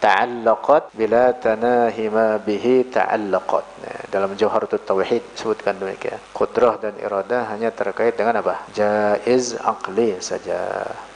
ta'allaqat 0.00 0.94
bila 0.94 1.34
tanahima 1.36 2.38
bihi 2.42 2.88
ta'allaqat. 2.90 3.64
Nah, 3.82 4.00
dalam 4.10 4.30
Jauharatul 4.38 4.82
Tauhid 4.82 5.22
sebutkan 5.34 5.78
demikian. 5.78 6.18
Qudrah 6.32 6.78
dan 6.78 6.94
iradah 6.98 7.50
hanya 7.52 7.70
terkait 7.74 8.14
dengan 8.14 8.38
apa? 8.40 8.66
Jaiz 8.74 9.58
aqli 9.58 10.18
saja. 10.22 10.86